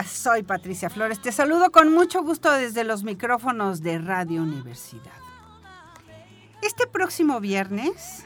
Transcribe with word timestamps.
Soy 0.00 0.42
Patricia 0.42 0.88
Flores. 0.88 1.20
Te 1.20 1.32
saludo 1.32 1.70
con 1.70 1.92
mucho 1.92 2.22
gusto 2.22 2.50
desde 2.50 2.82
los 2.82 3.04
micrófonos 3.04 3.82
de 3.82 3.98
Radio 3.98 4.42
Universidad. 4.42 5.12
Este 6.62 6.86
próximo 6.86 7.40
viernes, 7.40 8.24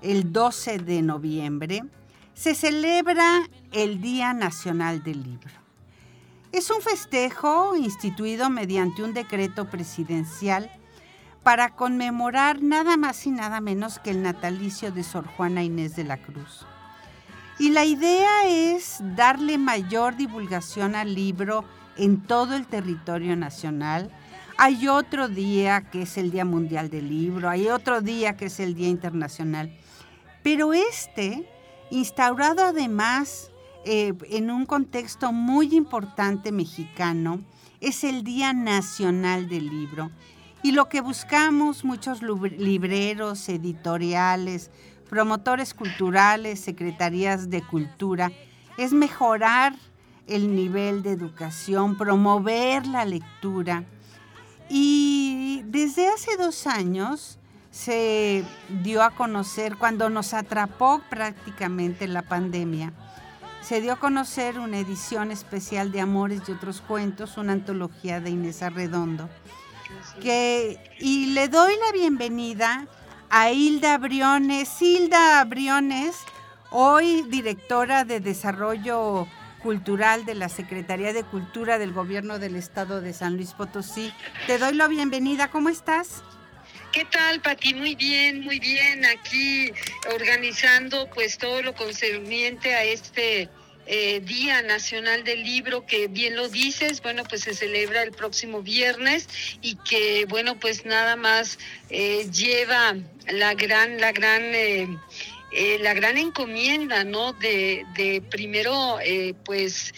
el 0.00 0.32
12 0.32 0.78
de 0.78 1.02
noviembre, 1.02 1.84
se 2.32 2.54
celebra 2.54 3.42
el 3.72 4.00
Día 4.00 4.32
Nacional 4.32 5.02
del 5.02 5.22
Libro. 5.22 5.52
Es 6.50 6.70
un 6.70 6.80
festejo 6.80 7.76
instituido 7.76 8.48
mediante 8.48 9.02
un 9.02 9.12
decreto 9.12 9.68
presidencial 9.68 10.70
para 11.42 11.76
conmemorar 11.76 12.62
nada 12.62 12.96
más 12.96 13.26
y 13.26 13.30
nada 13.32 13.60
menos 13.60 13.98
que 13.98 14.10
el 14.10 14.22
natalicio 14.22 14.90
de 14.92 15.02
Sor 15.04 15.26
Juana 15.26 15.62
Inés 15.62 15.94
de 15.94 16.04
la 16.04 16.16
Cruz. 16.16 16.64
Y 17.60 17.68
la 17.68 17.84
idea 17.84 18.46
es 18.48 19.00
darle 19.16 19.58
mayor 19.58 20.16
divulgación 20.16 20.94
al 20.94 21.14
libro 21.14 21.66
en 21.98 22.22
todo 22.22 22.56
el 22.56 22.66
territorio 22.66 23.36
nacional. 23.36 24.10
Hay 24.56 24.88
otro 24.88 25.28
día 25.28 25.82
que 25.82 26.02
es 26.02 26.16
el 26.16 26.30
Día 26.30 26.46
Mundial 26.46 26.88
del 26.88 27.10
Libro, 27.10 27.50
hay 27.50 27.68
otro 27.68 28.00
día 28.00 28.34
que 28.34 28.46
es 28.46 28.60
el 28.60 28.74
Día 28.74 28.88
Internacional. 28.88 29.76
Pero 30.42 30.72
este, 30.72 31.46
instaurado 31.90 32.64
además 32.64 33.50
eh, 33.84 34.14
en 34.30 34.50
un 34.50 34.64
contexto 34.64 35.30
muy 35.30 35.76
importante 35.76 36.52
mexicano, 36.52 37.42
es 37.82 38.04
el 38.04 38.24
Día 38.24 38.54
Nacional 38.54 39.50
del 39.50 39.68
Libro. 39.68 40.10
Y 40.62 40.72
lo 40.72 40.88
que 40.88 41.02
buscamos 41.02 41.84
muchos 41.84 42.22
libreros, 42.22 43.50
editoriales, 43.50 44.70
promotores 45.10 45.74
culturales, 45.74 46.60
secretarías 46.60 47.50
de 47.50 47.62
cultura, 47.62 48.30
es 48.78 48.92
mejorar 48.92 49.74
el 50.28 50.54
nivel 50.54 51.02
de 51.02 51.10
educación, 51.10 51.98
promover 51.98 52.86
la 52.86 53.04
lectura. 53.04 53.82
Y 54.68 55.62
desde 55.66 56.08
hace 56.08 56.36
dos 56.36 56.68
años 56.68 57.38
se 57.72 58.44
dio 58.84 59.02
a 59.02 59.10
conocer, 59.10 59.76
cuando 59.76 60.08
nos 60.10 60.32
atrapó 60.32 61.02
prácticamente 61.10 62.06
la 62.06 62.22
pandemia, 62.22 62.92
se 63.62 63.80
dio 63.80 63.94
a 63.94 63.96
conocer 63.96 64.60
una 64.60 64.78
edición 64.78 65.32
especial 65.32 65.90
de 65.90 66.00
Amores 66.00 66.42
y 66.46 66.52
otros 66.52 66.80
cuentos, 66.80 67.36
una 67.36 67.52
antología 67.52 68.20
de 68.20 68.30
Inés 68.30 68.62
Arredondo. 68.62 69.28
Que, 70.22 70.78
y 71.00 71.32
le 71.32 71.48
doy 71.48 71.72
la 71.84 71.92
bienvenida 71.92 72.86
a 73.30 73.50
Hilda 73.50 73.96
Briones. 73.98 74.70
Hilda 74.80 75.42
Briones, 75.44 76.16
hoy 76.70 77.22
directora 77.28 78.04
de 78.04 78.20
Desarrollo 78.20 79.26
Cultural 79.62 80.24
de 80.24 80.34
la 80.34 80.48
Secretaría 80.48 81.12
de 81.12 81.22
Cultura 81.22 81.78
del 81.78 81.92
Gobierno 81.92 82.38
del 82.38 82.56
Estado 82.56 83.00
de 83.00 83.12
San 83.12 83.36
Luis 83.36 83.52
Potosí. 83.52 84.12
Te 84.46 84.58
doy 84.58 84.74
la 84.74 84.88
bienvenida, 84.88 85.48
¿cómo 85.48 85.68
estás? 85.68 86.22
¿Qué 86.92 87.04
tal, 87.04 87.40
Pati? 87.40 87.74
Muy 87.74 87.94
bien, 87.94 88.42
muy 88.42 88.58
bien. 88.58 89.04
Aquí 89.06 89.72
organizando 90.12 91.08
pues 91.14 91.38
todo 91.38 91.62
lo 91.62 91.72
concerniente 91.74 92.74
a 92.74 92.82
este 92.82 93.48
eh, 93.86 94.20
Día 94.20 94.62
Nacional 94.62 95.24
del 95.24 95.42
Libro, 95.42 95.84
que 95.84 96.06
bien 96.06 96.36
lo 96.36 96.48
dices, 96.48 97.02
bueno, 97.02 97.24
pues 97.24 97.42
se 97.42 97.54
celebra 97.54 98.02
el 98.02 98.12
próximo 98.12 98.62
viernes 98.62 99.28
y 99.62 99.76
que, 99.76 100.26
bueno, 100.28 100.60
pues 100.60 100.84
nada 100.84 101.16
más 101.16 101.58
eh, 101.88 102.28
lleva 102.30 102.96
la 103.28 103.54
gran, 103.54 104.00
la 104.00 104.12
gran... 104.12 104.42
Eh, 104.42 104.88
la 105.80 105.94
gran 105.94 106.16
encomienda, 106.16 107.02
¿no? 107.02 107.32
De, 107.32 107.84
de 107.96 108.22
primero, 108.22 108.98
pues, 109.44 109.92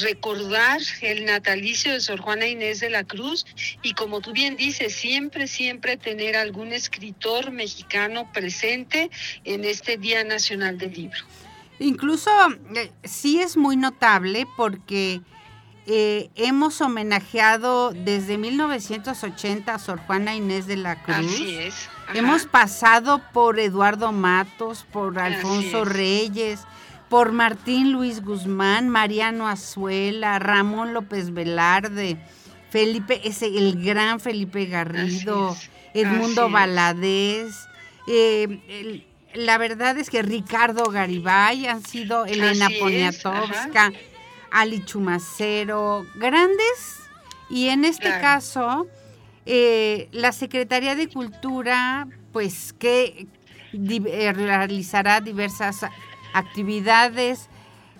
recordar 0.00 0.80
el 1.02 1.26
natalicio 1.26 1.92
de 1.92 2.00
Sor 2.00 2.20
Juana 2.20 2.46
Inés 2.46 2.80
de 2.80 2.88
la 2.88 3.04
Cruz 3.04 3.44
y 3.82 3.92
como 3.92 4.22
tú 4.22 4.32
bien 4.32 4.56
dices, 4.56 4.94
siempre, 4.94 5.46
siempre 5.46 5.98
tener 5.98 6.36
algún 6.36 6.72
escritor 6.72 7.50
mexicano 7.50 8.32
presente 8.32 9.10
en 9.44 9.66
este 9.66 9.98
Día 9.98 10.24
Nacional 10.24 10.78
del 10.78 10.94
Libro. 10.94 11.22
Incluso 11.82 12.30
eh, 12.74 12.92
sí 13.02 13.40
es 13.40 13.56
muy 13.56 13.76
notable 13.76 14.46
porque 14.56 15.20
eh, 15.86 16.30
hemos 16.36 16.80
homenajeado 16.80 17.90
desde 17.92 18.38
1980 18.38 19.74
a 19.74 19.78
Sor 19.80 19.98
Juana 20.06 20.34
Inés 20.34 20.66
de 20.68 20.76
la 20.76 21.02
Cruz. 21.02 21.26
Así 21.26 21.56
es. 21.56 21.88
Hemos 22.14 22.46
pasado 22.46 23.20
por 23.32 23.58
Eduardo 23.58 24.12
Matos, 24.12 24.86
por 24.92 25.18
Alfonso 25.18 25.84
Reyes, 25.84 26.60
por 27.08 27.32
Martín 27.32 27.92
Luis 27.92 28.22
Guzmán, 28.22 28.88
Mariano 28.88 29.48
Azuela, 29.48 30.38
Ramón 30.38 30.94
López 30.94 31.34
Velarde, 31.34 32.16
Felipe, 32.70 33.20
ese, 33.24 33.46
el 33.46 33.82
gran 33.84 34.20
Felipe 34.20 34.66
Garrido, 34.66 35.56
Edmundo 35.94 36.48
Valadez, 36.48 37.54
eh, 38.06 38.60
el, 38.68 39.06
la 39.34 39.58
verdad 39.58 39.96
es 39.98 40.10
que 40.10 40.22
Ricardo 40.22 40.84
Garibay 40.90 41.66
han 41.66 41.84
sido 41.84 42.24
Elena 42.24 42.68
Poniatowska, 42.78 43.92
Ali 44.50 44.84
Chumacero, 44.84 46.06
grandes, 46.14 47.00
y 47.48 47.68
en 47.68 47.84
este 47.84 48.08
caso, 48.08 48.86
eh, 49.46 50.08
la 50.12 50.32
Secretaría 50.32 50.94
de 50.94 51.08
Cultura, 51.08 52.08
pues 52.32 52.72
que 52.72 53.26
eh, 53.72 54.32
realizará 54.32 55.20
diversas 55.20 55.84
actividades. 56.32 57.48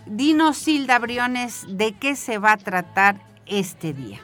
Dinos, 0.07 0.59
Silda 0.59 0.99
Briones, 0.99 1.65
¿de 1.69 1.93
qué 1.93 2.17
se 2.17 2.39
va 2.39 2.53
a 2.53 2.57
tratar 2.57 3.21
este 3.47 3.93
día? 3.93 4.21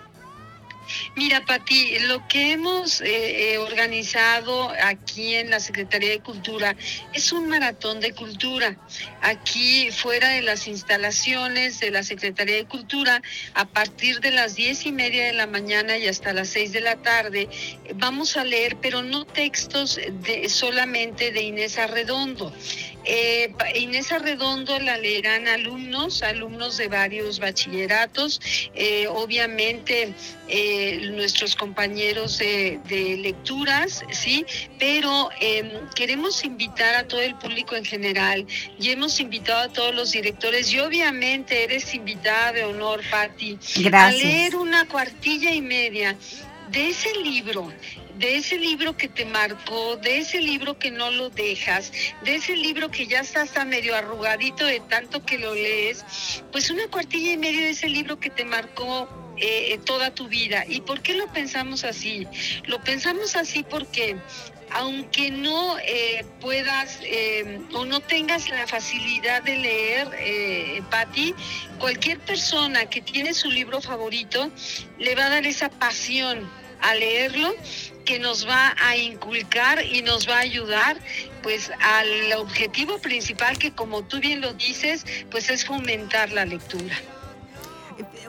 Mira, 1.16 1.44
Pati, 1.44 1.98
lo 2.00 2.26
que 2.28 2.52
hemos 2.52 3.00
eh, 3.00 3.52
eh, 3.52 3.58
organizado 3.58 4.72
aquí 4.82 5.34
en 5.34 5.50
la 5.50 5.60
Secretaría 5.60 6.10
de 6.10 6.20
Cultura 6.20 6.76
es 7.12 7.32
un 7.32 7.48
maratón 7.48 8.00
de 8.00 8.12
cultura. 8.12 8.76
Aquí, 9.22 9.90
fuera 9.90 10.28
de 10.30 10.42
las 10.42 10.66
instalaciones 10.66 11.80
de 11.80 11.90
la 11.90 12.02
Secretaría 12.02 12.56
de 12.56 12.66
Cultura, 12.66 13.22
a 13.54 13.66
partir 13.66 14.20
de 14.20 14.30
las 14.30 14.54
diez 14.54 14.86
y 14.86 14.92
media 14.92 15.26
de 15.26 15.32
la 15.32 15.46
mañana 15.46 15.98
y 15.98 16.06
hasta 16.06 16.32
las 16.32 16.48
seis 16.48 16.72
de 16.72 16.80
la 16.80 16.96
tarde, 16.96 17.48
vamos 17.94 18.36
a 18.36 18.44
leer, 18.44 18.76
pero 18.80 19.02
no 19.02 19.24
textos 19.24 20.00
solamente 20.48 21.32
de 21.32 21.42
Inés 21.42 21.78
Arredondo. 21.78 22.52
Eh, 23.10 23.50
Inés 23.74 24.12
Arredondo 24.12 24.78
la 24.80 24.98
leerán 24.98 25.48
alumnos, 25.48 26.22
alumnos 26.22 26.76
de 26.76 26.88
varios 26.88 27.40
bachilleratos, 27.40 28.38
eh, 28.74 29.06
obviamente 29.08 30.12
eh, 30.46 31.08
nuestros 31.12 31.56
compañeros 31.56 32.36
de, 32.36 32.78
lecturas, 33.22 34.04
¿sí? 34.10 34.44
Pero 34.78 35.30
em, 35.40 35.70
queremos 35.96 36.44
invitar 36.44 36.96
a 36.96 37.08
todo 37.08 37.22
el 37.22 37.34
público 37.36 37.76
en 37.76 37.86
general 37.86 38.46
y 38.78 38.90
hemos 38.90 39.18
invitado 39.20 39.60
a 39.60 39.68
todos 39.72 39.94
los 39.94 40.12
directores 40.12 40.70
y 40.70 40.78
obviamente 40.78 41.64
eres 41.64 41.94
invitada 41.94 42.52
de 42.52 42.64
honor, 42.64 43.00
Patti, 43.10 43.58
a 43.90 44.10
leer 44.10 44.54
una 44.54 44.86
cuartilla 44.86 45.54
y 45.54 45.62
media 45.62 46.14
de 46.70 46.90
ese 46.90 47.14
libro 47.14 47.72
de 48.18 48.36
ese 48.36 48.56
libro 48.58 48.96
que 48.96 49.08
te 49.08 49.24
marcó, 49.24 49.96
de 49.96 50.18
ese 50.18 50.40
libro 50.40 50.78
que 50.78 50.90
no 50.90 51.10
lo 51.10 51.30
dejas, 51.30 51.92
de 52.24 52.36
ese 52.36 52.56
libro 52.56 52.90
que 52.90 53.06
ya 53.06 53.20
está 53.20 53.42
hasta 53.42 53.64
medio 53.64 53.94
arrugadito 53.96 54.64
de 54.64 54.80
tanto 54.80 55.24
que 55.24 55.38
lo 55.38 55.54
lees, 55.54 56.04
pues 56.52 56.70
una 56.70 56.88
cuartilla 56.88 57.32
y 57.32 57.36
media 57.38 57.62
de 57.62 57.70
ese 57.70 57.88
libro 57.88 58.18
que 58.18 58.30
te 58.30 58.44
marcó 58.44 59.08
eh, 59.36 59.78
toda 59.84 60.14
tu 60.14 60.28
vida. 60.28 60.64
¿Y 60.68 60.80
por 60.80 61.00
qué 61.00 61.14
lo 61.14 61.32
pensamos 61.32 61.84
así? 61.84 62.26
Lo 62.64 62.82
pensamos 62.82 63.36
así 63.36 63.62
porque 63.62 64.16
aunque 64.70 65.30
no 65.30 65.78
eh, 65.78 66.24
puedas 66.40 66.98
eh, 67.02 67.60
o 67.72 67.84
no 67.84 68.00
tengas 68.00 68.48
la 68.50 68.66
facilidad 68.66 69.42
de 69.42 69.56
leer, 69.56 70.10
eh, 70.18 70.82
Patti, 70.90 71.34
cualquier 71.78 72.18
persona 72.20 72.86
que 72.86 73.00
tiene 73.00 73.34
su 73.34 73.50
libro 73.50 73.80
favorito 73.80 74.50
le 74.98 75.14
va 75.14 75.26
a 75.26 75.30
dar 75.30 75.46
esa 75.46 75.70
pasión 75.70 76.48
a 76.80 76.94
leerlo 76.94 77.54
que 78.08 78.18
nos 78.18 78.48
va 78.48 78.74
a 78.82 78.96
inculcar 78.96 79.84
y 79.84 80.00
nos 80.00 80.26
va 80.26 80.36
a 80.36 80.38
ayudar 80.38 80.96
pues 81.42 81.70
al 81.78 82.32
objetivo 82.38 82.98
principal 83.00 83.58
que 83.58 83.72
como 83.72 84.02
tú 84.02 84.18
bien 84.18 84.40
lo 84.40 84.54
dices, 84.54 85.04
pues 85.30 85.50
es 85.50 85.66
fomentar 85.66 86.32
la 86.32 86.46
lectura. 86.46 86.96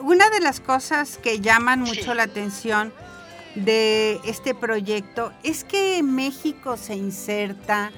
Una 0.02 0.28
de 0.28 0.40
las 0.40 0.60
cosas 0.60 1.16
que 1.16 1.40
llaman 1.40 1.80
mucho 1.80 2.12
la 2.12 2.24
atención 2.24 2.92
de 3.54 4.20
este 4.26 4.54
proyecto 4.54 5.32
es 5.44 5.64
que 5.64 6.02
México 6.02 6.76
se 6.76 6.94
inserta 6.94 7.90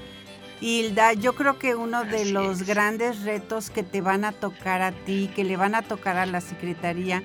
Hilda, 0.62 1.12
yo 1.14 1.35
creo 1.35 1.59
que 1.59 1.75
uno 1.75 2.05
de 2.05 2.26
los 2.26 2.62
grandes 2.62 3.25
retos 3.25 3.69
que 3.69 3.82
te 3.82 4.00
van 4.00 4.25
a 4.25 4.31
tocar 4.31 4.81
a 4.81 4.93
ti, 4.93 5.29
que 5.35 5.43
le 5.43 5.56
van 5.56 5.75
a 5.75 5.82
tocar 5.82 6.17
a 6.17 6.25
la 6.25 6.41
Secretaría, 6.41 7.25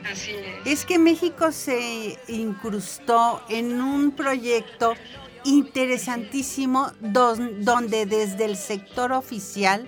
es. 0.65 0.85
que 0.85 0.97
México 0.97 1.51
se 1.51 2.17
incrustó 2.27 3.43
en 3.47 3.79
un 3.79 4.11
proyecto 4.11 4.95
interesantísimo 5.43 6.91
donde 6.99 8.07
desde 8.07 8.45
el 8.45 8.57
sector 8.57 9.11
oficial 9.11 9.85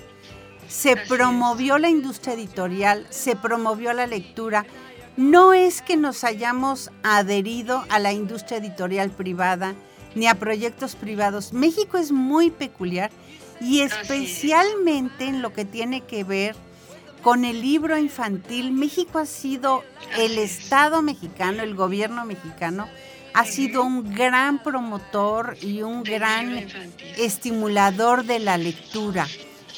se 0.67 0.95
promovió 0.95 1.79
la 1.79 1.89
industria 1.89 2.35
editorial, 2.35 3.07
se 3.09 3.35
promovió 3.35 3.93
la 3.93 4.05
lectura. 4.05 4.67
No 5.17 5.53
es 5.53 5.81
que 5.81 5.97
nos 5.97 6.23
hayamos 6.23 6.91
adherido 7.01 7.83
a 7.89 7.97
la 7.97 8.13
industria 8.13 8.59
editorial 8.59 9.09
privada 9.09 9.73
ni 10.13 10.27
a 10.27 10.35
proyectos 10.35 10.95
privados. 10.95 11.53
México 11.53 11.97
es 11.97 12.11
muy 12.11 12.51
peculiar 12.51 13.09
y 13.61 13.81
especialmente 13.81 15.25
en 15.25 15.41
lo 15.41 15.53
que 15.53 15.65
tiene 15.65 16.01
que 16.01 16.23
ver 16.23 16.55
con 17.21 17.45
el 17.45 17.61
libro 17.61 17.97
infantil. 17.97 18.71
México 18.71 19.19
ha 19.19 19.25
sido, 19.25 19.83
el 20.17 20.37
Estado 20.37 21.01
mexicano, 21.01 21.63
el 21.63 21.75
gobierno 21.75 22.25
mexicano, 22.25 22.87
ha 23.33 23.45
sido 23.45 23.83
un 23.83 24.13
gran 24.15 24.63
promotor 24.63 25.57
y 25.61 25.81
un 25.81 26.03
gran 26.03 26.67
estimulador 27.17 28.25
de 28.25 28.39
la 28.39 28.57
lectura. 28.57 29.27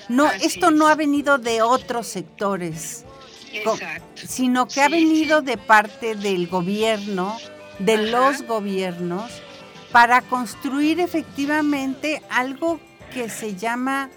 No, 0.07 0.29
esto 0.31 0.71
no 0.71 0.87
ha 0.87 0.95
venido 0.95 1.37
de 1.37 1.61
otros 1.61 2.07
sectores, 2.07 3.05
sino 4.15 4.67
que 4.67 4.81
ha 4.81 4.89
venido 4.89 5.41
de 5.41 5.57
parte 5.57 6.15
del 6.15 6.47
gobierno, 6.47 7.37
de 7.79 7.97
los 8.09 8.43
gobiernos, 8.43 9.31
para 9.91 10.21
construir 10.21 10.99
efectivamente 10.99 12.21
algo 12.29 12.79
que 13.13 13.29
se 13.29 13.55
llama 13.55 14.09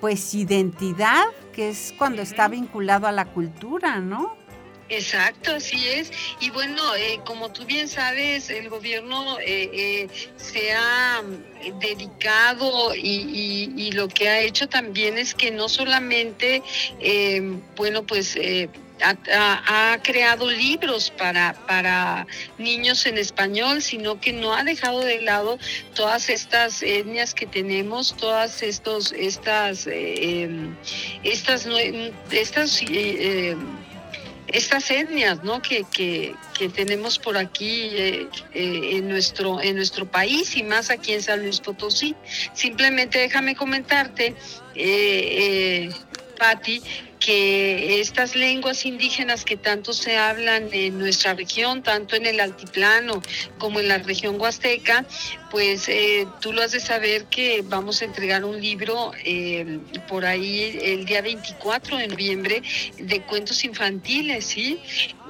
pues 0.00 0.34
identidad, 0.34 1.24
que 1.52 1.70
es 1.70 1.94
cuando 1.96 2.22
está 2.22 2.48
vinculado 2.48 3.06
a 3.06 3.12
la 3.12 3.26
cultura, 3.26 4.00
¿no? 4.00 4.40
Exacto, 4.90 5.52
así 5.52 5.86
es. 5.86 6.10
Y 6.40 6.50
bueno, 6.50 6.82
eh, 6.96 7.20
como 7.24 7.52
tú 7.52 7.64
bien 7.64 7.86
sabes, 7.86 8.50
el 8.50 8.68
gobierno 8.68 9.38
eh, 9.38 9.70
eh, 9.72 10.08
se 10.36 10.72
ha 10.72 11.22
dedicado 11.80 12.92
y, 12.96 13.72
y, 13.76 13.92
lo 13.92 14.08
que 14.08 14.28
ha 14.28 14.40
hecho 14.40 14.68
también 14.68 15.16
es 15.16 15.34
que 15.34 15.52
no 15.52 15.68
solamente, 15.68 16.62
bueno, 17.76 18.02
pues 18.02 18.36
ha, 19.02 19.98
creado 20.02 20.50
libros 20.50 21.10
para, 21.10 21.54
para 21.66 22.26
niños 22.58 23.06
en 23.06 23.18
español, 23.18 23.82
sino 23.82 24.20
que 24.20 24.32
no 24.32 24.54
ha 24.54 24.64
dejado 24.64 25.00
de 25.00 25.22
lado 25.22 25.58
todas 25.94 26.28
estas 26.28 26.82
etnias 26.82 27.34
que 27.34 27.46
tenemos, 27.46 28.16
todas 28.16 28.62
estos, 28.62 29.12
estas, 29.12 29.86
eh, 29.86 30.42
em, 30.42 30.74
estas, 31.22 31.66
estas, 32.30 32.82
eh, 32.82 33.56
estas 34.52 34.90
etnias 34.90 35.42
¿no? 35.44 35.62
que, 35.62 35.84
que, 35.92 36.34
tenemos 36.74 37.18
por 37.18 37.38
aquí 37.38 37.88
eh, 37.92 38.28
en, 38.52 39.08
nuestro, 39.08 39.62
en 39.62 39.76
nuestro 39.76 40.10
país 40.10 40.56
y 40.56 40.62
más 40.62 40.90
aquí 40.90 41.14
en 41.14 41.22
San 41.22 41.42
Luis 41.42 41.60
Potosí. 41.60 42.14
Simplemente 42.52 43.18
déjame 43.18 43.54
comentarte, 43.54 44.34
eh, 44.74 45.90
Patti, 46.38 46.82
que 47.20 48.00
estas 48.00 48.34
lenguas 48.34 48.84
indígenas 48.86 49.44
que 49.44 49.56
tanto 49.56 49.92
se 49.92 50.16
hablan 50.16 50.68
en 50.72 50.98
nuestra 50.98 51.34
región, 51.34 51.82
tanto 51.82 52.16
en 52.16 52.26
el 52.26 52.40
altiplano 52.40 53.22
como 53.58 53.78
en 53.78 53.88
la 53.88 53.98
región 53.98 54.40
huasteca, 54.40 55.04
pues 55.50 55.88
eh, 55.88 56.26
tú 56.40 56.52
lo 56.52 56.62
has 56.62 56.72
de 56.72 56.80
saber 56.80 57.24
que 57.24 57.62
vamos 57.62 58.02
a 58.02 58.04
entregar 58.04 58.44
un 58.44 58.60
libro 58.60 59.12
eh, 59.24 59.80
por 60.08 60.24
ahí 60.24 60.78
el 60.82 61.04
día 61.04 61.22
24 61.22 61.96
de 61.96 62.08
noviembre 62.08 62.62
de 62.98 63.20
cuentos 63.22 63.64
infantiles, 63.64 64.44
¿sí? 64.44 64.80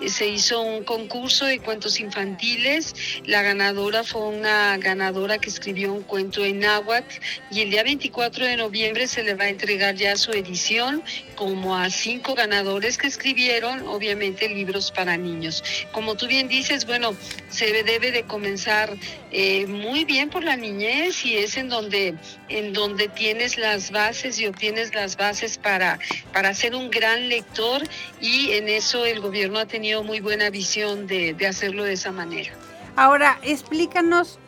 Se 0.06 0.28
hizo 0.28 0.60
un 0.62 0.84
concurso 0.84 1.44
de 1.44 1.58
cuentos 1.58 2.00
infantiles, 2.00 2.94
la 3.24 3.42
ganadora 3.42 4.04
fue 4.04 4.22
una 4.22 4.76
ganadora 4.78 5.38
que 5.38 5.48
escribió 5.48 5.92
un 5.92 6.02
cuento 6.02 6.44
en 6.44 6.60
náhuatl 6.60 7.16
y 7.50 7.60
el 7.62 7.70
día 7.70 7.82
24 7.82 8.46
de 8.46 8.56
noviembre 8.56 9.06
se 9.06 9.22
le 9.22 9.34
va 9.34 9.44
a 9.44 9.48
entregar 9.48 9.94
ya 9.94 10.16
su 10.16 10.32
edición 10.32 11.02
como 11.34 11.76
a 11.76 11.88
cinco 11.88 12.34
ganadores 12.34 12.98
que 12.98 13.06
escribieron, 13.06 13.86
obviamente, 13.88 14.48
libros 14.48 14.90
para 14.90 15.16
niños. 15.16 15.64
Como 15.92 16.14
tú 16.14 16.26
bien 16.26 16.48
dices, 16.48 16.84
bueno, 16.84 17.14
se 17.48 17.72
debe 17.82 18.10
de 18.10 18.24
comenzar 18.24 18.94
eh, 19.32 19.66
muy 19.68 20.04
bien 20.04 20.28
por 20.28 20.42
la 20.42 20.56
niñez 20.56 21.24
y 21.24 21.36
es 21.36 21.56
en 21.56 21.68
donde, 21.68 22.14
en 22.48 22.72
donde 22.72 23.08
tienes 23.08 23.58
las 23.58 23.92
bases 23.92 24.40
y 24.40 24.46
obtienes 24.46 24.92
las 24.94 25.16
bases 25.16 25.56
para, 25.56 26.00
para 26.32 26.52
ser 26.52 26.74
un 26.74 26.90
gran 26.90 27.28
lector 27.28 27.82
y 28.20 28.50
en 28.52 28.68
eso 28.68 29.04
el 29.04 29.20
gobierno 29.20 29.60
ha 29.60 29.66
tenido 29.66 30.02
muy 30.02 30.20
buena 30.20 30.50
visión 30.50 31.06
de, 31.06 31.36
hacerlo 31.48 31.84
de 31.84 31.92
esa 31.92 32.10
manera. 32.10 32.50
Ahora, 32.96 33.38
explícanos 33.42 34.38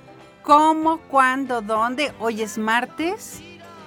cómo, 0.43 0.99
cuándo, 1.02 1.62
dónde. 1.62 2.12
Hoy 2.19 2.43
es 2.43 2.58
martes. 2.58 3.40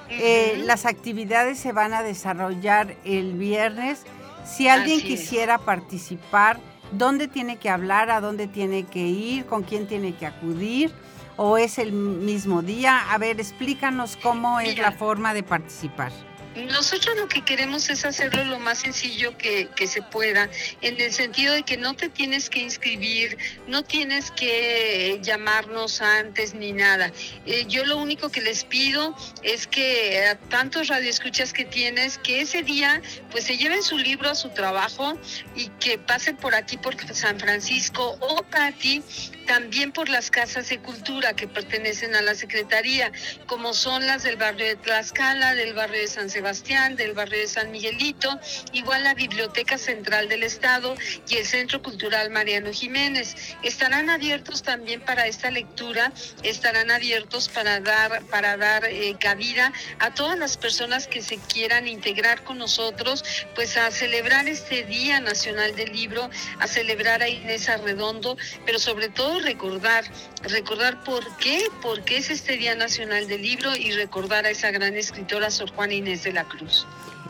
Eh, 0.09 0.62
las 0.65 0.86
actividades 0.86 1.59
se 1.59 1.74
van 1.74 1.94
a 1.94 2.03
desarrollar 2.03 2.95
el 3.03 3.33
viernes. 3.33 4.03
Si 4.45 4.69
alguien 4.69 5.01
quisiera 5.01 5.57
participar, 5.57 6.59
dónde 6.92 7.28
tiene 7.28 7.58
que 7.58 7.70
hablar, 7.70 8.10
a 8.10 8.22
dónde 8.22 8.48
tiene 8.48 8.84
que 8.84 9.08
ir, 9.08 9.46
con 9.46 9.64
quién 9.64 9.88
tiene 9.88 10.16
que 10.16 10.26
acudir, 10.26 10.92
o 11.38 11.58
es 11.58 11.78
el 11.78 11.92
mismo 11.92 12.62
día. 12.62 13.12
A 13.12 13.18
ver, 13.18 13.40
explícanos 13.40 14.18
cómo 14.22 14.60
es 14.60 14.78
la 14.78 14.92
forma 14.92 15.34
de 15.34 15.44
participar. 15.44 16.12
Nosotros 16.56 17.18
lo 17.18 17.28
que 17.28 17.44
queremos 17.44 17.90
es 17.90 18.06
hacerlo 18.06 18.46
lo 18.46 18.60
más 18.60 18.80
sencillo 18.80 19.38
que, 19.38 19.69
se 19.88 20.02
pueda, 20.02 20.50
en 20.81 21.00
el 21.02 21.12
sentido 21.12 21.54
de 21.54 21.63
que 21.63 21.75
no 21.75 21.96
te 21.96 22.10
tienes 22.10 22.50
que 22.50 22.62
inscribir, 22.62 23.38
no 23.68 23.84
tienes 23.84 24.31
que 24.31 25.19
llamarnos 25.22 26.02
antes 26.02 26.54
ni 26.54 26.71
nada. 26.71 27.12
Eh, 27.45 27.66
yo 27.68 27.85
lo 27.85 27.97
único 27.97 28.30
que 28.30 28.42
les 28.42 28.64
pido 28.64 29.16
es 29.44 29.68
que 29.68 30.26
a 30.28 30.35
tantos 30.35 30.88
radioescuchas 30.88 31.52
que 31.52 31.66
tienes, 31.66 32.18
que 32.18 32.42
ese 32.42 32.64
día 32.64 33.02
pues 33.31 33.44
se 33.44 33.57
lleven 33.57 33.83
su 33.83 33.97
libro 33.97 34.30
a 34.30 34.35
su 34.35 34.50
trabajo 34.50 35.19
y 35.56 35.68
que 35.80 35.97
pasen 35.97 36.38
por 36.38 36.56
aquí 36.56 36.78
por 36.78 36.95
San 37.14 37.38
Francisco 37.38 38.18
o 38.21 38.44
para 38.44 38.71
ti 38.71 39.04
también 39.45 39.92
por 39.92 40.09
las 40.09 40.31
casas 40.31 40.69
de 40.69 40.80
cultura 40.80 41.33
que 41.33 41.47
pertenecen 41.47 42.16
a 42.16 42.21
la 42.21 42.33
Secretaría, 42.33 43.12
como 43.45 43.74
son 43.74 44.06
las 44.07 44.24
del 44.24 44.38
barrio 44.38 44.66
de 44.66 44.76
Tlaxcala, 44.76 45.54
del 45.54 45.74
barrio 45.74 46.02
de 46.02 46.07
San 46.07 46.30
Sebastián, 46.30 46.44
del 46.45 47.14
barrio 47.14 47.40
de 47.40 47.47
San 47.47 47.71
Miguelito, 47.71 48.40
igual 48.71 49.04
la 49.04 49.16
Biblioteca 49.16 49.80
Central 49.80 50.30
del 50.30 50.44
Estado 50.44 50.95
y 51.28 51.37
el 51.37 51.45
Centro 51.45 51.81
Cultural 51.81 52.30
Mariano 52.30 52.71
Jiménez. 52.71 53.35
Estarán 53.64 54.11
abiertos 54.11 54.61
también 54.61 55.02
para 55.02 55.25
esta 55.25 55.49
lectura, 55.49 56.14
estarán 56.44 56.92
abiertos 56.92 57.49
para 57.49 57.80
dar, 57.80 58.21
para 58.25 58.57
dar 58.57 58.85
eh, 58.85 59.16
cabida 59.19 59.73
a 59.97 60.14
todas 60.14 60.37
las 60.37 60.56
personas 60.57 61.07
que 61.07 61.23
se 61.23 61.40
quieran 61.40 61.87
integrar 61.87 62.44
con 62.44 62.59
nosotros, 62.59 63.23
pues 63.56 63.75
a 63.75 63.90
celebrar 63.90 64.47
este 64.47 64.83
Día 64.83 65.19
Nacional 65.21 65.75
del 65.75 65.94
Libro, 65.94 66.30
a 66.59 66.68
celebrar 66.68 67.23
a 67.23 67.28
Inés 67.28 67.69
Arredondo, 67.69 68.37
pero 68.68 68.78
sobre 68.78 69.09
todo 69.09 69.40
recordar, 69.40 70.06
recordar 70.44 71.04
por 71.04 71.25
qué, 71.37 71.69
por 71.81 72.04
qué 72.06 72.18
es 72.18 72.30
este 72.30 72.56
Día 72.57 72.75
Nacional 72.75 73.28
del 73.28 73.42
Libro 73.42 73.75
y 73.75 73.94
recordar 73.94 74.45
a 74.45 74.52
esa 74.52 74.69
gran 74.69 74.95
escritora 74.95 75.49
Sor 75.49 75.71
Juana 75.71 75.95
Inés 75.95 76.21
de 76.21 76.34
la 76.35 76.44
Cruz. 76.44 76.85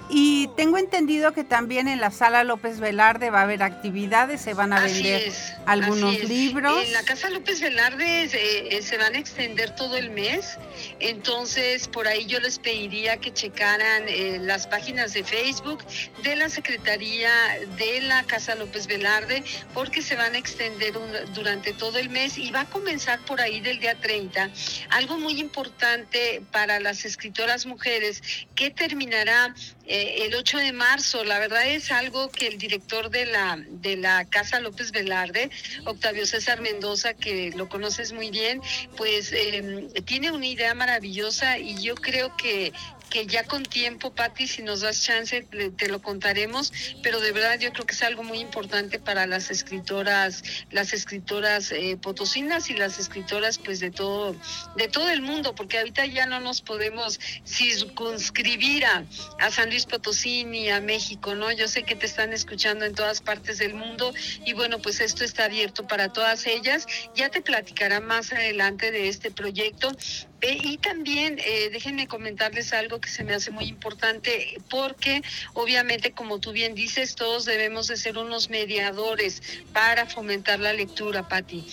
Y 0.08 0.50
tengo 0.56 0.78
entendido 0.78 1.34
que 1.34 1.44
también 1.44 1.88
en 1.88 2.00
la 2.00 2.12
sala 2.12 2.44
López 2.44 2.80
Velarde 2.80 3.32
va 3.32 3.40
a 3.40 3.44
haber 3.44 3.64
actividades, 3.64 4.40
se 4.40 4.54
van 4.54 4.72
a 4.72 4.82
vender 4.82 5.32
algunos 5.66 6.24
libros. 6.24 6.86
En 6.86 6.94
la 6.94 7.04
casa 7.04 7.30
López 7.32 7.60
Velarde 7.60 8.30
eh, 8.32 8.82
se, 8.84 8.98
van 8.98 9.16
a 9.16 9.18
extender 9.18 9.76
todo 9.76 9.98
el 9.98 10.12
mes, 10.12 10.58
entonces 11.00 11.88
por 11.88 12.08
ahí 12.08 12.26
yo 12.28 12.40
les 12.40 12.60
pediría 12.60 13.18
que 13.18 13.34
checaran 13.34 14.04
eh, 14.08 14.38
las 14.40 14.68
páginas 14.68 15.14
de 15.14 15.24
Facebook 15.24 15.84
de 16.24 16.36
la 16.36 16.50
Secretaría 16.50 17.32
de 17.78 18.02
la 18.02 18.24
Casa 18.24 18.54
López 18.56 18.86
Velarde, 18.86 19.44
porque 19.74 20.04
se 20.04 20.16
van 20.16 20.36
a 20.36 20.38
extender 20.38 20.94
durante 21.34 21.74
todo 21.74 21.98
el 21.98 22.10
mes 22.10 22.38
y 22.38 22.52
va 22.52 22.62
a 22.62 22.66
comenzar 22.66 23.20
por 23.26 23.42
ahí 23.42 23.60
del 23.60 23.80
día 23.80 23.96
30. 23.96 24.52
Algo 24.90 25.18
muy 25.18 25.40
importante 25.40 26.44
para 26.52 26.80
las 26.80 27.06
escritoras 27.06 27.66
mujeres 27.66 28.22
que 28.54 28.70
terminará 28.70 29.54
eh, 29.88 30.26
el 30.26 30.36
8 30.36 30.58
de 30.58 30.72
marzo. 30.72 31.24
La 31.24 31.40
verdad 31.40 31.68
es 31.68 31.92
algo 31.92 32.30
que 32.30 32.48
el 32.48 32.58
director 32.58 33.10
de 33.10 33.26
la, 33.26 33.64
de 33.68 33.98
la 33.98 34.26
Casa 34.26 34.60
López 34.60 34.92
Velarde, 34.92 35.50
Octavio 35.86 36.26
César 36.26 36.62
Mendoza, 36.62 37.14
que 37.14 37.52
lo 37.56 37.70
conoces 37.70 38.14
muy 38.14 38.32
bien, 38.32 38.62
pues 38.98 39.32
em, 39.34 39.92
tiene 40.06 40.32
una 40.32 40.48
idea 40.48 40.74
maravillosa 40.74 41.60
y 41.60 41.82
yo 41.82 41.96
creo 41.96 42.36
que 42.36 42.74
que 43.16 43.26
ya 43.28 43.46
con 43.46 43.64
tiempo, 43.64 44.14
Patti, 44.14 44.46
si 44.46 44.62
nos 44.62 44.82
das 44.82 45.02
chance, 45.02 45.42
te, 45.42 45.88
lo 45.88 46.02
contaremos, 46.02 46.74
pero 47.02 47.22
de 47.22 47.32
verdad 47.32 47.58
yo 47.58 47.72
creo 47.72 47.86
que 47.86 47.94
es 47.94 48.04
algo 48.04 48.24
muy 48.24 48.40
importante 48.40 49.00
para 49.00 49.26
las 49.26 49.52
escritoras, 49.52 50.44
las 50.70 50.92
escritoras 50.92 51.72
eh, 51.72 51.98
potosinas 52.02 52.70
y 52.70 52.74
las 52.74 53.00
escritoras 53.00 53.58
pues 53.58 53.80
de 53.80 53.90
todo, 53.90 54.36
de 54.76 54.90
todo 54.90 55.10
el 55.10 55.22
mundo, 55.22 55.56
porque 55.56 55.78
ahorita 55.78 56.06
ya 56.08 56.26
no 56.26 56.42
nos 56.42 56.62
podemos 56.62 57.18
circunscribir 57.48 58.84
a, 58.84 59.06
a 59.40 59.50
San 59.50 59.70
Luis 59.70 59.86
Potosí 59.86 60.44
ni 60.44 60.68
a 60.68 60.82
México, 60.82 61.36
¿no? 61.36 61.54
Yo 61.54 61.70
sé 61.70 61.84
que 61.84 61.96
te 61.96 62.08
están 62.08 62.34
escuchando 62.34 62.84
en 62.84 62.96
todas 62.96 63.22
partes 63.22 63.60
del 63.60 63.76
mundo 63.76 64.14
y 64.46 64.52
bueno, 64.52 64.80
pues 64.80 65.00
esto 65.00 65.24
está 65.24 65.46
abierto 65.46 65.88
para 65.88 66.12
todas 66.12 66.46
ellas. 66.48 66.86
Ya 67.16 67.30
te 67.30 67.42
platicará 67.42 68.02
más 68.02 68.34
adelante 68.34 68.92
de 68.92 69.08
este 69.08 69.32
proyecto 69.32 69.96
y 70.42 70.78
también 70.78 71.40
eh, 71.40 71.70
déjenme 71.72 72.08
comentarles 72.08 72.74
algo 72.74 73.00
que 73.00 73.10
se 73.10 73.24
me 73.24 73.34
hace 73.34 73.52
muy 73.52 73.66
importante, 73.66 74.58
porque 74.70 75.22
obviamente, 75.54 76.12
como 76.12 76.40
tú 76.40 76.52
bien 76.52 76.76
dices, 76.76 77.16
todos 77.16 77.46
debemos 77.46 77.88
de 77.88 77.98
ser 77.98 78.18
unos 78.18 78.50
mediadores 78.50 79.42
para 79.74 80.06
fomentar 80.06 80.60
la 80.60 80.74
lectura, 80.74 81.28
Patti. 81.28 81.66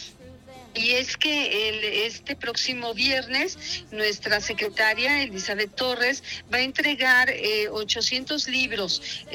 Y 0.74 0.92
es 0.92 1.18
que 1.18 2.06
este 2.06 2.34
próximo 2.34 2.94
viernes 2.94 3.84
nuestra 3.90 4.40
secretaria 4.40 5.22
Elizabeth 5.22 5.74
Torres 5.74 6.22
va 6.50 6.58
a 6.58 6.62
entregar 6.62 7.30
800 7.72 8.48
eh, 8.48 8.50
libros 8.50 9.26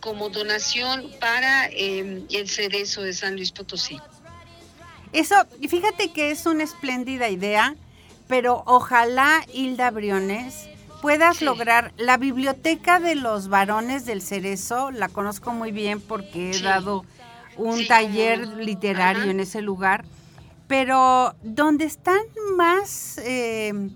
como 0.00 0.28
donación 0.28 1.10
para 1.20 1.68
el 1.68 2.50
cerezo 2.50 3.00
de 3.00 3.14
San 3.14 3.36
Luis 3.36 3.50
Potosí. 3.50 3.98
Eso, 5.14 5.36
fíjate 5.66 6.12
que 6.12 6.30
es 6.30 6.44
una 6.44 6.64
espléndida 6.64 7.30
idea 7.30 7.74
pero 8.28 8.62
ojalá, 8.66 9.44
Hilda 9.52 9.90
Briones, 9.90 10.68
puedas 11.02 11.42
lograr 11.42 11.92
la 11.98 12.16
biblioteca 12.16 12.98
de 12.98 13.14
los 13.14 13.48
varones 13.48 14.06
del 14.06 14.22
Cerezo, 14.22 14.90
la 14.90 15.08
conozco 15.10 15.52
muy 15.52 15.70
bien 15.70 16.00
porque 16.00 16.52
he 16.52 16.60
dado 16.62 17.04
un 17.56 17.86
taller 17.86 18.46
literario 18.48 19.24
en 19.24 19.40
ese 19.40 19.60
lugar, 19.60 20.04
pero 20.66 21.34
donde 21.42 21.84
están 21.84 22.22
más, 22.56 23.18
eh, 23.18 23.90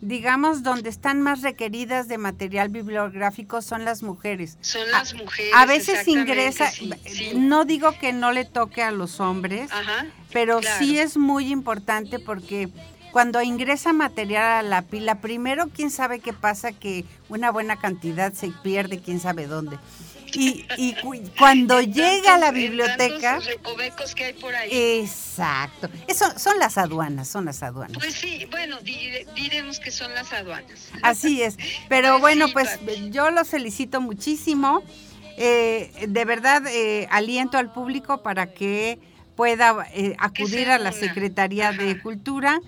digamos, 0.00 0.62
donde 0.62 0.88
están 0.88 1.20
más 1.20 1.42
requeridas 1.42 2.08
de 2.08 2.18
material 2.18 2.70
bibliográfico 2.70 3.60
son 3.60 3.84
las 3.84 4.02
mujeres. 4.02 4.56
Son 4.62 4.90
las 4.90 5.14
mujeres. 5.14 5.52
A, 5.54 5.66
veces 5.66 6.08
ingresa, 6.08 6.72
no 7.34 7.64
digo 7.64 7.92
que 7.98 8.12
no 8.12 8.32
le 8.32 8.46
toque 8.46 8.82
a 8.82 8.90
los 8.90 9.20
hombres, 9.20 9.70
pero 10.32 10.60
sí 10.78 10.98
es 10.98 11.16
muy 11.16 11.52
importante 11.52 12.18
porque 12.18 12.70
cuando 13.14 13.40
ingresa 13.42 13.92
material 13.92 14.42
a 14.42 14.62
la 14.68 14.82
pila, 14.82 15.20
primero, 15.20 15.68
quién 15.68 15.92
sabe 15.92 16.18
qué 16.18 16.32
pasa, 16.32 16.72
que 16.72 17.04
una 17.28 17.52
buena 17.52 17.76
cantidad 17.76 18.32
se 18.32 18.48
pierde, 18.48 18.98
quién 18.98 19.20
sabe 19.20 19.46
dónde. 19.46 19.78
Y, 20.32 20.66
y 20.76 20.96
cuando 21.38 21.80
llega 21.80 22.34
a 22.34 22.38
la 22.38 22.50
biblioteca... 22.50 23.38
que 24.16 24.24
hay 24.24 24.32
por 24.32 24.52
ahí. 24.56 24.68
Exacto. 24.98 25.88
Eso 26.08 26.36
son 26.36 26.58
las 26.58 26.76
aduanas, 26.76 27.28
son 27.28 27.44
las 27.44 27.62
aduanas. 27.62 27.96
Pues 27.96 28.16
sí, 28.16 28.48
bueno, 28.50 28.78
diremos 28.80 29.78
que 29.78 29.92
son 29.92 30.12
las 30.12 30.32
aduanas. 30.32 30.90
Así 31.00 31.40
es. 31.40 31.56
Pero 31.88 32.18
pues 32.18 32.20
bueno, 32.20 32.46
pues 32.52 32.80
yo 33.12 33.30
los 33.30 33.46
felicito 33.46 34.00
muchísimo. 34.00 34.82
Eh, 35.36 36.06
de 36.08 36.24
verdad, 36.24 36.66
eh, 36.66 37.06
aliento 37.12 37.58
al 37.58 37.72
público 37.72 38.24
para 38.24 38.52
que 38.52 38.98
pueda 39.36 39.86
eh, 39.92 40.16
acudir 40.18 40.68
a 40.68 40.80
la 40.80 40.90
Secretaría 40.90 41.70
de 41.70 42.02
Cultura 42.02 42.60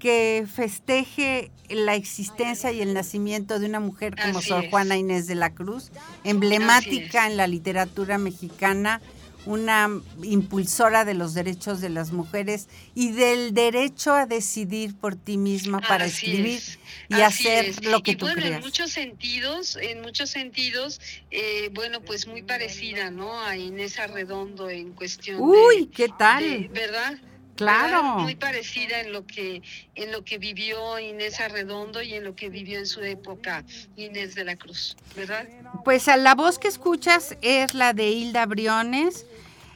que 0.00 0.46
festeje 0.52 1.52
la 1.68 1.94
existencia 1.94 2.72
y 2.72 2.80
el 2.80 2.94
nacimiento 2.94 3.60
de 3.60 3.66
una 3.66 3.78
mujer 3.78 4.16
como 4.20 4.42
Sor 4.42 4.68
Juana 4.68 4.96
Inés 4.96 5.28
de 5.28 5.36
la 5.36 5.54
Cruz, 5.54 5.92
emblemática 6.24 7.28
en 7.28 7.36
la 7.36 7.46
literatura 7.46 8.18
mexicana, 8.18 9.00
una 9.46 9.88
impulsora 10.22 11.04
de 11.04 11.14
los 11.14 11.32
derechos 11.34 11.80
de 11.80 11.88
las 11.88 12.12
mujeres 12.12 12.68
y 12.94 13.12
del 13.12 13.54
derecho 13.54 14.12
a 14.12 14.26
decidir 14.26 14.96
por 14.96 15.16
ti 15.16 15.36
misma 15.36 15.80
para 15.80 16.06
escribir 16.06 16.60
y 17.08 17.20
hacer 17.20 17.84
lo 17.84 18.02
que 18.02 18.16
tú 18.16 18.26
bueno, 18.26 18.40
creas. 18.40 18.56
En 18.56 18.60
muchos 18.60 18.90
sentidos, 18.90 19.76
en 19.80 20.02
muchos 20.02 20.30
sentidos, 20.30 21.00
eh, 21.30 21.70
bueno, 21.72 22.00
pues 22.00 22.26
muy 22.26 22.42
parecida, 22.42 23.10
¿no? 23.10 23.40
A 23.40 23.56
Inés 23.56 23.98
Arredondo 23.98 24.68
en 24.68 24.92
cuestión. 24.92 25.40
Uy, 25.40 25.86
¿qué 25.86 26.08
tal? 26.08 26.68
¿Verdad? 26.68 27.18
Claro. 27.60 28.02
Muy 28.20 28.36
parecida 28.36 29.00
en 29.00 29.12
lo 29.12 29.26
que 29.26 29.62
en 29.94 30.12
lo 30.12 30.24
que 30.24 30.38
vivió 30.38 30.98
Inés 30.98 31.40
Arredondo 31.40 32.00
y 32.00 32.14
en 32.14 32.24
lo 32.24 32.34
que 32.34 32.48
vivió 32.48 32.78
en 32.78 32.86
su 32.86 33.02
época 33.02 33.64
Inés 33.96 34.34
de 34.34 34.44
la 34.44 34.56
Cruz, 34.56 34.96
¿verdad? 35.14 35.46
Pues 35.84 36.06
la 36.06 36.34
voz 36.34 36.58
que 36.58 36.68
escuchas 36.68 37.36
es 37.42 37.74
la 37.74 37.92
de 37.92 38.08
Hilda 38.08 38.46
Briones. 38.46 39.26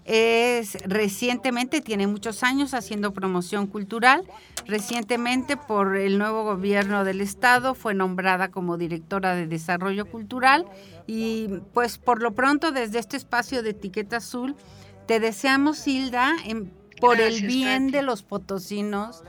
Es 0.06 0.78
recientemente, 0.84 1.80
tiene 1.80 2.06
muchos 2.06 2.42
años 2.42 2.74
haciendo 2.74 3.12
promoción 3.12 3.66
cultural. 3.66 4.24
Recientemente, 4.66 5.56
por 5.56 5.96
el 5.96 6.18
nuevo 6.18 6.44
gobierno 6.44 7.04
del 7.04 7.20
estado, 7.20 7.74
fue 7.74 7.94
nombrada 7.94 8.50
como 8.50 8.76
directora 8.78 9.34
de 9.34 9.46
desarrollo 9.46 10.06
cultural. 10.06 10.66
Y 11.06 11.48
pues 11.74 11.98
por 11.98 12.22
lo 12.22 12.34
pronto, 12.34 12.70
desde 12.70 12.98
este 12.98 13.16
espacio 13.16 13.62
de 13.62 13.70
etiqueta 13.70 14.18
azul, 14.18 14.56
te 15.06 15.20
deseamos, 15.20 15.86
Hilda, 15.86 16.34
en 16.44 16.70
por 17.00 17.20
el 17.20 17.46
bien 17.46 17.90
de 17.90 18.02
los 18.02 18.22
potosinos, 18.22 19.22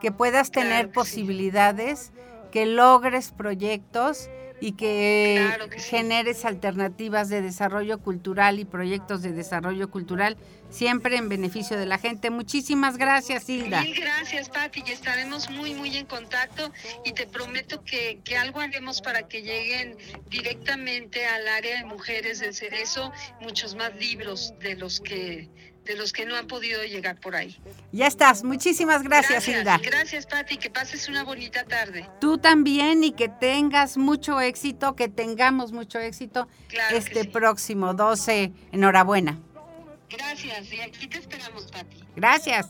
que 0.00 0.12
puedas 0.12 0.50
tener 0.50 0.90
posibilidades, 0.90 2.12
que 2.50 2.66
logres 2.66 3.32
proyectos 3.32 4.28
y 4.62 4.72
que, 4.72 5.44
generes 5.78 6.44
alternativas 6.44 7.28
de 7.28 7.42
desarrollo 7.42 7.98
cultural 7.98 8.60
y 8.60 8.64
proyectos 8.64 9.20
de 9.20 9.32
desarrollo 9.32 9.90
cultural 9.90 10.36
siempre 10.70 11.16
en 11.16 11.28
beneficio 11.28 11.76
de 11.76 11.84
la 11.84 11.98
gente. 11.98 12.30
Muchísimas 12.30 12.96
gracias, 12.96 13.48
Hilda. 13.48 13.82
Mil 13.82 14.00
gracias, 14.00 14.48
Pati, 14.48 14.84
y 14.86 14.92
estaremos 14.92 15.50
muy, 15.50 15.74
muy 15.74 15.96
en 15.96 16.06
contacto 16.06 16.72
y 17.04 17.12
te 17.12 17.26
prometo 17.26 17.82
que, 17.82 18.20
que 18.24 18.36
algo 18.36 18.60
haremos 18.60 19.02
para 19.02 19.26
que 19.26 19.42
lleguen 19.42 19.96
directamente 20.30 21.26
al 21.26 21.48
área 21.48 21.78
de 21.78 21.84
mujeres 21.84 22.38
del 22.38 22.54
Cerezo 22.54 23.12
muchos 23.40 23.74
más 23.74 23.92
libros 23.96 24.54
de 24.60 24.76
los 24.76 25.00
que 25.00 25.50
de 25.84 25.96
los 25.96 26.12
que 26.12 26.24
no 26.24 26.36
han 26.36 26.46
podido 26.46 26.82
llegar 26.84 27.18
por 27.20 27.34
ahí. 27.34 27.58
Ya 27.90 28.06
estás. 28.06 28.44
Muchísimas 28.44 29.02
gracias, 29.02 29.46
Hilda. 29.48 29.78
Gracias, 29.82 30.26
Pati. 30.26 30.56
Que 30.56 30.70
pases 30.70 31.08
una 31.08 31.24
bonita 31.24 31.64
tarde. 31.64 32.08
Tú 32.20 32.38
también 32.38 33.02
y 33.02 33.12
que 33.12 33.28
tengas 33.28 33.96
mucho 33.96 34.40
éxito, 34.40 34.94
que 34.94 35.08
tengamos 35.08 35.72
mucho 35.72 35.98
éxito 35.98 36.48
este 36.92 37.24
próximo 37.24 37.94
12. 37.94 38.52
Enhorabuena. 38.70 39.38
Gracias. 40.08 40.72
Y 40.72 40.80
aquí 40.80 41.08
te 41.08 41.18
esperamos, 41.18 41.66
Pati. 41.72 42.04
Gracias. 42.14 42.68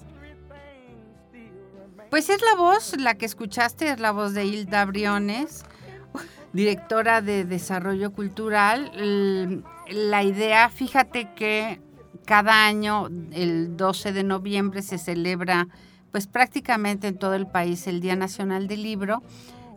Pues 2.10 2.28
es 2.28 2.40
la 2.42 2.56
voz, 2.56 2.94
la 2.98 3.14
que 3.14 3.24
escuchaste, 3.24 3.88
es 3.88 3.98
la 3.98 4.10
voz 4.10 4.34
de 4.34 4.44
Hilda 4.44 4.84
Briones, 4.84 5.64
directora 6.52 7.22
de 7.22 7.44
Desarrollo 7.44 8.12
Cultural. 8.12 9.64
La 9.88 10.22
idea, 10.22 10.68
fíjate 10.68 11.32
que 11.34 11.80
cada 12.24 12.66
año, 12.66 13.08
el 13.32 13.76
12 13.76 14.12
de 14.12 14.24
noviembre, 14.24 14.82
se 14.82 14.98
celebra 14.98 15.68
pues 16.10 16.26
prácticamente 16.26 17.08
en 17.08 17.18
todo 17.18 17.34
el 17.34 17.46
país 17.46 17.86
el 17.86 18.00
Día 18.00 18.16
Nacional 18.16 18.68
del 18.68 18.82
Libro. 18.82 19.22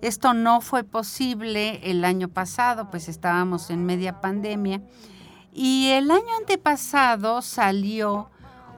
Esto 0.01 0.33
no 0.33 0.61
fue 0.61 0.83
posible 0.83 1.79
el 1.89 2.03
año 2.03 2.27
pasado, 2.27 2.89
pues 2.91 3.07
estábamos 3.07 3.69
en 3.69 3.85
media 3.85 4.19
pandemia. 4.21 4.81
Y 5.53 5.87
el 5.91 6.11
año 6.11 6.35
antepasado 6.37 7.41
salió 7.41 8.29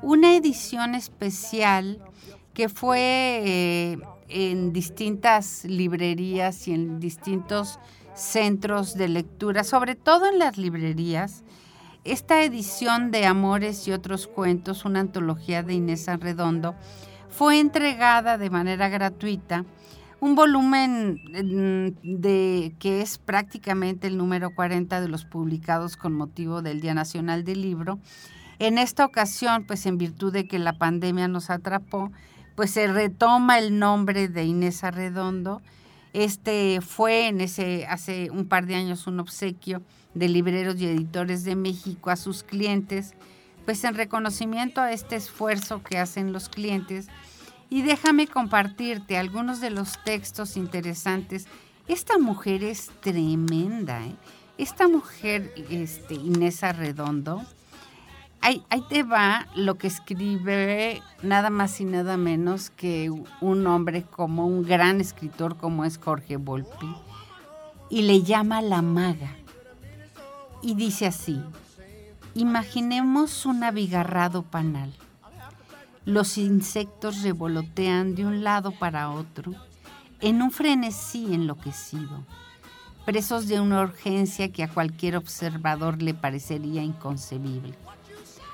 una 0.03 0.35
edición 0.35 0.93
especial 0.93 1.99
que 2.53 2.69
fue 2.69 3.41
eh, 3.43 3.97
en 4.29 4.73
distintas 4.73 5.63
librerías 5.65 6.67
y 6.67 6.73
en 6.73 6.99
distintos 6.99 7.79
centros 8.13 8.95
de 8.95 9.07
lectura, 9.09 9.63
sobre 9.63 9.95
todo 9.95 10.27
en 10.27 10.39
las 10.39 10.57
librerías, 10.57 11.43
esta 12.07 12.41
edición 12.43 13.11
de 13.11 13.25
Amores 13.25 13.87
y 13.87 13.91
otros 13.91 14.27
cuentos, 14.27 14.85
una 14.85 15.01
antología 15.01 15.61
de 15.61 15.73
Inés 15.73 16.07
Arredondo, 16.07 16.75
fue 17.29 17.59
entregada 17.59 18.37
de 18.37 18.49
manera 18.49 18.87
gratuita 18.87 19.65
un 20.19 20.35
volumen 20.35 21.21
mm, 21.25 22.19
de 22.19 22.73
que 22.79 23.01
es 23.01 23.17
prácticamente 23.17 24.07
el 24.07 24.17
número 24.17 24.55
40 24.55 25.01
de 25.01 25.07
los 25.09 25.25
publicados 25.25 25.97
con 25.97 26.13
motivo 26.13 26.61
del 26.61 26.81
Día 26.81 26.93
Nacional 26.93 27.43
del 27.43 27.61
Libro. 27.61 27.99
En 28.57 28.77
esta 28.77 29.05
ocasión, 29.05 29.65
pues 29.67 29.85
en 29.85 29.97
virtud 29.97 30.33
de 30.33 30.47
que 30.47 30.59
la 30.59 30.77
pandemia 30.77 31.27
nos 31.27 31.49
atrapó, 31.49 32.11
pues 32.55 32.71
se 32.71 32.87
retoma 32.87 33.59
el 33.59 33.77
nombre 33.77 34.29
de 34.29 34.45
Inés 34.45 34.83
Arredondo 34.83 35.61
Este 36.13 36.79
fue 36.81 37.27
en 37.27 37.41
ese 37.41 37.85
hace 37.85 38.31
un 38.31 38.47
par 38.47 38.65
de 38.65 38.75
años 38.75 39.05
un 39.05 39.19
obsequio 39.19 39.83
de 40.13 40.29
libreros 40.29 40.79
y 40.79 40.87
editores 40.87 41.43
de 41.43 41.55
México 41.55 42.09
a 42.09 42.15
sus 42.15 42.43
clientes, 42.43 43.13
pues 43.65 43.83
en 43.83 43.95
reconocimiento 43.95 44.81
a 44.81 44.91
este 44.91 45.15
esfuerzo 45.15 45.83
que 45.83 45.97
hacen 45.97 46.33
los 46.33 46.49
clientes. 46.49 47.07
Y 47.69 47.81
déjame 47.81 48.27
compartirte 48.27 49.17
algunos 49.17 49.59
de 49.59 49.69
los 49.69 50.01
textos 50.03 50.55
interesantes. 50.55 51.47
Esta 51.87 52.17
mujer 52.17 52.63
es 52.63 52.91
tremenda. 53.01 54.05
¿eh? 54.05 54.15
Esta 54.57 54.87
mujer, 54.87 55.53
este, 55.69 56.15
Inés 56.15 56.63
Arredondo, 56.63 57.43
ahí, 58.41 58.63
te 58.89 59.03
va 59.03 59.47
lo 59.55 59.77
que 59.77 59.87
escribe 59.87 61.01
nada 61.21 61.49
más 61.49 61.79
y 61.81 61.85
nada 61.85 62.17
menos 62.17 62.69
que 62.69 63.11
un 63.41 63.67
hombre 63.67 64.03
como 64.03 64.47
un 64.47 64.63
gran 64.63 65.01
escritor 65.01 65.57
como 65.57 65.83
es 65.83 65.97
Jorge 65.97 66.37
Volpi 66.37 66.95
y 67.89 68.03
le 68.03 68.23
llama 68.23 68.61
la 68.61 68.81
maga. 68.81 69.35
Y 70.61 70.75
dice 70.75 71.05
así, 71.05 71.41
imaginemos 72.33 73.45
un 73.45 73.63
abigarrado 73.63 74.43
panal. 74.43 74.93
Los 76.05 76.37
insectos 76.37 77.21
revolotean 77.21 78.15
de 78.15 78.25
un 78.25 78.43
lado 78.43 78.71
para 78.71 79.09
otro 79.09 79.53
en 80.21 80.41
un 80.41 80.51
frenesí 80.51 81.33
enloquecido, 81.33 82.25
presos 83.05 83.47
de 83.47 83.59
una 83.59 83.81
urgencia 83.81 84.51
que 84.51 84.63
a 84.63 84.69
cualquier 84.69 85.15
observador 85.15 86.01
le 86.01 86.13
parecería 86.13 86.81
inconcebible 86.81 87.75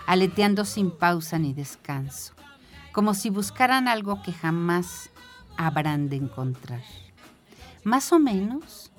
aleteando 0.05 0.65
sin 0.65 0.91
pausa 0.91 1.39
ni 1.39 1.53
descanso, 1.53 2.33
como 2.91 3.13
si 3.13 3.29
buscaran 3.29 3.87
algo 3.87 4.21
que 4.21 4.33
jamás 4.33 5.09
habrán 5.57 6.09
de 6.09 6.17
encontrar. 6.17 6.81
Más 7.83 8.11
o 8.11 8.19
menos, 8.19 8.91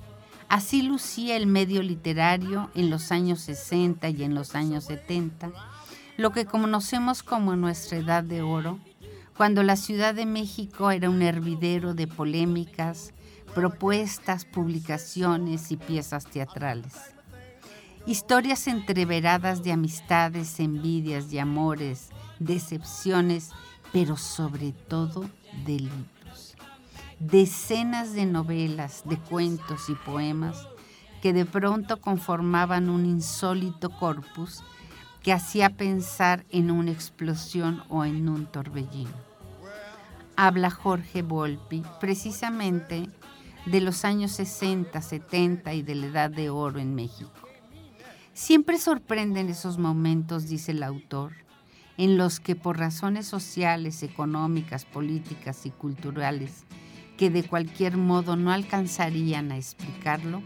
así 0.55 0.83
lucía 0.83 1.35
el 1.35 1.49
medio 1.49 1.83
literario 1.83 2.71
en 2.77 2.89
los 2.89 3.11
años 3.11 3.41
60 3.41 4.09
y 4.11 4.23
en 4.23 4.37
los 4.37 4.55
años 4.55 4.85
70, 4.85 5.51
lo 6.17 6.31
que 6.31 6.47
conocemos 6.47 7.25
como 7.25 7.57
nuestra 7.57 7.99
edad 7.99 8.23
de 8.23 8.43
oro, 8.43 8.79
cuando 9.37 9.65
la 9.65 9.75
Ciudad 9.75 10.15
de 10.15 10.27
México 10.27 10.93
era 10.93 11.11
un 11.11 11.23
hervidero 11.23 11.93
de 11.93 12.07
polémicas, 12.07 13.13
propuestas, 13.53 14.45
publicaciones 14.45 15.73
y 15.73 15.77
piezas 15.77 16.25
teatrales. 16.27 16.95
Historias 18.07 18.69
entreveradas 18.69 19.65
de 19.65 19.73
amistades, 19.73 20.61
envidias 20.61 21.33
y 21.33 21.41
amores, 21.41 22.11
decepciones, 22.39 23.51
pero 23.93 24.17
sobre 24.17 24.71
todo 24.71 25.29
de. 25.67 25.89
Decenas 27.31 28.12
de 28.12 28.26
novelas, 28.26 29.02
de 29.07 29.16
cuentos 29.16 29.88
y 29.88 29.95
poemas 29.95 30.69
que 31.23 31.33
de 31.33 31.47
pronto 31.47 31.99
conformaban 31.99 32.90
un 32.90 33.07
insólito 33.07 33.88
corpus 33.88 34.62
que 35.23 35.33
hacía 35.33 35.71
pensar 35.71 36.45
en 36.50 36.71
una 36.71 36.90
explosión 36.90 37.83
o 37.88 38.04
en 38.04 38.28
un 38.28 38.45
torbellino. 38.45 39.16
Habla 40.37 40.69
Jorge 40.69 41.23
Volpi 41.23 41.83
precisamente 41.99 43.09
de 43.64 43.81
los 43.81 44.04
años 44.04 44.33
60, 44.33 45.00
70 45.00 45.73
y 45.73 45.81
de 45.81 45.95
la 45.95 46.07
Edad 46.09 46.31
de 46.31 46.50
Oro 46.50 46.78
en 46.78 46.95
México. 46.95 47.49
Siempre 48.35 48.76
sorprenden 48.76 49.49
esos 49.49 49.78
momentos, 49.78 50.47
dice 50.47 50.73
el 50.73 50.83
autor, 50.83 51.33
en 51.97 52.19
los 52.19 52.38
que 52.38 52.54
por 52.54 52.78
razones 52.78 53.26
sociales, 53.26 54.02
económicas, 54.02 54.85
políticas 54.85 55.64
y 55.64 55.71
culturales, 55.71 56.66
que 57.16 57.30
de 57.30 57.44
cualquier 57.44 57.97
modo 57.97 58.37
no 58.37 58.52
alcanzarían 58.52 59.52
a 59.52 59.56
explicarlo, 59.56 60.42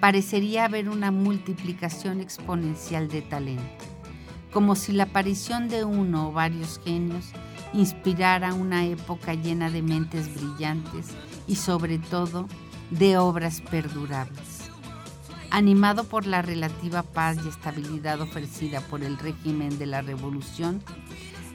parecería 0.00 0.66
haber 0.66 0.88
una 0.88 1.10
multiplicación 1.10 2.20
exponencial 2.20 3.08
de 3.08 3.22
talento, 3.22 3.84
como 4.52 4.74
si 4.74 4.92
la 4.92 5.04
aparición 5.04 5.68
de 5.68 5.84
uno 5.84 6.28
o 6.28 6.32
varios 6.32 6.80
genios 6.84 7.30
inspirara 7.72 8.54
una 8.54 8.84
época 8.84 9.34
llena 9.34 9.70
de 9.70 9.82
mentes 9.82 10.32
brillantes 10.34 11.08
y 11.46 11.56
sobre 11.56 11.98
todo 11.98 12.46
de 12.90 13.16
obras 13.18 13.60
perdurables. 13.62 14.70
Animado 15.50 16.04
por 16.04 16.26
la 16.26 16.42
relativa 16.42 17.02
paz 17.02 17.38
y 17.44 17.48
estabilidad 17.48 18.20
ofrecida 18.20 18.80
por 18.80 19.02
el 19.04 19.18
régimen 19.18 19.78
de 19.78 19.86
la 19.86 20.02
revolución, 20.02 20.82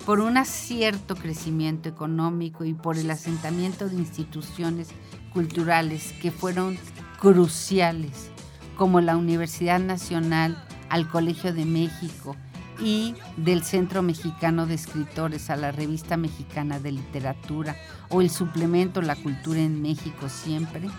por 0.05 0.19
un 0.19 0.37
acierto 0.37 1.15
crecimiento 1.15 1.89
económico 1.89 2.65
y 2.65 2.73
por 2.73 2.97
el 2.97 3.11
asentamiento 3.11 3.89
de 3.89 3.95
instituciones 3.95 4.89
culturales 5.33 6.13
que 6.21 6.31
fueron 6.31 6.77
cruciales, 7.19 8.31
como 8.77 9.01
la 9.01 9.17
Universidad 9.17 9.79
Nacional 9.79 10.63
al 10.89 11.07
Colegio 11.07 11.53
de 11.53 11.65
México 11.65 12.35
y 12.81 13.13
del 13.37 13.63
Centro 13.63 14.01
Mexicano 14.01 14.65
de 14.65 14.75
Escritores 14.75 15.49
a 15.49 15.57
la 15.57 15.71
Revista 15.71 16.17
Mexicana 16.17 16.79
de 16.79 16.93
Literatura 16.93 17.75
o 18.09 18.21
el 18.21 18.29
suplemento 18.29 19.01
La 19.01 19.15
Cultura 19.15 19.59
en 19.59 19.81
México 19.81 20.29
siempre, 20.29 20.89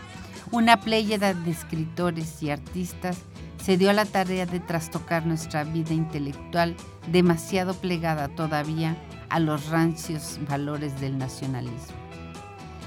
una 0.52 0.80
pléyada 0.80 1.32
de 1.32 1.50
escritores 1.50 2.42
y 2.42 2.50
artistas 2.50 3.18
se 3.62 3.76
dio 3.76 3.90
a 3.90 3.92
la 3.92 4.04
tarea 4.04 4.46
de 4.46 4.58
trastocar 4.58 5.26
nuestra 5.26 5.64
vida 5.64 5.92
intelectual 5.92 6.74
demasiado 7.10 7.74
plegada 7.74 8.28
todavía 8.28 8.96
a 9.28 9.38
los 9.38 9.68
rancios 9.68 10.38
valores 10.48 11.00
del 11.00 11.18
nacionalismo. 11.18 12.00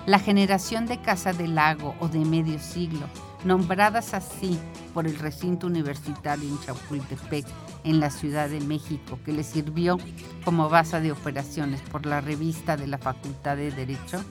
La 0.05 0.19
generación 0.19 0.85
de 0.85 0.99
Casa 0.99 1.31
del 1.31 1.55
Lago 1.55 1.95
o 2.01 2.09
de 2.09 2.19
medio 2.25 2.59
siglo, 2.59 3.07
nombradas 3.45 4.13
así 4.13 4.59
por 4.93 5.07
el 5.07 5.17
recinto 5.17 5.67
universitario 5.67 6.49
en 6.49 6.59
Chapultepec, 6.59 7.45
en 7.85 8.01
la 8.01 8.09
Ciudad 8.09 8.49
de 8.49 8.59
México, 8.59 9.17
que 9.23 9.31
le 9.31 9.43
sirvió 9.43 9.97
como 10.43 10.67
base 10.67 10.99
de 10.99 11.13
operaciones 11.13 11.81
por 11.81 12.05
la 12.05 12.19
revista 12.19 12.75
de 12.75 12.87
la 12.87 12.97
Facultad 12.97 13.55
de 13.55 13.71
Derecho, 13.71 14.21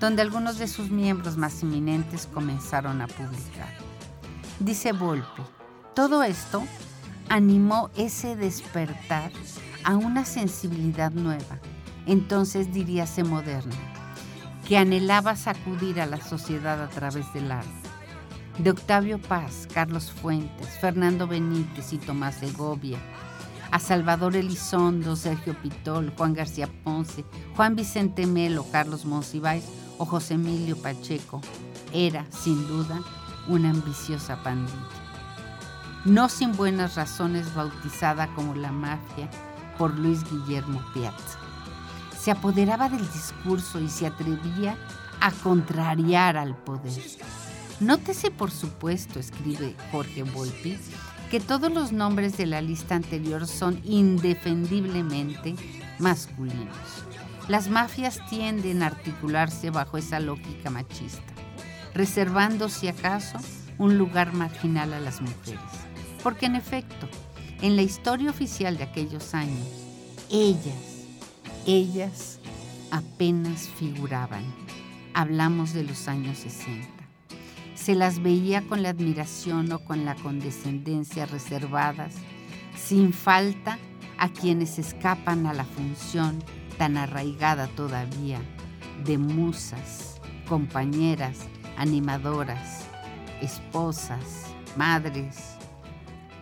donde 0.00 0.22
algunos 0.22 0.58
de 0.58 0.68
sus 0.68 0.90
miembros 0.90 1.36
más 1.36 1.62
eminentes 1.62 2.28
comenzaron 2.32 3.00
a 3.00 3.06
publicar. 3.06 3.72
Dice 4.60 4.92
Volpe, 4.92 5.42
todo 5.94 6.22
esto 6.22 6.62
animó 7.28 7.90
ese 7.96 8.36
despertar 8.36 9.32
a 9.84 9.96
una 9.96 10.24
sensibilidad 10.24 11.10
nueva, 11.12 11.60
entonces 12.06 12.72
diríase 12.72 13.24
moderna, 13.24 13.74
que 14.66 14.76
anhelaba 14.78 15.36
sacudir 15.36 16.00
a 16.00 16.06
la 16.06 16.20
sociedad 16.20 16.82
a 16.82 16.88
través 16.88 17.32
del 17.32 17.52
arte. 17.52 17.70
De 18.58 18.70
Octavio 18.70 19.20
Paz, 19.20 19.68
Carlos 19.72 20.10
Fuentes, 20.10 20.68
Fernando 20.80 21.26
Benítez 21.26 21.92
y 21.92 21.98
Tomás 21.98 22.36
Segovia, 22.36 22.98
a 23.70 23.78
Salvador 23.78 24.36
Elizondo, 24.36 25.16
Sergio 25.16 25.54
Pitol, 25.60 26.12
Juan 26.16 26.32
García 26.32 26.68
Ponce, 26.82 27.24
Juan 27.54 27.76
Vicente 27.76 28.26
Melo, 28.26 28.64
Carlos 28.70 29.04
Monsiváis 29.04 29.64
o 29.98 30.04
José 30.04 30.34
Emilio 30.34 30.76
Pacheco, 30.76 31.40
era, 31.92 32.26
sin 32.30 32.66
duda, 32.68 33.00
una 33.48 33.70
ambiciosa 33.70 34.42
pandilla. 34.42 34.72
No 36.04 36.28
sin 36.28 36.52
buenas 36.52 36.94
razones 36.94 37.54
bautizada 37.54 38.28
como 38.34 38.54
la 38.54 38.72
mafia 38.72 39.28
por 39.78 39.96
Luis 39.98 40.22
Guillermo 40.30 40.80
Piazza. 40.94 41.38
Se 42.18 42.30
apoderaba 42.30 42.88
del 42.88 43.10
discurso 43.12 43.80
y 43.80 43.88
se 43.88 44.06
atrevía 44.06 44.76
a 45.20 45.30
contrariar 45.32 46.36
al 46.36 46.56
poder. 46.56 47.02
Nótese, 47.80 48.30
por 48.30 48.50
supuesto, 48.50 49.18
escribe 49.18 49.76
Jorge 49.92 50.22
Volpi, 50.22 50.78
que 51.30 51.40
todos 51.40 51.72
los 51.72 51.92
nombres 51.92 52.36
de 52.36 52.46
la 52.46 52.62
lista 52.62 52.94
anterior 52.94 53.46
son 53.46 53.80
indefendiblemente 53.84 55.54
masculinos. 55.98 57.05
Las 57.48 57.68
mafias 57.68 58.20
tienden 58.28 58.82
a 58.82 58.86
articularse 58.86 59.70
bajo 59.70 59.98
esa 59.98 60.18
lógica 60.18 60.68
machista, 60.68 61.32
reservando 61.94 62.68
si 62.68 62.88
acaso 62.88 63.38
un 63.78 63.98
lugar 63.98 64.32
marginal 64.32 64.92
a 64.92 64.98
las 64.98 65.20
mujeres. 65.20 65.60
Porque 66.24 66.46
en 66.46 66.56
efecto, 66.56 67.08
en 67.62 67.76
la 67.76 67.82
historia 67.82 68.30
oficial 68.30 68.76
de 68.76 68.84
aquellos 68.84 69.32
años, 69.32 69.68
ellas, 70.28 71.06
ellas 71.66 72.40
apenas 72.90 73.68
figuraban. 73.68 74.44
Hablamos 75.14 75.72
de 75.72 75.84
los 75.84 76.08
años 76.08 76.38
60. 76.38 76.88
Se 77.76 77.94
las 77.94 78.20
veía 78.20 78.62
con 78.62 78.82
la 78.82 78.88
admiración 78.88 79.70
o 79.70 79.78
con 79.78 80.04
la 80.04 80.16
condescendencia 80.16 81.26
reservadas, 81.26 82.14
sin 82.76 83.12
falta 83.12 83.78
a 84.18 84.30
quienes 84.30 84.80
escapan 84.80 85.46
a 85.46 85.54
la 85.54 85.64
función 85.64 86.42
tan 86.78 86.96
arraigada 86.96 87.68
todavía 87.68 88.40
de 89.04 89.18
musas, 89.18 90.20
compañeras, 90.48 91.38
animadoras, 91.76 92.86
esposas, 93.40 94.46
madres 94.76 95.54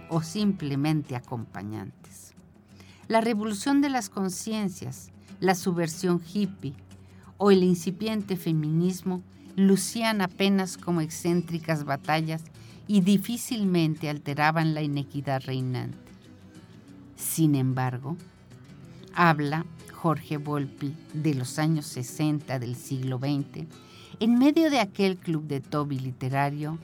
o 0.09 0.23
simplemente 0.23 1.17
acompañantes. 1.17 2.35
La 3.09 3.21
revolución 3.21 3.81
de 3.81 3.91
las 3.91 4.09
conciencias, 4.09 5.11
la 5.41 5.55
subversión 5.55 6.23
hippie 6.33 6.75
o 7.37 7.51
el 7.51 7.63
incipiente 7.63 8.37
feminismo 8.37 9.23
lucían 9.57 10.21
apenas 10.21 10.77
como 10.77 11.01
excéntricas 11.01 11.85
batallas 11.85 12.43
y 12.87 13.01
difícilmente 13.01 14.09
alteraban 14.09 14.75
la 14.75 14.83
inequidad 14.83 15.43
reinante. 15.45 15.99
Sin 17.17 17.55
embargo, 17.55 18.17
habla 19.15 19.65
Jorge 20.05 20.37
Volpi 20.37 20.95
de 21.15 21.33
los 21.33 21.59
años 21.59 21.87
60 21.87 22.59
del 22.59 22.77
siglo 22.77 23.17
XX, 23.17 23.65
en 24.21 24.39
medio 24.39 24.69
de 24.69 24.79
aquel 24.79 25.17
club 25.17 25.47
de 25.47 25.61
Toby 25.61 25.99
literario, 25.99 26.79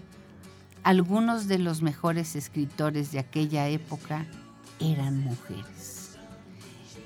algunos 0.84 1.46
de 1.46 1.58
los 1.58 1.82
mejores 1.82 2.34
escritores 2.34 3.12
de 3.12 3.18
aquella 3.18 3.68
época 3.68 4.24
eran 4.80 5.20
mujeres. 5.20 6.16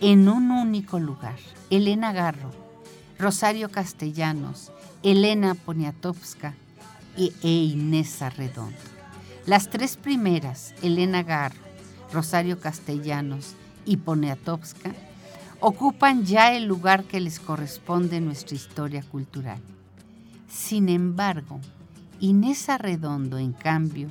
En 0.00 0.28
un 0.28 0.52
único 0.52 1.00
lugar, 1.00 1.34
Elena 1.68 2.12
Garro, 2.12 2.52
Rosario 3.18 3.68
Castellanos, 3.72 4.70
Elena 5.02 5.56
Poniatowska 5.56 6.54
e 7.16 7.32
Inés 7.42 8.22
Arredondo. 8.22 8.78
Las 9.46 9.68
tres 9.68 9.96
primeras, 9.96 10.76
Elena 10.80 11.24
Garro, 11.24 11.58
Rosario 12.12 12.60
Castellanos 12.60 13.54
y 13.84 13.96
Poniatowska, 13.96 14.92
ocupan 15.66 16.26
ya 16.26 16.52
el 16.52 16.66
lugar 16.66 17.04
que 17.04 17.20
les 17.20 17.40
corresponde 17.40 18.18
en 18.18 18.26
nuestra 18.26 18.54
historia 18.54 19.02
cultural. 19.02 19.58
Sin 20.46 20.90
embargo, 20.90 21.58
Inés 22.20 22.68
Arredondo, 22.68 23.38
en 23.38 23.54
cambio, 23.54 24.08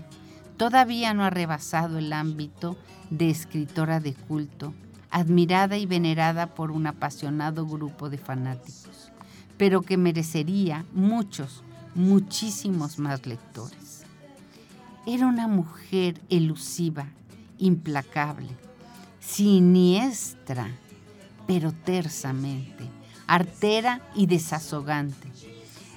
todavía 0.57 1.13
no 1.13 1.23
ha 1.23 1.29
rebasado 1.29 1.99
el 1.99 2.11
ámbito 2.11 2.75
de 3.11 3.29
escritora 3.29 3.99
de 3.99 4.15
culto, 4.15 4.73
admirada 5.11 5.77
y 5.77 5.85
venerada 5.85 6.47
por 6.55 6.71
un 6.71 6.87
apasionado 6.87 7.67
grupo 7.67 8.09
de 8.09 8.17
fanáticos, 8.17 9.11
pero 9.55 9.83
que 9.83 9.95
merecería 9.95 10.85
muchos, 10.91 11.61
muchísimos 11.93 12.97
más 12.97 13.27
lectores. 13.27 14.05
Era 15.05 15.27
una 15.27 15.47
mujer 15.47 16.19
elusiva, 16.29 17.05
implacable, 17.59 18.49
siniestra, 19.19 20.67
pero 21.47 21.71
tersamente, 21.71 22.89
artera 23.27 24.01
y 24.15 24.27
desazogante. 24.27 25.27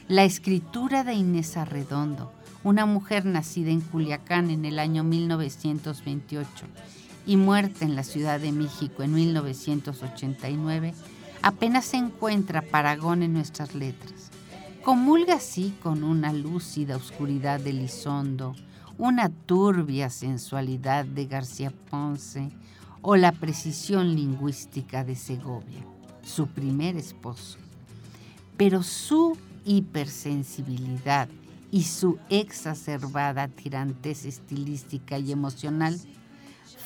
La 0.08 0.24
escritura 0.24 1.04
de 1.04 1.14
Inés 1.14 1.56
Arredondo, 1.56 2.32
una 2.62 2.86
mujer 2.86 3.24
nacida 3.24 3.70
en 3.70 3.80
Culiacán 3.80 4.50
en 4.50 4.64
el 4.64 4.78
año 4.78 5.04
1928 5.04 6.48
y 7.26 7.36
muerta 7.36 7.84
en 7.84 7.96
la 7.96 8.04
Ciudad 8.04 8.40
de 8.40 8.52
México 8.52 9.02
en 9.02 9.14
1989, 9.14 10.94
apenas 11.42 11.84
se 11.84 11.96
encuentra 11.96 12.62
paragón 12.62 13.22
en 13.22 13.32
nuestras 13.32 13.74
letras. 13.74 14.30
Comulga 14.82 15.34
así 15.34 15.74
con 15.82 16.04
una 16.04 16.32
lúcida 16.32 16.96
oscuridad 16.96 17.58
de 17.58 17.72
Lizondo, 17.72 18.54
una 18.98 19.28
turbia 19.28 20.10
sensualidad 20.10 21.04
de 21.04 21.26
García 21.26 21.72
Ponce, 21.90 22.50
o 23.02 23.16
la 23.16 23.32
precisión 23.32 24.14
lingüística 24.14 25.04
de 25.04 25.14
Segovia, 25.14 25.84
su 26.22 26.48
primer 26.48 26.96
esposo. 26.96 27.58
Pero 28.56 28.82
su 28.82 29.36
hipersensibilidad 29.64 31.28
y 31.70 31.84
su 31.84 32.18
exacerbada 32.30 33.48
tirantez 33.48 34.24
estilística 34.24 35.18
y 35.18 35.32
emocional 35.32 36.00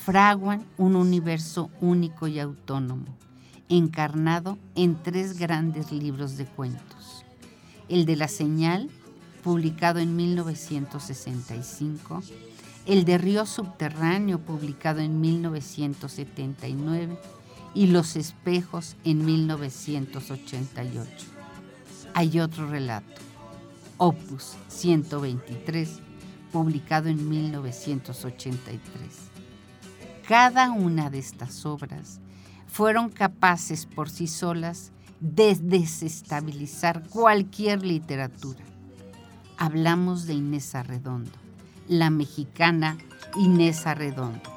fraguan 0.05 0.65
un 0.79 0.97
universo 0.97 1.71
único 1.81 2.27
y 2.27 2.41
autónomo, 2.41 3.07
encarnado 3.69 4.59
en 4.75 5.01
tres 5.03 5.39
grandes 5.39 5.93
libros 5.93 6.37
de 6.37 6.47
cuentos. 6.47 7.25
El 7.89 8.07
de 8.07 8.17
la 8.17 8.29
señal, 8.29 8.91
publicado 9.45 10.01
en 10.01 10.17
1965, 10.17 12.23
el 12.87 13.05
de 13.05 13.19
Río 13.19 13.47
Subterráneo, 13.47 14.39
publicado 14.39 15.01
en 15.01 15.21
1979, 15.21 17.19
y 17.75 17.87
Los 17.87 18.17
Espejos 18.17 18.97
en 19.05 19.25
1988. 19.25 21.27
Hay 22.15 22.41
otro 22.41 22.69
relato, 22.69 23.21
Opus 23.97 24.57
123, 24.69 26.01
publicado 26.51 27.09
en 27.09 27.29
1983. 27.29 28.81
Cada 30.27 30.73
una 30.73 31.11
de 31.11 31.19
estas 31.19 31.67
obras 31.67 32.21
fueron 32.67 33.11
capaces 33.11 33.87
por 33.87 34.11
sí 34.11 34.27
solas 34.27 34.91
de 35.21 35.55
desestabilizar 35.55 37.07
cualquier 37.09 37.85
literatura. 37.85 38.65
Hablamos 39.59 40.27
de 40.27 40.35
Inés 40.35 40.75
Arredondo 40.75 41.50
la 41.91 42.09
mexicana 42.09 42.97
Inés 43.35 43.85
Arredondo. 43.85 44.49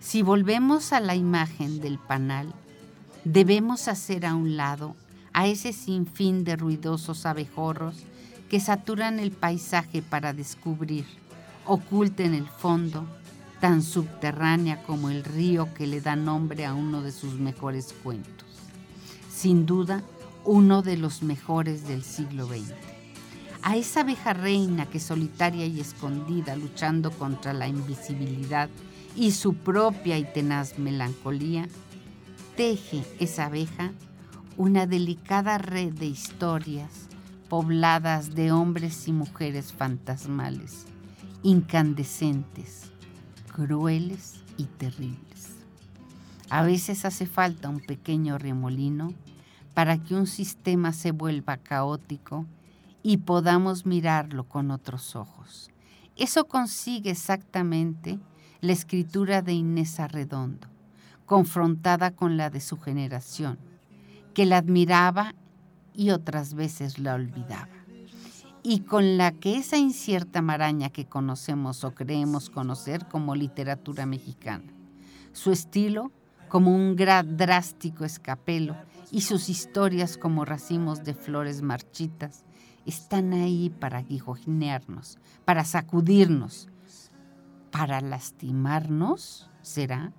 Si 0.00 0.22
volvemos 0.22 0.92
a 0.92 0.98
la 0.98 1.14
imagen 1.14 1.80
del 1.80 2.00
panal, 2.00 2.52
debemos 3.22 3.86
hacer 3.86 4.26
a 4.26 4.34
un 4.34 4.56
lado 4.56 4.96
a 5.32 5.46
ese 5.46 5.72
sinfín 5.72 6.42
de 6.42 6.56
ruidosos 6.56 7.26
abejorros 7.26 7.98
que 8.50 8.58
saturan 8.58 9.20
el 9.20 9.30
paisaje 9.30 10.02
para 10.02 10.32
descubrir, 10.32 11.06
oculta 11.64 12.24
en 12.24 12.34
el 12.34 12.48
fondo, 12.48 13.06
tan 13.60 13.84
subterránea 13.84 14.82
como 14.82 15.10
el 15.10 15.22
río 15.22 15.72
que 15.74 15.86
le 15.86 16.00
da 16.00 16.16
nombre 16.16 16.66
a 16.66 16.74
uno 16.74 17.02
de 17.02 17.12
sus 17.12 17.34
mejores 17.34 17.94
cuentos. 18.02 18.48
Sin 19.32 19.64
duda, 19.64 20.02
uno 20.44 20.82
de 20.82 20.96
los 20.96 21.22
mejores 21.22 21.86
del 21.86 22.02
siglo 22.02 22.48
XX 22.48 22.95
a 23.62 23.76
esa 23.76 24.00
abeja 24.00 24.32
reina 24.32 24.86
que 24.86 25.00
solitaria 25.00 25.66
y 25.66 25.80
escondida 25.80 26.56
luchando 26.56 27.10
contra 27.10 27.52
la 27.52 27.68
invisibilidad 27.68 28.68
y 29.14 29.32
su 29.32 29.54
propia 29.54 30.18
y 30.18 30.24
tenaz 30.24 30.78
melancolía, 30.78 31.68
teje 32.56 33.02
esa 33.18 33.46
abeja 33.46 33.92
una 34.56 34.86
delicada 34.86 35.58
red 35.58 35.92
de 35.92 36.06
historias 36.06 37.08
pobladas 37.48 38.34
de 38.34 38.52
hombres 38.52 39.06
y 39.06 39.12
mujeres 39.12 39.72
fantasmales, 39.72 40.86
incandescentes, 41.42 42.90
crueles 43.54 44.42
y 44.56 44.64
terribles. 44.64 45.56
A 46.48 46.62
veces 46.62 47.04
hace 47.04 47.26
falta 47.26 47.68
un 47.68 47.80
pequeño 47.80 48.38
remolino 48.38 49.12
para 49.74 50.02
que 50.02 50.14
un 50.14 50.26
sistema 50.26 50.92
se 50.92 51.12
vuelva 51.12 51.58
caótico 51.58 52.46
y 53.08 53.18
podamos 53.18 53.86
mirarlo 53.86 54.48
con 54.48 54.72
otros 54.72 55.14
ojos. 55.14 55.70
Eso 56.16 56.48
consigue 56.48 57.12
exactamente 57.12 58.18
la 58.60 58.72
escritura 58.72 59.42
de 59.42 59.52
Inés 59.52 60.00
Arredondo, 60.00 60.66
confrontada 61.24 62.10
con 62.10 62.36
la 62.36 62.50
de 62.50 62.60
su 62.60 62.80
generación, 62.80 63.60
que 64.34 64.44
la 64.44 64.56
admiraba 64.56 65.36
y 65.94 66.10
otras 66.10 66.54
veces 66.54 66.98
la 66.98 67.14
olvidaba, 67.14 67.68
y 68.64 68.80
con 68.80 69.16
la 69.16 69.30
que 69.30 69.56
esa 69.56 69.76
incierta 69.76 70.42
maraña 70.42 70.90
que 70.90 71.06
conocemos 71.06 71.84
o 71.84 71.94
creemos 71.94 72.50
conocer 72.50 73.06
como 73.06 73.36
literatura 73.36 74.04
mexicana, 74.04 74.72
su 75.32 75.52
estilo 75.52 76.10
como 76.48 76.74
un 76.74 76.96
drástico 76.96 78.04
escapelo 78.04 78.74
y 79.12 79.20
sus 79.20 79.48
historias 79.48 80.18
como 80.18 80.44
racimos 80.44 81.04
de 81.04 81.14
flores 81.14 81.62
marchitas, 81.62 82.45
están 82.86 83.32
ahí 83.32 83.70
para 83.70 83.98
aguijonearnos, 83.98 85.18
para 85.44 85.64
sacudirnos, 85.64 86.68
para 87.70 88.00
lastimarnos, 88.00 89.50
¿será? 89.62 90.12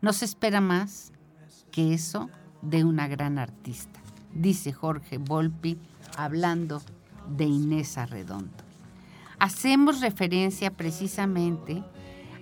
No 0.00 0.12
se 0.12 0.26
espera 0.26 0.60
más 0.60 1.12
que 1.72 1.94
eso 1.94 2.28
de 2.62 2.84
una 2.84 3.08
gran 3.08 3.38
artista, 3.38 4.00
dice 4.34 4.72
Jorge 4.72 5.18
Volpi 5.18 5.78
hablando 6.16 6.82
de 7.36 7.44
Inés 7.44 7.96
Arredondo. 7.96 8.64
Hacemos 9.38 10.00
referencia 10.00 10.70
precisamente 10.70 11.82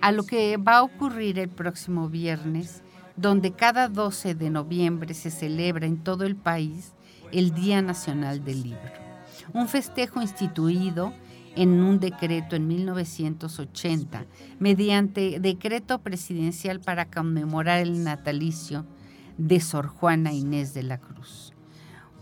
a 0.01 0.13
lo 0.13 0.25
que 0.25 0.57
va 0.57 0.79
a 0.79 0.83
ocurrir 0.83 1.39
el 1.39 1.49
próximo 1.49 2.09
viernes, 2.09 2.83
donde 3.17 3.53
cada 3.53 3.89
12 3.89 4.35
de 4.35 4.51
noviembre 4.51 5.15
se 5.15 5.31
celebra 5.31 5.87
en 5.87 6.03
todo 6.03 6.25
el 6.25 6.37
país 6.37 6.93
el 7.33 7.55
Día 7.55 7.83
Nacional 7.83 8.45
del 8.45 8.63
Libro 8.63 9.06
un 9.53 9.69
festejo 9.69 10.23
instituido 10.23 11.13
en 11.57 11.83
un 11.83 11.99
decreto 11.99 12.55
en 12.55 12.69
1980, 12.69 14.27
mediante 14.59 15.41
decreto 15.41 15.99
presidencial 16.01 16.81
para 16.81 17.07
conmemorar 17.11 17.81
el 17.81 18.05
natalicio 18.05 18.87
de 19.39 19.61
Sor 19.61 19.89
Juana 19.89 20.33
Inés 20.33 20.75
de 20.75 20.83
la 20.83 20.99
Cruz. 20.99 21.53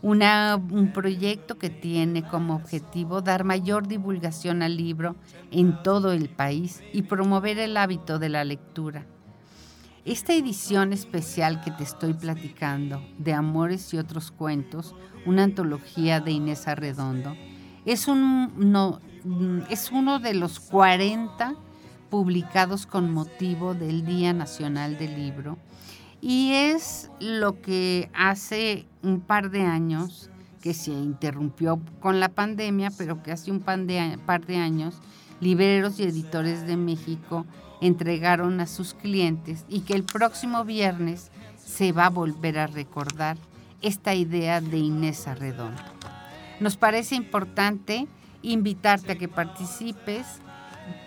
un 0.02 0.92
proyecto 0.92 1.56
que 1.56 1.70
tiene 1.70 2.22
como 2.22 2.54
objetivo 2.54 3.22
dar 3.22 3.44
mayor 3.44 3.88
divulgación 3.88 4.62
al 4.62 4.76
libro 4.76 5.16
en 5.50 5.82
todo 5.82 6.12
el 6.12 6.28
país 6.28 6.82
y 6.92 7.02
promover 7.02 7.58
el 7.58 7.76
hábito 7.76 8.18
de 8.18 8.28
la 8.28 8.44
lectura. 8.44 9.06
Esta 10.04 10.34
edición 10.34 10.92
especial 10.92 11.62
que 11.62 11.70
te 11.70 11.82
estoy 11.82 12.12
platicando, 12.12 13.02
de 13.16 13.32
Amores 13.32 13.94
y 13.94 13.96
otros 13.96 14.30
cuentos, 14.30 14.94
una 15.24 15.44
antología 15.44 16.20
de 16.20 16.30
Inés 16.30 16.68
Arredondo, 16.68 17.34
es, 17.86 18.06
es 19.70 19.92
uno 19.92 20.18
de 20.18 20.34
los 20.34 20.60
40 20.60 21.54
publicados 22.10 22.84
con 22.84 23.14
motivo 23.14 23.72
del 23.72 24.04
Día 24.04 24.34
Nacional 24.34 24.98
del 24.98 25.16
Libro 25.16 25.56
y 26.20 26.52
es 26.52 27.10
lo 27.18 27.62
que 27.62 28.10
hace 28.12 28.84
un 29.02 29.22
par 29.22 29.50
de 29.50 29.62
años 29.62 30.28
que 30.60 30.74
se 30.74 30.90
interrumpió 30.90 31.80
con 32.00 32.20
la 32.20 32.28
pandemia, 32.28 32.90
pero 32.98 33.22
que 33.22 33.32
hace 33.32 33.50
un 33.50 33.60
par 33.60 33.86
de 33.86 34.56
años 34.58 35.00
libreros 35.40 35.98
y 35.98 36.02
editores 36.02 36.66
de 36.66 36.76
México 36.76 37.46
entregaron 37.86 38.60
a 38.60 38.66
sus 38.66 38.94
clientes 38.94 39.64
y 39.68 39.80
que 39.80 39.94
el 39.94 40.04
próximo 40.04 40.64
viernes 40.64 41.30
se 41.62 41.92
va 41.92 42.06
a 42.06 42.10
volver 42.10 42.58
a 42.58 42.66
recordar 42.66 43.36
esta 43.82 44.14
idea 44.14 44.60
de 44.62 44.78
Inés 44.78 45.28
Arredondo. 45.28 45.82
Nos 46.60 46.76
parece 46.76 47.14
importante 47.14 48.06
invitarte 48.42 49.12
a 49.12 49.16
que 49.16 49.28
participes. 49.28 50.26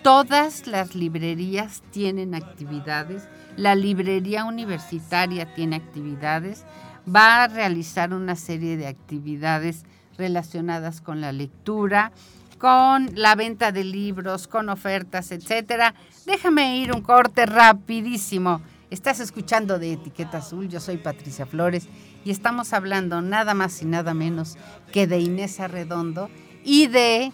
Todas 0.03 0.67
las 0.67 0.93
librerías 0.93 1.81
tienen 1.91 2.35
actividades. 2.35 3.27
La 3.55 3.73
librería 3.73 4.45
universitaria 4.45 5.53
tiene 5.55 5.77
actividades. 5.77 6.63
Va 7.07 7.43
a 7.43 7.47
realizar 7.47 8.13
una 8.13 8.35
serie 8.35 8.77
de 8.77 8.87
actividades 8.87 9.83
relacionadas 10.17 11.01
con 11.01 11.21
la 11.21 11.31
lectura, 11.31 12.11
con 12.57 13.09
la 13.15 13.35
venta 13.35 13.71
de 13.71 13.83
libros, 13.83 14.47
con 14.47 14.69
ofertas, 14.69 15.31
etcétera. 15.31 15.93
Déjame 16.25 16.77
ir 16.77 16.93
un 16.93 17.01
corte 17.01 17.45
rapidísimo. 17.45 18.61
Estás 18.89 19.19
escuchando 19.19 19.79
de 19.79 19.93
Etiqueta 19.93 20.37
Azul, 20.37 20.69
yo 20.69 20.79
soy 20.79 20.97
Patricia 20.97 21.45
Flores 21.45 21.87
y 22.23 22.31
estamos 22.31 22.73
hablando 22.73 23.21
nada 23.21 23.53
más 23.53 23.81
y 23.81 23.85
nada 23.85 24.13
menos 24.13 24.57
que 24.91 25.07
de 25.07 25.19
Inés 25.19 25.59
Arredondo 25.59 26.29
y 26.63 26.87
de 26.87 27.31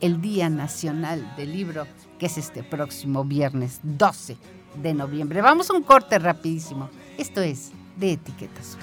el 0.00 0.20
Día 0.20 0.48
Nacional 0.48 1.34
del 1.36 1.52
Libro, 1.52 1.86
que 2.18 2.26
es 2.26 2.38
este 2.38 2.62
próximo 2.62 3.24
viernes 3.24 3.80
12 3.82 4.36
de 4.82 4.94
noviembre. 4.94 5.40
Vamos 5.40 5.70
a 5.70 5.74
un 5.74 5.82
corte 5.82 6.18
rapidísimo. 6.18 6.90
Esto 7.16 7.40
es 7.40 7.72
de 7.96 8.12
Etiqueta 8.12 8.60
Azul. 8.60 8.80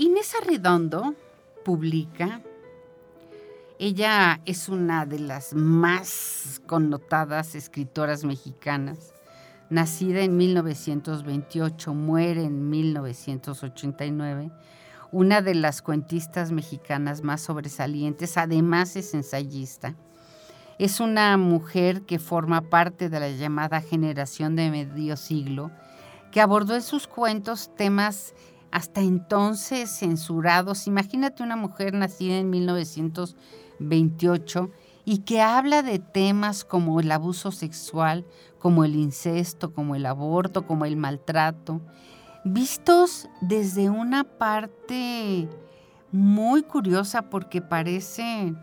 Inés 0.00 0.34
Arredondo 0.40 1.14
publica, 1.64 2.40
ella 3.80 4.40
es 4.44 4.68
una 4.68 5.06
de 5.06 5.18
las 5.18 5.54
más 5.54 6.60
connotadas 6.66 7.54
escritoras 7.54 8.24
mexicanas, 8.24 9.12
nacida 9.70 10.22
en 10.22 10.36
1928, 10.36 11.94
muere 11.94 12.44
en 12.44 12.70
1989, 12.70 14.50
una 15.10 15.40
de 15.40 15.54
las 15.54 15.82
cuentistas 15.82 16.52
mexicanas 16.52 17.22
más 17.22 17.42
sobresalientes, 17.42 18.36
además 18.36 18.96
es 18.96 19.14
ensayista. 19.14 19.94
Es 20.78 21.00
una 21.00 21.36
mujer 21.36 22.02
que 22.02 22.18
forma 22.18 22.62
parte 22.62 23.08
de 23.08 23.18
la 23.18 23.30
llamada 23.30 23.80
generación 23.80 24.54
de 24.54 24.70
medio 24.70 25.16
siglo, 25.16 25.70
que 26.30 26.40
abordó 26.40 26.74
en 26.74 26.82
sus 26.82 27.06
cuentos 27.06 27.74
temas 27.74 28.34
hasta 28.70 29.00
entonces 29.00 29.90
censurados. 29.90 30.86
Imagínate 30.86 31.42
una 31.42 31.56
mujer 31.56 31.94
nacida 31.94 32.36
en 32.36 32.50
1928 32.50 34.70
y 35.08 35.20
que 35.20 35.40
habla 35.40 35.82
de 35.82 36.00
temas 36.00 36.66
como 36.66 37.00
el 37.00 37.10
abuso 37.10 37.50
sexual, 37.50 38.26
como 38.58 38.84
el 38.84 38.94
incesto, 38.94 39.72
como 39.72 39.94
el 39.94 40.04
aborto, 40.04 40.66
como 40.66 40.84
el 40.84 40.98
maltrato, 40.98 41.80
vistos 42.44 43.26
desde 43.40 43.88
una 43.88 44.24
parte 44.24 45.48
muy 46.12 46.62
curiosa 46.62 47.22
porque 47.22 47.62
parecen 47.62 48.58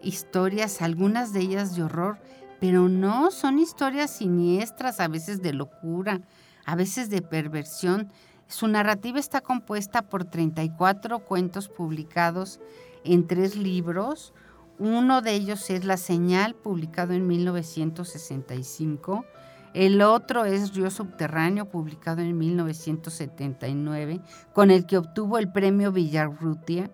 historias, 0.00 0.80
algunas 0.80 1.34
de 1.34 1.40
ellas 1.40 1.76
de 1.76 1.82
horror, 1.82 2.16
pero 2.60 2.88
no, 2.88 3.30
son 3.30 3.58
historias 3.58 4.10
siniestras, 4.10 5.00
a 5.00 5.08
veces 5.08 5.42
de 5.42 5.52
locura, 5.52 6.22
a 6.64 6.76
veces 6.76 7.10
de 7.10 7.20
perversión, 7.20 8.10
su 8.48 8.68
narrativa 8.68 9.20
está 9.20 9.42
compuesta 9.42 10.00
por 10.00 10.24
34 10.24 11.18
cuentos 11.18 11.68
publicados 11.68 12.58
en 13.04 13.26
tres 13.26 13.54
libros. 13.54 14.32
Uno 14.78 15.22
de 15.22 15.34
ellos 15.34 15.68
es 15.70 15.84
La 15.84 15.96
Señal, 15.96 16.54
publicado 16.54 17.12
en 17.12 17.26
1965. 17.26 19.24
El 19.72 20.02
otro 20.02 20.44
es 20.44 20.74
Río 20.74 20.90
Subterráneo, 20.90 21.68
publicado 21.68 22.22
en 22.22 22.38
1979, 22.38 24.20
con 24.52 24.70
el 24.70 24.86
que 24.86 24.98
obtuvo 24.98 25.38
el 25.38 25.50
premio 25.50 25.90
Villarrutia. 25.92 26.90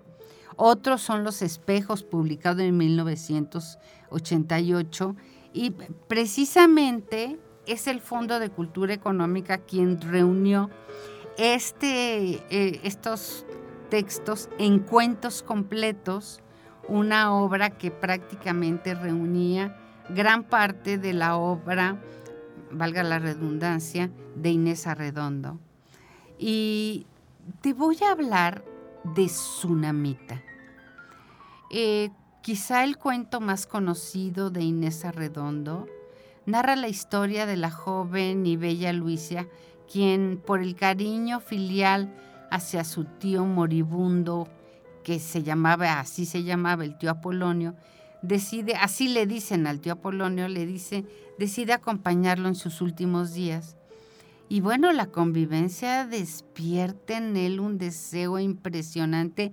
Otros 0.56 1.00
son 1.00 1.24
Los 1.24 1.42
Espejos, 1.42 2.02
publicado 2.02 2.60
en 2.60 2.76
1988. 2.76 5.16
Y 5.52 5.72
precisamente 6.08 7.38
es 7.66 7.86
el 7.86 8.00
Fondo 8.00 8.38
de 8.38 8.48
Cultura 8.50 8.94
Económica 8.94 9.58
quien 9.58 10.00
reunió 10.00 10.70
este, 11.36 12.42
eh, 12.50 12.80
estos 12.84 13.44
textos 13.88 14.48
en 14.58 14.80
cuentos 14.80 15.42
completos, 15.42 16.40
una 16.90 17.33
obra 17.33 17.70
que 17.70 17.90
prácticamente 17.90 18.94
reunía 18.94 19.76
gran 20.09 20.42
parte 20.42 20.98
de 20.98 21.12
la 21.12 21.37
obra, 21.37 21.96
valga 22.72 23.03
la 23.03 23.18
redundancia, 23.18 24.11
de 24.35 24.50
Inés 24.50 24.87
Arredondo. 24.87 25.59
Y 26.38 27.07
te 27.61 27.72
voy 27.72 27.98
a 28.03 28.11
hablar 28.11 28.64
de 29.05 29.26
Tsunamita. 29.26 30.42
Eh, 31.70 32.11
quizá 32.42 32.83
el 32.83 32.96
cuento 32.96 33.40
más 33.40 33.66
conocido 33.66 34.50
de 34.50 34.62
Inés 34.62 35.05
Arredondo 35.05 35.87
narra 36.46 36.74
la 36.74 36.88
historia 36.88 37.46
de 37.46 37.57
la 37.57 37.70
joven 37.70 38.44
y 38.46 38.57
bella 38.57 38.92
Luisa 38.92 39.46
quien 39.90 40.40
por 40.44 40.61
el 40.61 40.74
cariño 40.74 41.40
filial 41.40 42.12
hacia 42.50 42.85
su 42.85 43.05
tío 43.05 43.44
moribundo, 43.44 44.48
que 45.02 45.18
se 45.18 45.42
llamaba, 45.42 46.00
así 46.00 46.26
se 46.26 46.42
llamaba 46.42 46.84
el 46.84 46.96
tío 46.98 47.10
Apolonio, 47.10 47.74
decide, 48.22 48.74
así 48.74 49.08
le 49.08 49.26
dicen 49.26 49.66
al 49.66 49.80
tío 49.80 49.94
Apolonio, 49.94 50.48
le 50.48 50.66
dice, 50.66 51.04
decide 51.38 51.72
acompañarlo 51.72 52.48
en 52.48 52.54
sus 52.54 52.80
últimos 52.80 53.32
días. 53.32 53.76
Y 54.48 54.60
bueno, 54.60 54.92
la 54.92 55.06
convivencia 55.06 56.06
despierta 56.06 57.16
en 57.16 57.36
él 57.36 57.60
un 57.60 57.78
deseo 57.78 58.38
impresionante 58.38 59.52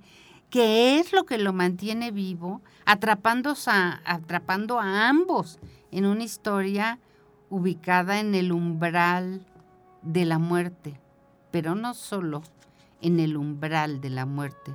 que 0.50 1.00
es 1.00 1.14
lo 1.14 1.26
que 1.26 1.38
lo 1.38 1.54
mantiene 1.54 2.12
vivo, 2.12 2.62
atrapando 2.86 3.54
a, 3.68 4.02
atrapando 4.06 4.80
a 4.80 5.10
ambos 5.10 5.60
en 5.92 6.06
una 6.06 6.24
historia 6.24 7.00
ubicada 7.50 8.20
en 8.20 8.34
el 8.34 8.52
umbral 8.52 9.46
de 10.02 10.26
la 10.26 10.40
muerte, 10.40 11.00
pero 11.52 11.76
no 11.76 11.94
solo 11.94 12.44
en 13.02 13.20
el 13.20 13.38
umbral 13.38 14.02
de 14.02 14.10
la 14.10 14.26
muerte, 14.26 14.74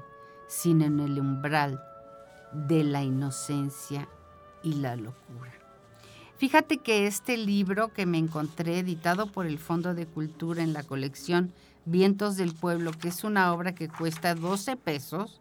sino 0.52 0.84
en 0.84 1.00
el 1.00 1.18
umbral 1.18 1.82
de 2.52 2.84
la 2.84 3.02
inocencia 3.02 4.08
y 4.62 4.74
la 4.74 4.96
locura. 4.96 5.52
Fíjate 6.36 6.78
que 6.78 7.06
este 7.06 7.36
libro 7.36 7.92
que 7.92 8.04
me 8.04 8.18
encontré 8.18 8.78
editado 8.78 9.26
por 9.26 9.46
el 9.46 9.58
Fondo 9.58 9.94
de 9.94 10.06
Cultura 10.06 10.62
en 10.62 10.72
la 10.72 10.82
colección 10.82 11.52
Vientos 11.84 12.36
del 12.36 12.54
Pueblo, 12.54 12.92
que 12.92 13.08
es 13.08 13.24
una 13.24 13.52
obra 13.52 13.74
que 13.74 13.88
cuesta 13.88 14.34
12 14.34 14.76
pesos, 14.76 15.40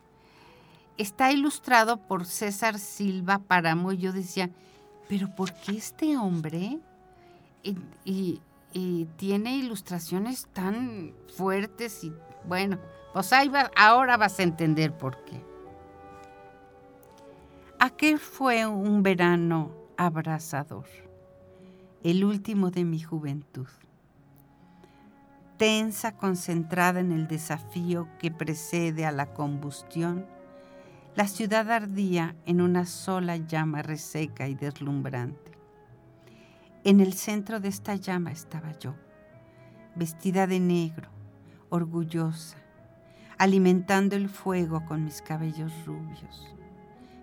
está 0.98 1.32
ilustrado 1.32 1.98
por 1.98 2.26
César 2.26 2.80
Silva 2.80 3.40
Paramo. 3.40 3.92
Y 3.92 3.98
yo 3.98 4.14
decía, 4.14 4.50
pero 5.10 5.36
¿por 5.36 5.54
qué 5.54 5.74
este 5.74 6.18
hombre? 6.18 6.80
y 8.06 8.40
y 8.74 9.06
tiene 9.18 9.56
ilustraciones 9.58 10.48
tan 10.54 11.14
fuertes 11.36 12.04
y 12.04 12.14
bueno, 12.46 12.80
pues 13.14 13.34
ahí 13.34 13.52
ahora 13.76 14.18
vas 14.18 14.40
a 14.40 14.44
entender 14.44 14.98
por 14.98 15.24
qué. 15.26 15.44
Aquel 17.80 18.20
fue 18.20 18.66
un 18.66 19.02
verano 19.02 19.72
abrasador, 19.98 20.86
el 22.04 22.24
último 22.24 22.70
de 22.70 22.86
mi 22.86 23.00
juventud. 23.00 23.68
Tensa, 25.58 26.16
concentrada 26.16 27.00
en 27.00 27.12
el 27.12 27.28
desafío 27.28 28.08
que 28.20 28.32
precede 28.32 29.06
a 29.06 29.12
la 29.12 29.34
combustión, 29.34 30.26
la 31.16 31.28
ciudad 31.28 31.70
ardía 31.70 32.36
en 32.46 32.62
una 32.62 32.86
sola 32.86 33.36
llama 33.36 33.82
reseca 33.82 34.48
y 34.48 34.56
deslumbrante 34.56 35.52
En 36.84 37.00
el 37.02 37.14
centro 37.14 37.60
de 37.60 37.68
esta 37.68 37.96
llama 37.96 38.32
estaba 38.32 38.78
yo, 38.80 38.96
vestida 39.96 40.48
de 40.48 40.60
negro, 40.60 41.10
orgullosa, 41.70 42.61
alimentando 43.42 44.16
el 44.16 44.30
fuego 44.30 44.86
con 44.86 45.04
mis 45.04 45.24
cabellos 45.24 45.72
rubios. 45.88 46.48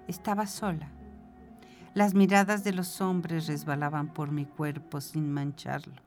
Estaba 0.09 0.49
sola. 0.49 0.89
Las 1.95 2.13
miradas 2.13 2.65
de 2.65 2.73
los 2.73 3.01
hombres 3.01 3.47
resbalaban 3.47 4.09
por 4.09 4.33
mi 4.33 4.45
cuerpo 4.45 5.01
sin 5.01 5.33
mancharlo, 5.33 6.03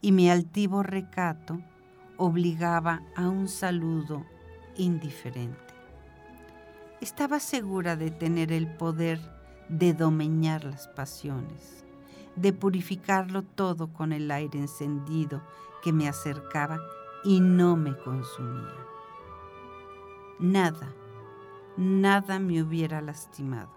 y 0.00 0.12
mi 0.12 0.30
altivo 0.30 0.84
recato 0.84 1.58
obligaba 2.18 3.02
a 3.16 3.28
un 3.28 3.48
saludo 3.48 4.24
indiferente. 4.76 5.74
Estaba 7.00 7.40
segura 7.40 7.96
de 7.96 8.12
tener 8.12 8.52
el 8.52 8.68
poder 8.68 9.18
de 9.68 9.92
domeñar 9.92 10.62
las 10.62 10.86
pasiones, 10.86 11.84
de 12.36 12.52
purificarlo 12.52 13.42
todo 13.42 13.92
con 13.92 14.12
el 14.12 14.30
aire 14.30 14.60
encendido 14.60 15.42
que 15.82 15.92
me 15.92 16.08
acercaba 16.08 16.78
y 17.24 17.40
no 17.40 17.74
me 17.74 17.96
consumía. 17.96 18.91
Nada, 20.38 20.92
nada 21.76 22.38
me 22.38 22.62
hubiera 22.62 23.00
lastimado. 23.00 23.70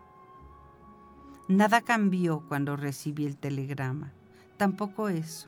Nada 1.47 1.81
cambió 1.81 2.43
cuando 2.47 2.75
recibí 2.75 3.25
el 3.25 3.37
telegrama, 3.37 4.13
tampoco 4.57 5.09
eso. 5.09 5.47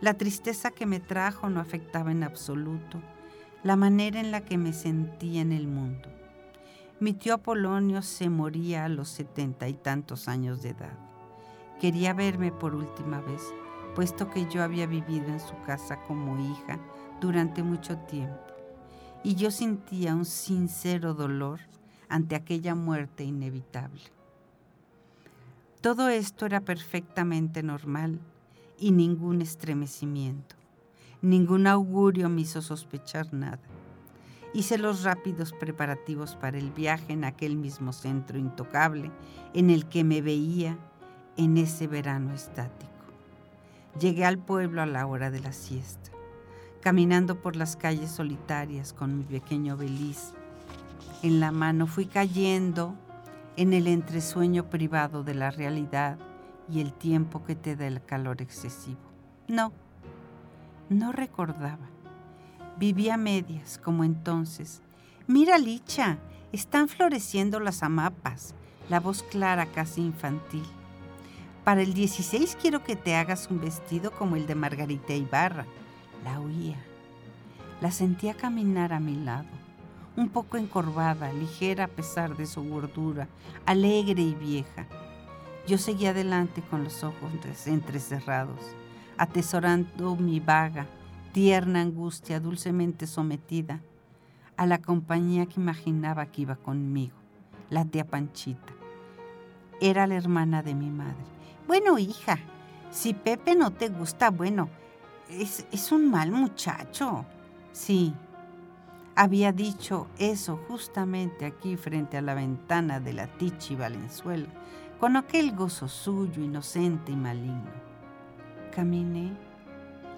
La 0.00 0.14
tristeza 0.14 0.70
que 0.70 0.84
me 0.84 1.00
trajo 1.00 1.48
no 1.48 1.60
afectaba 1.60 2.12
en 2.12 2.22
absoluto 2.22 3.00
la 3.62 3.74
manera 3.74 4.20
en 4.20 4.30
la 4.30 4.42
que 4.44 4.58
me 4.58 4.72
sentía 4.72 5.40
en 5.40 5.52
el 5.52 5.66
mundo. 5.66 6.08
Mi 7.00 7.12
tío 7.12 7.34
Apolonio 7.34 8.00
se 8.02 8.30
moría 8.30 8.84
a 8.84 8.88
los 8.88 9.08
setenta 9.08 9.68
y 9.68 9.74
tantos 9.74 10.28
años 10.28 10.62
de 10.62 10.68
edad. 10.70 10.96
Quería 11.80 12.14
verme 12.14 12.52
por 12.52 12.74
última 12.74 13.20
vez, 13.20 13.42
puesto 13.94 14.30
que 14.30 14.48
yo 14.48 14.62
había 14.62 14.86
vivido 14.86 15.26
en 15.26 15.40
su 15.40 15.60
casa 15.66 16.00
como 16.04 16.38
hija 16.38 16.78
durante 17.20 17.62
mucho 17.62 17.98
tiempo, 17.98 18.45
y 19.22 19.34
yo 19.34 19.50
sentía 19.50 20.14
un 20.14 20.24
sincero 20.24 21.14
dolor 21.14 21.60
ante 22.08 22.36
aquella 22.36 22.74
muerte 22.74 23.24
inevitable. 23.24 24.02
Todo 25.80 26.08
esto 26.08 26.46
era 26.46 26.60
perfectamente 26.60 27.62
normal 27.62 28.20
y 28.78 28.92
ningún 28.92 29.42
estremecimiento. 29.42 30.56
Ningún 31.22 31.66
augurio 31.66 32.28
me 32.28 32.42
hizo 32.42 32.62
sospechar 32.62 33.32
nada. 33.32 33.60
Hice 34.52 34.78
los 34.78 35.02
rápidos 35.02 35.52
preparativos 35.52 36.34
para 36.34 36.58
el 36.58 36.70
viaje 36.70 37.12
en 37.12 37.24
aquel 37.24 37.56
mismo 37.56 37.92
centro 37.92 38.38
intocable 38.38 39.10
en 39.54 39.70
el 39.70 39.86
que 39.86 40.02
me 40.02 40.22
veía 40.22 40.78
en 41.36 41.58
ese 41.58 41.86
verano 41.86 42.32
estático. 42.32 42.92
Llegué 44.00 44.24
al 44.24 44.38
pueblo 44.38 44.82
a 44.82 44.86
la 44.86 45.06
hora 45.06 45.30
de 45.30 45.40
la 45.40 45.52
siesta, 45.52 46.10
caminando 46.86 47.42
por 47.42 47.56
las 47.56 47.74
calles 47.74 48.12
solitarias 48.12 48.92
con 48.92 49.18
mi 49.18 49.24
pequeño 49.24 49.76
beliz 49.76 50.34
en 51.24 51.40
la 51.40 51.50
mano, 51.50 51.88
fui 51.88 52.06
cayendo 52.06 52.94
en 53.56 53.72
el 53.72 53.88
entresueño 53.88 54.70
privado 54.70 55.24
de 55.24 55.34
la 55.34 55.50
realidad 55.50 56.16
y 56.70 56.80
el 56.80 56.92
tiempo 56.92 57.44
que 57.44 57.56
te 57.56 57.74
da 57.74 57.88
el 57.88 58.04
calor 58.04 58.40
excesivo. 58.40 59.00
No, 59.48 59.72
no 60.88 61.10
recordaba. 61.10 61.88
Vivía 62.78 63.16
medias, 63.16 63.80
como 63.82 64.04
entonces. 64.04 64.80
Mira, 65.26 65.58
Licha, 65.58 66.18
están 66.52 66.86
floreciendo 66.86 67.58
las 67.58 67.82
amapas, 67.82 68.54
la 68.88 69.00
voz 69.00 69.24
clara 69.24 69.66
casi 69.66 70.02
infantil. 70.02 70.62
Para 71.64 71.82
el 71.82 71.94
16 71.94 72.56
quiero 72.62 72.84
que 72.84 72.94
te 72.94 73.16
hagas 73.16 73.48
un 73.50 73.60
vestido 73.60 74.12
como 74.12 74.36
el 74.36 74.46
de 74.46 74.54
Margarita 74.54 75.14
Ibarra. 75.14 75.66
La 76.24 76.40
oía. 76.40 76.76
La 77.80 77.90
sentía 77.90 78.34
caminar 78.34 78.92
a 78.92 79.00
mi 79.00 79.16
lado, 79.16 79.48
un 80.16 80.28
poco 80.30 80.56
encorvada, 80.56 81.32
ligera 81.32 81.84
a 81.84 81.88
pesar 81.88 82.36
de 82.36 82.46
su 82.46 82.64
gordura, 82.64 83.28
alegre 83.66 84.22
y 84.22 84.34
vieja. 84.34 84.86
Yo 85.66 85.78
seguía 85.78 86.10
adelante 86.10 86.62
con 86.62 86.84
los 86.84 87.04
ojos 87.04 87.32
entrecerrados, 87.66 88.60
atesorando 89.18 90.16
mi 90.16 90.40
vaga, 90.40 90.86
tierna 91.32 91.82
angustia 91.82 92.40
dulcemente 92.40 93.06
sometida 93.06 93.80
a 94.56 94.66
la 94.66 94.78
compañía 94.78 95.46
que 95.46 95.60
imaginaba 95.60 96.26
que 96.26 96.42
iba 96.42 96.56
conmigo, 96.56 97.16
la 97.68 97.84
tía 97.84 98.06
Panchita. 98.06 98.72
Era 99.80 100.06
la 100.06 100.14
hermana 100.14 100.62
de 100.62 100.74
mi 100.74 100.88
madre. 100.88 101.16
Bueno, 101.66 101.98
hija, 101.98 102.38
si 102.90 103.12
Pepe 103.12 103.54
no 103.54 103.72
te 103.72 103.88
gusta, 103.88 104.30
bueno, 104.30 104.70
es, 105.28 105.92
un 105.92 106.10
mal 106.10 106.30
muchacho. 106.30 107.24
Sí, 107.72 108.14
había 109.14 109.52
dicho 109.52 110.08
eso 110.18 110.60
justamente 110.68 111.46
aquí 111.46 111.76
frente 111.76 112.16
a 112.16 112.22
la 112.22 112.34
ventana 112.34 113.00
de 113.00 113.12
la 113.12 113.26
Tichi 113.26 113.74
Valenzuela 113.76 114.48
con 115.00 115.16
aquel 115.16 115.54
gozo 115.54 115.88
suyo 115.88 116.42
inocente 116.42 117.12
y 117.12 117.16
maligno. 117.16 117.70
Caminé, 118.74 119.32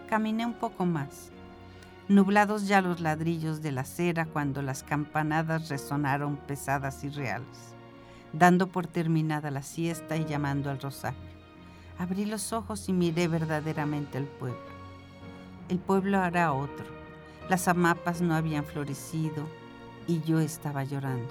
caminé 0.09 0.47
un 0.47 0.55
poco 0.55 0.85
más, 0.85 1.31
nublados 2.09 2.69
ya 2.69 2.81
los 2.81 3.01
ladrillos 3.01 3.61
de 3.61 3.73
la 3.73 3.81
acera 3.83 4.27
cuando 4.27 4.63
las 4.63 4.83
campanadas 4.83 5.69
resonaron 5.69 6.37
pesadas 6.37 7.03
y 7.03 7.09
reales, 7.09 7.75
dando 8.33 8.69
por 8.69 8.87
terminada 8.87 9.51
la 9.51 9.63
siesta 9.63 10.17
y 10.17 10.25
llamando 10.25 10.71
al 10.71 10.81
rosario. 10.81 11.19
Abrí 11.99 12.25
los 12.25 12.53
ojos 12.53 12.89
y 12.89 12.93
miré 12.93 13.27
verdaderamente 13.27 14.19
al 14.19 14.27
pueblo. 14.27 14.68
El 15.69 15.79
pueblo 15.79 16.25
era 16.25 16.55
otro. 16.55 16.87
Las 17.51 17.69
amapas 17.69 18.23
no 18.23 18.35
habían 18.35 18.65
florecido 18.65 19.47
y 20.07 20.23
yo 20.23 20.41
estaba 20.41 20.83
llorando 20.83 21.29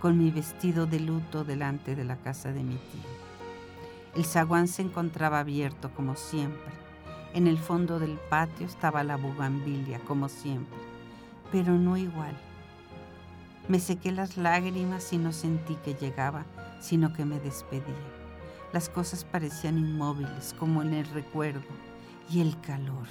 con 0.00 0.18
mi 0.18 0.32
vestido 0.32 0.86
de 0.86 0.98
luto 0.98 1.44
delante 1.44 1.94
de 1.94 2.02
la 2.02 2.16
casa 2.16 2.52
de 2.52 2.64
mi 2.64 2.74
tío. 2.74 4.16
El 4.16 4.24
zaguán 4.24 4.66
se 4.66 4.82
encontraba 4.82 5.38
abierto 5.38 5.92
como 5.94 6.16
siempre. 6.16 6.72
En 7.34 7.46
el 7.46 7.56
fondo 7.56 8.00
del 8.00 8.18
patio 8.28 8.66
estaba 8.66 9.04
la 9.04 9.16
bugambilia 9.16 10.00
como 10.00 10.28
siempre, 10.28 10.80
pero 11.52 11.74
no 11.74 11.96
igual. 11.96 12.36
Me 13.68 13.78
sequé 13.78 14.10
las 14.10 14.36
lágrimas 14.36 15.12
y 15.12 15.18
no 15.18 15.32
sentí 15.32 15.76
que 15.76 15.94
llegaba, 15.94 16.46
sino 16.80 17.12
que 17.12 17.24
me 17.24 17.38
despedía. 17.38 17.94
Las 18.72 18.88
cosas 18.88 19.24
parecían 19.24 19.78
inmóviles 19.78 20.52
como 20.58 20.82
en 20.82 20.94
el 20.94 21.06
recuerdo, 21.06 21.62
y 22.28 22.40
el 22.40 22.60
calor 22.60 23.06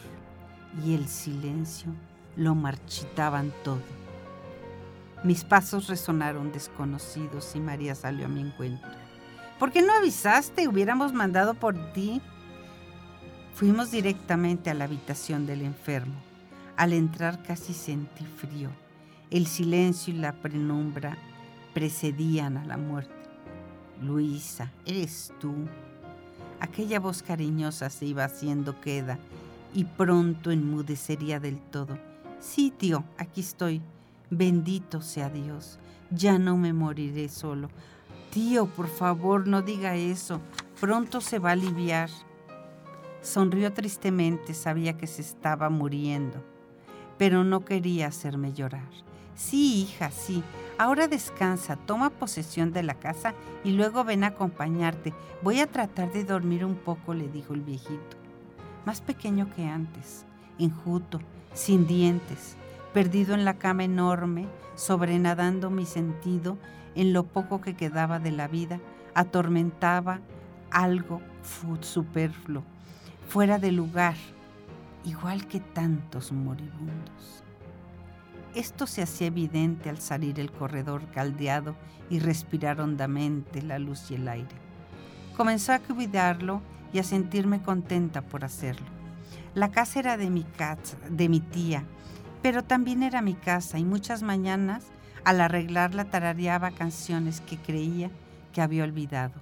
y 0.86 0.94
el 0.94 1.08
silencio 1.08 1.94
lo 2.36 2.56
marchitaban 2.56 3.52
todo. 3.64 3.82
Mis 5.24 5.44
pasos 5.44 5.88
resonaron 5.88 6.52
desconocidos 6.52 7.56
y 7.56 7.60
María 7.60 7.94
salió 7.94 8.26
a 8.26 8.30
mi 8.30 8.42
encuentro. 8.42 8.90
¿Por 9.60 9.72
qué 9.72 9.82
no 9.82 9.94
avisaste? 9.94 10.68
Hubiéramos 10.68 11.14
mandado 11.14 11.54
por 11.54 11.94
ti. 11.94 12.22
Fuimos 13.54 13.92
directamente 13.92 14.72
a 14.72 14.74
la 14.74 14.86
habitación 14.86 15.46
del 15.46 15.62
enfermo. 15.62 16.16
Al 16.78 16.94
entrar 16.94 17.44
casi 17.44 17.74
sentí 17.74 18.26
frío. 18.26 18.70
El 19.30 19.46
silencio 19.46 20.14
y 20.14 20.18
la 20.18 20.34
penumbra 20.34 21.18
precedían 21.74 22.58
a 22.58 22.66
la 22.66 22.78
muerte. 22.78 23.14
Luisa, 24.02 24.72
eres 24.86 25.32
tú. 25.40 25.54
Aquella 26.60 27.00
voz 27.00 27.22
cariñosa 27.22 27.92
se 27.92 28.06
iba 28.08 28.24
haciendo 28.24 28.82
queda 28.82 29.20
y 29.74 29.86
pronto 29.86 30.52
enmudecería 30.52 31.40
del 31.40 31.60
todo. 31.60 31.98
Sí, 32.40 32.74
tío, 32.76 33.04
aquí 33.18 33.42
estoy. 33.42 33.82
Bendito 34.30 35.02
sea 35.02 35.30
Dios, 35.30 35.78
ya 36.10 36.40
no 36.40 36.58
me 36.58 36.74
moriré 36.74 37.28
solo. 37.30 37.70
Tío, 38.32 38.66
por 38.66 38.88
favor, 38.88 39.48
no 39.48 39.62
diga 39.62 39.96
eso. 39.96 40.40
Pronto 40.80 41.20
se 41.20 41.38
va 41.38 41.50
a 41.50 41.54
aliviar. 41.54 42.10
Sonrió 43.22 43.74
tristemente, 43.74 44.54
sabía 44.54 44.98
que 44.98 45.06
se 45.06 45.22
estaba 45.22 45.70
muriendo, 45.70 46.44
pero 47.18 47.44
no 47.44 47.66
quería 47.66 48.08
hacerme 48.08 48.54
llorar. 48.54 48.90
Sí, 49.36 49.82
hija, 49.82 50.12
sí. 50.12 50.44
Ahora 50.78 51.08
descansa, 51.08 51.76
toma 51.76 52.10
posesión 52.10 52.72
de 52.72 52.84
la 52.84 52.96
casa 52.96 53.34
y 53.64 53.72
luego 53.72 54.04
ven 54.04 54.24
a 54.24 54.28
acompañarte. 54.28 55.14
Voy 55.44 55.60
a 55.60 55.68
tratar 55.68 56.12
de 56.12 56.24
dormir 56.24 56.66
un 56.66 56.76
poco, 56.76 57.14
le 57.14 57.28
dijo 57.28 57.54
el 57.54 57.62
viejito. 57.62 58.21
Más 58.86 59.02
pequeño 59.02 59.48
que 59.56 59.68
antes, 59.68 60.26
enjuto, 60.58 61.20
sin 61.54 61.88
dientes, 61.88 62.56
perdido 62.94 63.36
en 63.36 63.46
la 63.46 63.56
cama 63.56 63.84
enorme, 63.84 64.48
sobrenadando 64.76 65.70
mi 65.70 65.86
sentido 65.86 66.58
en 66.96 67.14
lo 67.14 67.24
poco 67.24 67.62
que 67.62 67.76
quedaba 67.76 68.20
de 68.20 68.32
la 68.32 68.48
vida, 68.48 68.80
atormentaba 69.14 70.20
algo 70.72 71.22
superfluo, 71.82 72.64
fuera 73.28 73.60
de 73.60 73.72
lugar, 73.72 74.16
igual 75.04 75.48
que 75.48 75.60
tantos 75.60 76.32
moribundos. 76.32 77.44
Esto 78.56 78.86
se 78.86 79.02
hacía 79.02 79.28
evidente 79.28 79.90
al 79.90 80.00
salir 80.00 80.40
el 80.40 80.52
corredor 80.52 81.10
caldeado 81.12 81.76
y 82.10 82.20
respirar 82.20 82.82
hondamente 82.82 83.62
la 83.62 83.80
luz 83.80 84.12
y 84.12 84.16
el 84.16 84.28
aire. 84.28 84.56
Comenzó 85.38 85.72
a 85.72 85.80
cuidarlo 85.80 86.62
y 86.94 87.00
a 87.00 87.04
sentirme 87.04 87.62
contenta 87.62 88.22
por 88.22 88.46
hacerlo. 88.46 88.88
La 89.54 89.72
casa 89.72 90.00
era 90.00 90.18
de 90.18 90.30
mi, 90.30 90.44
casa, 90.44 90.98
de 91.10 91.30
mi 91.30 91.40
tía, 91.40 91.84
pero 92.42 92.64
también 92.64 93.04
era 93.04 93.22
mi 93.22 93.34
casa 93.34 93.80
y 93.80 93.86
muchas 93.86 94.24
mañanas 94.24 94.86
al 95.24 95.42
arreglarla 95.42 96.06
tarareaba 96.06 96.72
canciones 96.72 97.42
que 97.42 97.58
creía 97.58 98.10
que 98.52 98.62
había 98.62 98.84
olvidado. 98.84 99.34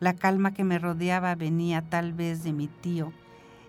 La 0.00 0.14
calma 0.14 0.52
que 0.52 0.64
me 0.64 0.78
rodeaba 0.78 1.34
venía 1.34 1.82
tal 1.82 2.12
vez 2.12 2.42
de 2.42 2.52
mi 2.52 2.68
tío, 2.68 3.12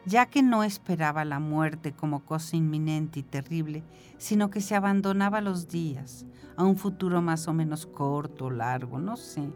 ya 0.05 0.25
que 0.25 0.41
no 0.41 0.63
esperaba 0.63 1.25
la 1.25 1.39
muerte 1.39 1.91
como 1.91 2.21
cosa 2.21 2.55
inminente 2.55 3.19
y 3.19 3.23
terrible, 3.23 3.83
sino 4.17 4.49
que 4.49 4.61
se 4.61 4.75
abandonaba 4.75 5.41
los 5.41 5.67
días, 5.67 6.25
a 6.55 6.63
un 6.63 6.77
futuro 6.77 7.21
más 7.21 7.47
o 7.47 7.53
menos 7.53 7.85
corto, 7.85 8.49
largo, 8.49 8.99
no 8.99 9.17
sé, 9.17 9.49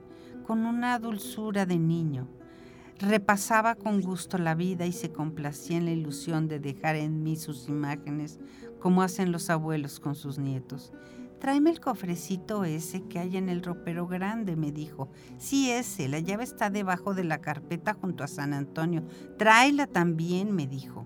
con 0.46 0.66
una 0.66 0.98
dulzura 1.00 1.66
de 1.66 1.78
niño. 1.78 2.28
Repasaba 3.00 3.76
con 3.76 4.02
gusto 4.02 4.40
la 4.40 4.56
vida 4.56 4.88
y 4.88 4.92
se 4.92 5.12
complacía 5.12 5.78
en 5.78 5.86
la 5.86 5.92
ilusión 5.92 6.48
de 6.48 6.60
dejar 6.60 6.96
en 6.96 7.22
mí 7.22 7.36
sus 7.36 7.70
imágenes, 7.70 8.40
como 8.80 9.04
hacen 9.04 9.32
los 9.32 9.52
abuelos 9.52 10.00
con 10.00 10.16
sus 10.16 10.40
nietos. 10.40 10.92
Tráeme 11.40 11.70
el 11.70 11.80
cofrecito 11.80 12.66
ese 12.66 13.04
que 13.04 13.20
hay 13.20 13.38
en 13.38 13.50
el 13.50 13.62
ropero 13.62 14.08
grande, 14.08 14.56
me 14.56 14.72
dijo. 14.72 15.10
Sí, 15.38 15.70
ese, 15.70 16.08
la 16.08 16.20
llave 16.20 16.44
está 16.44 16.72
debajo 16.72 17.14
de 17.14 17.24
la 17.24 17.40
carpeta 17.40 17.94
junto 17.94 18.24
a 18.24 18.28
San 18.28 18.52
Antonio. 18.54 19.04
Tráela 19.38 19.86
también, 19.86 20.52
me 20.52 20.66
dijo. 20.66 21.06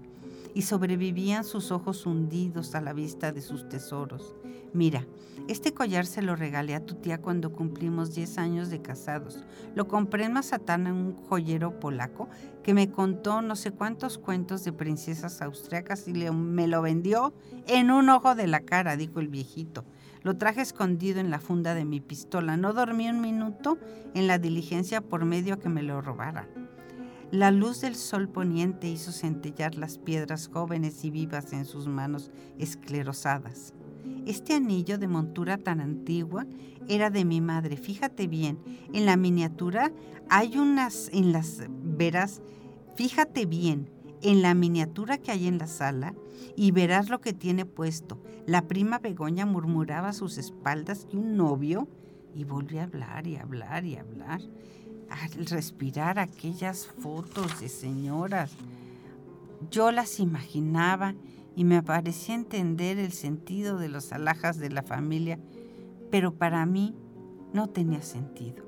Y 0.53 0.61
sobrevivían 0.61 1.43
sus 1.43 1.71
ojos 1.71 2.05
hundidos 2.05 2.73
a 2.73 2.79
la 2.79 2.93
vista 2.93 3.33
de 3.33 3.41
sus 3.41 3.67
tesoros. 3.67 4.33
Mira, 4.73 5.05
este 5.47 5.73
collar 5.73 6.05
se 6.05 6.21
lo 6.21 6.35
regalé 6.35 6.75
a 6.75 6.85
tu 6.85 6.95
tía 6.95 7.19
cuando 7.19 7.51
cumplimos 7.51 8.15
10 8.15 8.37
años 8.37 8.69
de 8.69 8.81
casados. 8.81 9.43
Lo 9.75 9.87
compré 9.87 10.25
en 10.25 10.33
Mazatán 10.33 10.87
en 10.87 10.93
un 10.93 11.15
joyero 11.15 11.79
polaco 11.79 12.29
que 12.63 12.73
me 12.73 12.89
contó 12.89 13.41
no 13.41 13.55
sé 13.57 13.71
cuántos 13.71 14.17
cuentos 14.17 14.63
de 14.63 14.71
princesas 14.71 15.41
austriacas 15.41 16.07
y 16.07 16.13
me 16.13 16.67
lo 16.67 16.81
vendió 16.81 17.33
en 17.67 17.91
un 17.91 18.09
ojo 18.09 18.33
de 18.33 18.47
la 18.47 18.61
cara, 18.61 18.95
dijo 18.95 19.19
el 19.19 19.27
viejito. 19.27 19.83
Lo 20.23 20.37
traje 20.37 20.61
escondido 20.61 21.19
en 21.19 21.31
la 21.31 21.39
funda 21.39 21.73
de 21.73 21.83
mi 21.83 21.99
pistola. 21.99 22.55
No 22.55 22.71
dormí 22.71 23.09
un 23.09 23.19
minuto 23.19 23.77
en 24.13 24.27
la 24.27 24.37
diligencia 24.37 25.01
por 25.01 25.25
medio 25.25 25.59
que 25.59 25.69
me 25.69 25.81
lo 25.81 26.01
robaran. 26.01 26.47
La 27.31 27.49
luz 27.49 27.81
del 27.81 27.95
sol 27.95 28.29
poniente 28.29 28.87
hizo 28.87 29.11
centellar 29.11 29.75
las 29.75 29.97
piedras 29.97 30.49
jóvenes 30.51 31.03
y 31.03 31.09
vivas 31.09 31.53
en 31.53 31.65
sus 31.65 31.87
manos 31.87 32.29
esclerosadas. 32.59 33.73
Este 34.25 34.53
anillo 34.53 34.97
de 34.97 35.07
montura 35.07 35.57
tan 35.57 35.81
antigua 35.81 36.45
era 36.87 37.09
de 37.09 37.25
mi 37.25 37.41
madre. 37.41 37.77
Fíjate 37.77 38.27
bien, 38.27 38.59
en 38.93 39.05
la 39.05 39.17
miniatura 39.17 39.91
hay 40.29 40.57
unas, 40.57 41.09
en 41.13 41.31
las 41.31 41.63
veras, 41.83 42.41
fíjate 42.95 43.45
bien, 43.45 43.89
en 44.21 44.41
la 44.41 44.53
miniatura 44.53 45.17
que 45.17 45.31
hay 45.31 45.47
en 45.47 45.57
la 45.57 45.67
sala 45.67 46.13
y 46.55 46.71
verás 46.71 47.09
lo 47.09 47.21
que 47.21 47.33
tiene 47.33 47.65
puesto. 47.65 48.21
La 48.45 48.67
prima 48.67 48.99
Begoña 48.99 49.45
murmuraba 49.45 50.09
a 50.09 50.13
sus 50.13 50.37
espaldas 50.37 51.05
que 51.09 51.17
un 51.17 51.37
novio 51.37 51.87
y 52.35 52.43
volvió 52.43 52.81
a 52.81 52.83
hablar 52.83 53.27
y 53.27 53.37
hablar 53.37 53.85
y 53.85 53.97
hablar. 53.97 54.41
Al 55.09 55.45
respirar 55.47 56.19
aquellas 56.19 56.87
fotos 56.87 57.59
de 57.59 57.67
señoras, 57.67 58.53
yo 59.69 59.91
las 59.91 60.19
imaginaba 60.19 61.15
y 61.55 61.63
me 61.65 61.83
parecía 61.83 62.35
entender 62.35 62.97
el 62.97 63.11
sentido 63.11 63.77
de 63.77 63.89
las 63.89 64.11
alhajas 64.11 64.57
de 64.57 64.69
la 64.69 64.83
familia, 64.83 65.39
pero 66.09 66.33
para 66.33 66.65
mí 66.65 66.95
no 67.53 67.67
tenía 67.67 68.01
sentido. 68.01 68.63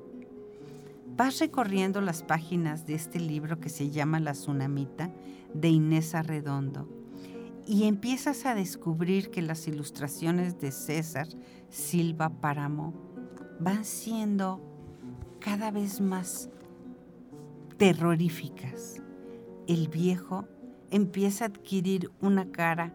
Vas 1.16 1.38
recorriendo 1.38 2.00
las 2.00 2.22
páginas 2.22 2.86
de 2.86 2.94
este 2.94 3.20
libro 3.20 3.60
que 3.60 3.68
se 3.68 3.90
llama 3.90 4.20
La 4.20 4.32
Tsunamita 4.32 5.12
de 5.52 5.68
Inés 5.68 6.14
Arredondo 6.14 6.88
y 7.66 7.84
empiezas 7.84 8.44
a 8.46 8.54
descubrir 8.54 9.30
que 9.30 9.40
las 9.40 9.66
ilustraciones 9.68 10.60
de 10.60 10.72
César 10.72 11.28
Silva 11.68 12.28
Páramo 12.28 12.92
van 13.60 13.84
siendo 13.84 14.60
cada 15.40 15.70
vez 15.70 16.00
más 16.00 16.50
terroríficas. 17.76 19.00
El 19.66 19.88
viejo 19.88 20.46
empieza 20.94 21.44
a 21.44 21.48
adquirir 21.48 22.12
una 22.20 22.52
cara 22.52 22.94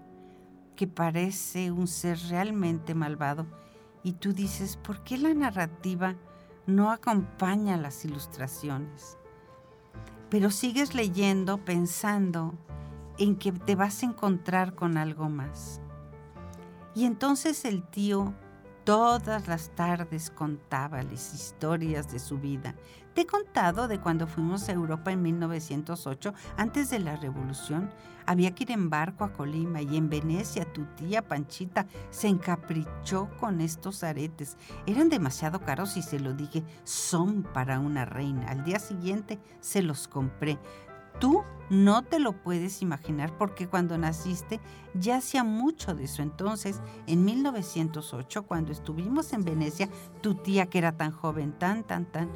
que 0.78 0.88
parece 0.88 1.70
un 1.70 1.86
ser 1.86 2.18
realmente 2.30 2.96
malvado 2.96 3.46
y 4.04 4.14
tú 4.14 4.32
dices, 4.32 4.78
¿por 4.78 5.04
qué 5.04 5.18
la 5.18 5.34
narrativa 5.34 6.16
no 6.66 6.92
acompaña 6.92 7.76
las 7.76 8.06
ilustraciones? 8.06 9.18
Pero 10.30 10.50
sigues 10.50 10.96
leyendo 10.96 11.66
pensando 11.66 12.54
en 13.18 13.36
que 13.36 13.52
te 13.52 13.76
vas 13.76 14.02
a 14.02 14.06
encontrar 14.06 14.76
con 14.76 14.96
algo 14.96 15.28
más. 15.28 15.82
Y 16.96 17.04
entonces 17.04 17.66
el 17.66 17.84
tío 17.84 18.34
todas 18.90 19.48
las 19.48 19.70
tardes 19.76 20.32
contaba 20.32 21.04
las 21.04 21.36
historias 21.36 22.12
de 22.12 22.18
su 22.18 22.40
vida. 22.40 22.74
Te 23.14 23.22
he 23.22 23.28
contado 23.28 23.88
de 23.88 24.00
cuando 24.00 24.26
fuimos 24.26 24.68
a 24.68 24.72
Europa 24.72 25.12
en 25.12 25.22
1908, 25.22 26.34
antes 26.58 26.90
de 26.90 26.98
la 26.98 27.16
revolución. 27.16 27.92
Había 28.26 28.56
que 28.56 28.64
ir 28.64 28.72
en 28.72 28.90
barco 28.90 29.24
a 29.24 29.32
Colima 29.32 29.84
y 29.84 29.96
en 29.96 30.10
Venecia 30.10 30.66
tu 30.74 30.86
tía 30.96 31.22
Panchita 31.22 31.86
se 32.10 32.30
encaprichó 32.30 33.30
con 33.40 33.62
estos 33.62 34.04
aretes. 34.04 34.58
Eran 34.88 35.10
demasiado 35.10 35.62
caros 35.62 35.96
y 35.96 36.02
se 36.02 36.20
lo 36.20 36.34
dije, 36.34 36.64
son 36.84 37.44
para 37.44 37.80
una 37.80 38.06
reina. 38.06 38.48
Al 38.50 38.64
día 38.64 38.80
siguiente 38.80 39.38
se 39.60 39.84
los 39.84 40.08
compré. 40.08 40.58
Tú 41.20 41.44
no 41.70 42.04
te 42.04 42.20
lo 42.20 42.34
puedes 42.34 42.82
imaginar 42.82 43.38
porque 43.38 43.68
cuando 43.68 43.98
naciste 43.98 44.60
ya 44.94 45.18
hacía 45.18 45.44
mucho 45.44 45.94
de 45.94 46.06
eso. 46.06 46.24
Entonces, 46.24 46.82
en 47.06 47.24
1908, 47.26 48.44
cuando 48.44 48.72
estuvimos 48.72 49.34
en 49.34 49.44
Venecia, 49.44 49.90
tu 50.22 50.36
tía 50.36 50.66
que 50.68 50.80
era 50.80 50.98
tan 50.98 51.12
joven, 51.12 51.52
tan, 51.52 51.84
tan, 51.84 52.06
tan, 52.06 52.30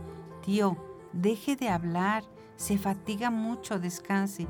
tío, 0.44 0.78
deje 1.14 1.56
de 1.56 1.70
hablar, 1.70 2.24
se 2.56 2.78
fatiga 2.78 3.32
mucho, 3.32 3.80
descanse. 3.80 4.48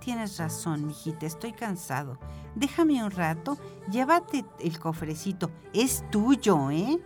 Tienes 0.00 0.38
razón, 0.38 0.86
mijita, 0.86 1.24
estoy 1.24 1.52
cansado. 1.52 2.18
Déjame 2.54 3.02
un 3.02 3.10
rato, 3.10 3.56
llévate 3.90 4.44
el 4.60 4.78
cofrecito. 4.78 5.50
Es 5.72 6.04
tuyo, 6.10 6.70
¿eh? 6.70 6.98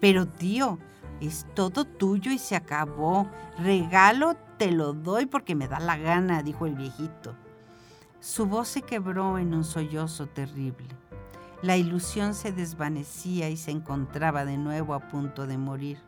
Pero 0.00 0.28
tío, 0.28 0.78
es 1.20 1.46
todo 1.54 1.84
tuyo 1.84 2.32
y 2.32 2.38
se 2.38 2.56
acabó. 2.56 3.28
Regalo 3.58 4.36
te 4.58 4.70
lo 4.70 4.92
doy 4.92 5.26
porque 5.26 5.54
me 5.54 5.68
da 5.68 5.80
la 5.80 5.96
gana, 5.96 6.42
dijo 6.42 6.66
el 6.66 6.74
viejito. 6.74 7.34
Su 8.20 8.46
voz 8.46 8.68
se 8.68 8.82
quebró 8.82 9.38
en 9.38 9.54
un 9.54 9.64
sollozo 9.64 10.26
terrible. 10.26 10.88
La 11.62 11.76
ilusión 11.76 12.34
se 12.34 12.52
desvanecía 12.52 13.48
y 13.48 13.56
se 13.56 13.70
encontraba 13.70 14.44
de 14.44 14.58
nuevo 14.58 14.94
a 14.94 15.08
punto 15.08 15.46
de 15.46 15.58
morir, 15.58 15.98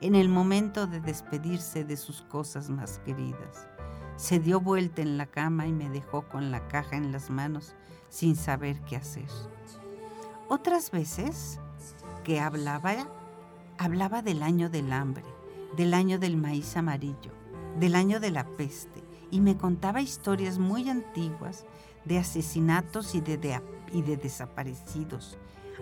en 0.00 0.14
el 0.14 0.28
momento 0.28 0.86
de 0.86 1.00
despedirse 1.00 1.84
de 1.84 1.96
sus 1.96 2.22
cosas 2.22 2.70
más 2.70 2.98
queridas. 3.00 3.68
Se 4.16 4.40
dio 4.40 4.60
vuelta 4.60 5.02
en 5.02 5.16
la 5.16 5.26
cama 5.26 5.66
y 5.66 5.72
me 5.72 5.88
dejó 5.90 6.22
con 6.22 6.50
la 6.50 6.66
caja 6.68 6.96
en 6.96 7.12
las 7.12 7.30
manos 7.30 7.74
sin 8.08 8.34
saber 8.36 8.80
qué 8.82 8.96
hacer. 8.96 9.28
Otras 10.48 10.90
veces 10.90 11.60
que 12.24 12.40
hablaba 12.40 13.06
hablaba 13.78 14.22
del 14.22 14.42
año 14.42 14.70
del 14.70 14.92
hambre, 14.92 15.24
del 15.76 15.94
año 15.94 16.18
del 16.18 16.36
maíz 16.36 16.76
amarillo, 16.76 17.32
del 17.78 17.94
año 17.94 18.20
de 18.20 18.30
la 18.30 18.44
peste, 18.44 19.02
y 19.30 19.40
me 19.40 19.56
contaba 19.56 20.00
historias 20.00 20.58
muy 20.58 20.88
antiguas 20.88 21.64
de 22.04 22.18
asesinatos 22.18 23.14
y 23.14 23.20
de, 23.20 23.60
y 23.92 24.02
de 24.02 24.16
desaparecidos, 24.16 25.38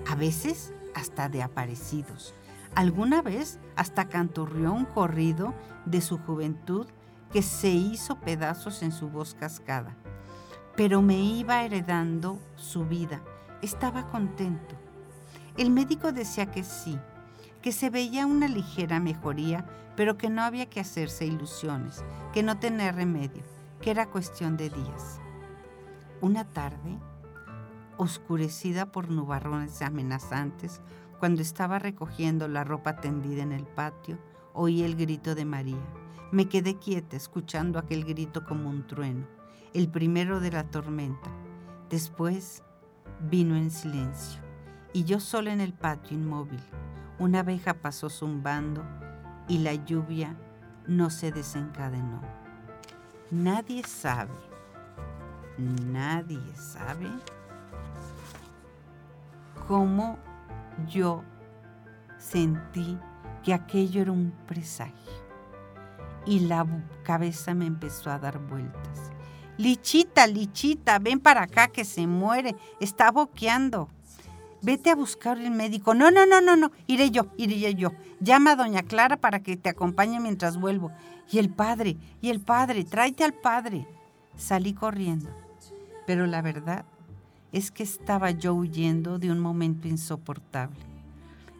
a 0.08 0.14
veces 0.14 0.72
hasta 0.94 1.28
de 1.28 1.42
aparecidos. 1.42 2.34
Alguna 2.74 3.22
vez 3.22 3.60
hasta 3.76 4.08
canturrió 4.08 4.72
un 4.72 4.86
corrido 4.86 5.54
de 5.84 6.00
su 6.00 6.18
juventud 6.18 6.86
que 7.32 7.42
se 7.42 7.70
hizo 7.70 8.20
pedazos 8.20 8.82
en 8.82 8.90
su 8.92 9.08
voz 9.08 9.34
cascada. 9.34 9.96
Pero 10.76 11.02
me 11.02 11.20
iba 11.20 11.64
heredando 11.64 12.40
su 12.56 12.84
vida. 12.84 13.22
Estaba 13.62 14.08
contento. 14.10 14.74
El 15.56 15.70
médico 15.70 16.10
decía 16.10 16.50
que 16.50 16.64
sí, 16.64 16.98
que 17.64 17.72
se 17.72 17.88
veía 17.88 18.26
una 18.26 18.46
ligera 18.46 19.00
mejoría, 19.00 19.64
pero 19.96 20.18
que 20.18 20.28
no 20.28 20.42
había 20.42 20.68
que 20.68 20.80
hacerse 20.80 21.24
ilusiones, 21.24 22.04
que 22.34 22.42
no 22.42 22.58
tenía 22.58 22.92
remedio, 22.92 23.42
que 23.80 23.90
era 23.90 24.10
cuestión 24.10 24.58
de 24.58 24.68
días. 24.68 25.18
Una 26.20 26.44
tarde, 26.44 26.98
oscurecida 27.96 28.92
por 28.92 29.08
nubarrones 29.08 29.80
amenazantes, 29.80 30.82
cuando 31.18 31.40
estaba 31.40 31.78
recogiendo 31.78 32.48
la 32.48 32.64
ropa 32.64 32.96
tendida 32.96 33.42
en 33.42 33.52
el 33.52 33.64
patio, 33.64 34.18
oí 34.52 34.82
el 34.82 34.94
grito 34.94 35.34
de 35.34 35.46
María. 35.46 35.88
Me 36.32 36.50
quedé 36.50 36.78
quieta 36.78 37.16
escuchando 37.16 37.78
aquel 37.78 38.04
grito 38.04 38.44
como 38.44 38.68
un 38.68 38.86
trueno, 38.86 39.26
el 39.72 39.88
primero 39.88 40.38
de 40.38 40.50
la 40.50 40.64
tormenta. 40.64 41.30
Después 41.88 42.62
vino 43.22 43.56
en 43.56 43.70
silencio 43.70 44.42
y 44.92 45.04
yo 45.04 45.18
sola 45.18 45.50
en 45.50 45.62
el 45.62 45.72
patio 45.72 46.14
inmóvil, 46.14 46.60
una 47.18 47.40
abeja 47.40 47.74
pasó 47.74 48.10
zumbando 48.10 48.84
y 49.48 49.58
la 49.58 49.74
lluvia 49.74 50.36
no 50.86 51.10
se 51.10 51.32
desencadenó. 51.32 52.20
Nadie 53.30 53.82
sabe, 53.84 54.34
nadie 55.58 56.40
sabe 56.54 57.08
cómo 59.66 60.18
yo 60.88 61.22
sentí 62.18 62.98
que 63.42 63.54
aquello 63.54 64.02
era 64.02 64.12
un 64.12 64.32
presagio. 64.46 64.94
Y 66.26 66.40
la 66.40 66.66
cabeza 67.02 67.54
me 67.54 67.66
empezó 67.66 68.10
a 68.10 68.18
dar 68.18 68.38
vueltas. 68.38 69.10
Lichita, 69.56 70.26
Lichita, 70.26 70.98
ven 70.98 71.20
para 71.20 71.42
acá 71.42 71.68
que 71.68 71.84
se 71.84 72.06
muere, 72.06 72.56
está 72.80 73.10
boqueando. 73.10 73.88
Vete 74.64 74.88
a 74.88 74.96
buscar 74.96 75.38
el 75.38 75.50
médico. 75.50 75.92
No, 75.92 76.10
no, 76.10 76.24
no, 76.24 76.40
no, 76.40 76.56
no, 76.56 76.72
iré 76.86 77.10
yo, 77.10 77.26
iré 77.36 77.74
yo. 77.74 77.92
Llama 78.20 78.52
a 78.52 78.56
doña 78.56 78.82
Clara 78.82 79.18
para 79.18 79.40
que 79.40 79.58
te 79.58 79.68
acompañe 79.68 80.20
mientras 80.20 80.58
vuelvo. 80.58 80.90
Y 81.30 81.38
el 81.38 81.50
padre, 81.50 81.98
y 82.22 82.30
el 82.30 82.40
padre, 82.40 82.84
tráete 82.84 83.24
al 83.24 83.34
padre. 83.34 83.86
Salí 84.38 84.72
corriendo. 84.72 85.28
Pero 86.06 86.26
la 86.26 86.40
verdad 86.40 86.86
es 87.52 87.70
que 87.70 87.82
estaba 87.82 88.30
yo 88.30 88.54
huyendo 88.54 89.18
de 89.18 89.30
un 89.30 89.38
momento 89.38 89.86
insoportable, 89.86 90.80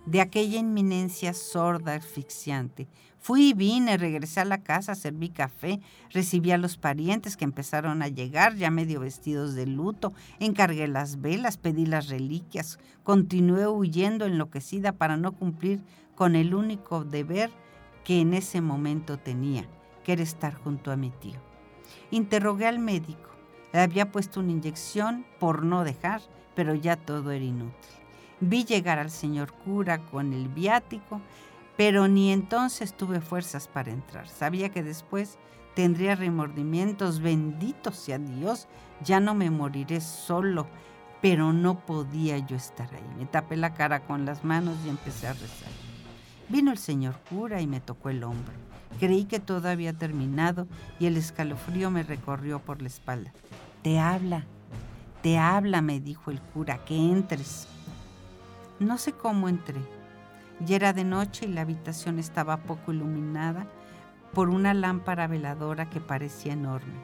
de 0.07 0.23
aquella 0.23 0.59
inminencia 0.59 1.35
sorda, 1.35 1.95
asfixiante. 1.95 2.89
Fui 3.25 3.49
y 3.49 3.55
vine, 3.55 3.97
regresé 3.97 4.41
a 4.41 4.45
la 4.45 4.59
casa, 4.59 4.95
serví 4.95 5.31
café, 5.31 5.81
recibí 6.11 6.51
a 6.51 6.59
los 6.59 6.77
parientes 6.77 7.39
que 7.39 7.47
empezaron 7.47 8.03
a 8.03 8.09
llegar, 8.09 8.55
ya 8.55 8.71
medio 8.71 9.01
vestidos 9.01 9.55
de 9.55 9.67
luto, 9.67 10.13
encargué 10.41 10.87
las 10.89 11.23
velas, 11.23 11.57
pedí 11.57 11.87
las 11.87 12.11
reliquias, 12.11 12.79
continué 13.03 13.67
huyendo 13.67 14.27
enloquecida 14.27 14.93
para 14.93 15.17
no 15.17 15.33
cumplir 15.33 15.83
con 16.15 16.37
el 16.37 16.55
único 16.55 17.03
deber 17.03 17.51
que 18.05 18.21
en 18.21 18.35
ese 18.35 18.61
momento 18.61 19.19
tenía, 19.19 19.67
que 20.05 20.13
era 20.13 20.23
estar 20.23 20.53
junto 20.53 20.93
a 20.93 20.97
mi 20.97 21.09
tío. 21.09 21.41
Interrogué 22.11 22.67
al 22.67 22.79
médico. 22.79 23.31
Le 23.73 23.81
había 23.81 24.13
puesto 24.13 24.41
una 24.41 24.53
inyección 24.53 25.25
por 25.41 25.65
no 25.65 25.83
dejar, 25.83 26.21
pero 26.55 26.75
ya 26.75 26.97
todo 26.97 27.31
era 27.31 27.43
inútil. 27.43 27.91
Vi 28.41 28.65
llegar 28.65 28.99
al 28.99 29.11
señor 29.11 29.53
cura 29.53 29.99
con 29.99 30.35
el 30.35 30.49
viático, 30.49 31.23
pero 31.77 32.09
ni 32.09 32.33
entonces 32.33 32.97
tuve 32.97 33.21
fuerzas 33.21 33.69
para 33.69 33.91
entrar. 33.91 34.29
Sabía 34.29 34.69
que 34.69 34.83
después 34.83 35.39
tendría 35.75 36.15
remordimientos, 36.15 37.21
benditos 37.21 37.97
sea 37.97 38.19
Dios, 38.19 38.69
ya 39.03 39.21
no 39.21 39.35
me 39.35 39.51
moriré 39.51 40.01
solo, 40.01 40.67
pero 41.21 41.53
no 41.53 41.79
podía 41.79 42.39
yo 42.39 42.57
estar 42.57 42.89
ahí. 42.95 43.17
Me 43.19 43.27
tapé 43.27 43.57
la 43.57 43.75
cara 43.75 44.01
con 44.01 44.25
las 44.25 44.45
manos 44.45 44.77
y 44.85 44.89
empecé 44.89 45.27
a 45.27 45.33
rezar. 45.33 45.71
Vino 46.49 46.71
el 46.71 46.79
señor 46.79 47.19
cura 47.29 47.61
y 47.61 47.67
me 47.67 47.81
tocó 47.81 48.11
el 48.11 48.23
hombro. 48.23 48.53
Creí 49.01 49.25
que 49.25 49.41
todo 49.41 49.69
había 49.69 49.93
terminado 49.93 50.69
y 51.01 51.07
el 51.07 51.17
escalofrío 51.17 51.91
me 51.91 52.05
recorrió 52.05 52.61
por 52.61 52.81
la 52.81 52.89
espalda. 52.89 53.33
Te 53.83 53.99
habla, 53.99 54.45
te 55.23 55.39
habla, 55.39 55.83
me 55.83 55.99
dijo 55.99 56.31
el 56.31 56.41
cura, 56.41 56.85
que 56.85 56.97
entres. 56.97 57.67
No 58.79 58.99
sé 58.99 59.13
cómo 59.13 59.49
entré. 59.49 59.81
Ya 60.61 60.77
era 60.77 60.93
de 60.93 61.05
noche 61.05 61.47
y 61.47 61.53
la 61.53 61.63
habitación 61.63 62.19
estaba 62.19 62.59
poco 62.59 62.93
iluminada 62.93 63.67
por 64.33 64.49
una 64.49 64.75
lámpara 64.75 65.27
veladora 65.27 65.91
que 65.91 66.01
parecía 66.01 66.53
enorme, 66.53 66.95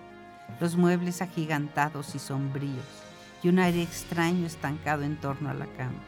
los 0.60 0.76
muebles 0.76 1.22
agigantados 1.22 2.14
y 2.14 2.18
sombríos, 2.18 2.84
y 3.42 3.48
un 3.48 3.58
aire 3.58 3.82
extraño 3.82 4.46
estancado 4.46 5.02
en 5.02 5.16
torno 5.16 5.50
a 5.50 5.54
la 5.54 5.66
cama. 5.66 6.00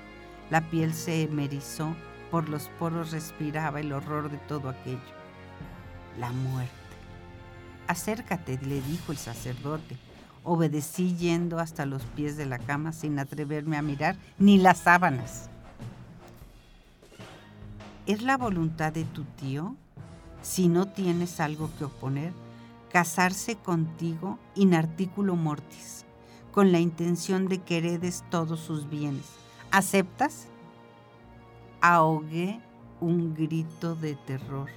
La 0.51 0.61
piel 0.61 0.93
se 0.93 1.22
emerizó 1.22 1.95
por 2.32 2.49
los 2.49 2.70
poros 2.78 3.12
respiraba 3.12 3.80
el 3.80 3.93
horror 3.93 4.30
de 4.30 4.38
todo 4.38 4.70
aquello. 4.70 4.99
La 6.18 6.32
muerte. 6.32 6.72
Acércate, 7.86 8.59
le 8.62 8.80
dijo 8.80 9.12
el 9.12 9.18
sacerdote. 9.18 9.99
Obedecí 10.43 11.14
yendo 11.14 11.59
hasta 11.59 11.84
los 11.84 12.03
pies 12.05 12.38
de 12.38 12.47
la 12.47 12.59
cama 12.59 12.93
sin 12.93 13.18
atreverme 13.18 13.76
a 13.76 13.82
mirar 13.82 14.16
ni 14.38 14.57
las 14.57 14.78
sábanas. 14.78 15.51
¿Es 18.07 18.22
la 18.22 18.36
voluntad 18.36 18.92
de 18.92 19.05
tu 19.05 19.24
tío, 19.24 19.76
si 20.42 20.68
no 20.68 20.88
tienes 20.88 21.40
algo 21.40 21.70
que 21.78 21.84
oponer, 21.84 22.32
casarse 22.90 23.57
contigo 23.57 24.38
in 24.55 24.74
articulo 24.74 25.36
mortis, 25.36 26.05
con 26.50 26.72
la 26.72 26.80
intención 26.80 27.48
de 27.48 27.59
que 27.59 27.78
heredes 27.78 28.24
todos 28.30 28.61
sus 28.61 28.88
bienes? 28.88 29.26
¿Aceptas? 29.70 30.48
ahogué 31.82 32.61
un 33.00 33.34
grito 33.34 33.96
de 33.96 34.14
terror. 34.14 34.70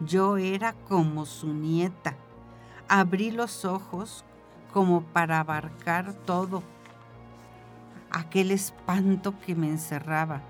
Yo 0.00 0.36
era 0.36 0.74
como 0.74 1.24
su 1.24 1.52
nieta. 1.54 2.14
Abrí 2.88 3.30
los 3.30 3.64
ojos 3.64 4.24
como 4.70 5.02
para 5.02 5.40
abarcar 5.40 6.12
todo. 6.12 6.62
Aquel 8.10 8.50
espanto 8.50 9.34
que 9.40 9.54
me 9.54 9.70
encerraba. 9.70 10.42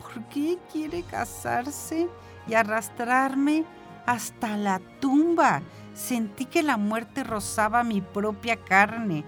¿Por 0.00 0.24
qué 0.24 0.58
quiere 0.72 1.02
casarse 1.02 2.08
y 2.46 2.54
arrastrarme 2.54 3.64
hasta 4.06 4.56
la 4.56 4.80
tumba? 5.00 5.62
Sentí 5.94 6.46
que 6.46 6.62
la 6.62 6.76
muerte 6.76 7.22
rozaba 7.22 7.84
mi 7.84 8.00
propia 8.00 8.56
carne. 8.56 9.24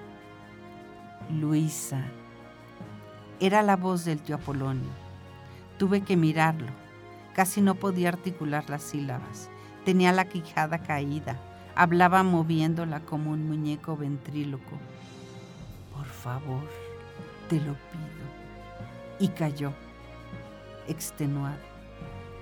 Luisa. 1.31 2.03
Era 3.41 3.63
la 3.63 3.77
voz 3.77 4.05
del 4.05 4.23
tío 4.23 4.37
Apolonio. 4.37 4.91
Tuve 5.79 6.03
que 6.03 6.17
mirarlo. 6.17 6.69
Casi 7.35 7.61
no 7.61 7.75
podía 7.75 8.09
articular 8.09 8.69
las 8.71 8.83
sílabas. 8.83 9.51
Tenía 9.85 10.13
la 10.13 10.27
quijada 10.27 10.79
caída. 10.79 11.37
Hablaba 11.75 12.23
moviéndola 12.23 13.01
como 13.01 13.31
un 13.31 13.49
muñeco 13.49 13.97
ventríloco. 13.97 14.79
Por 15.95 16.07
favor, 16.07 16.69
te 17.49 17.57
lo 17.57 17.73
pido. 17.73 18.23
Y 19.19 19.29
cayó, 19.29 19.73
extenuado. 20.89 21.73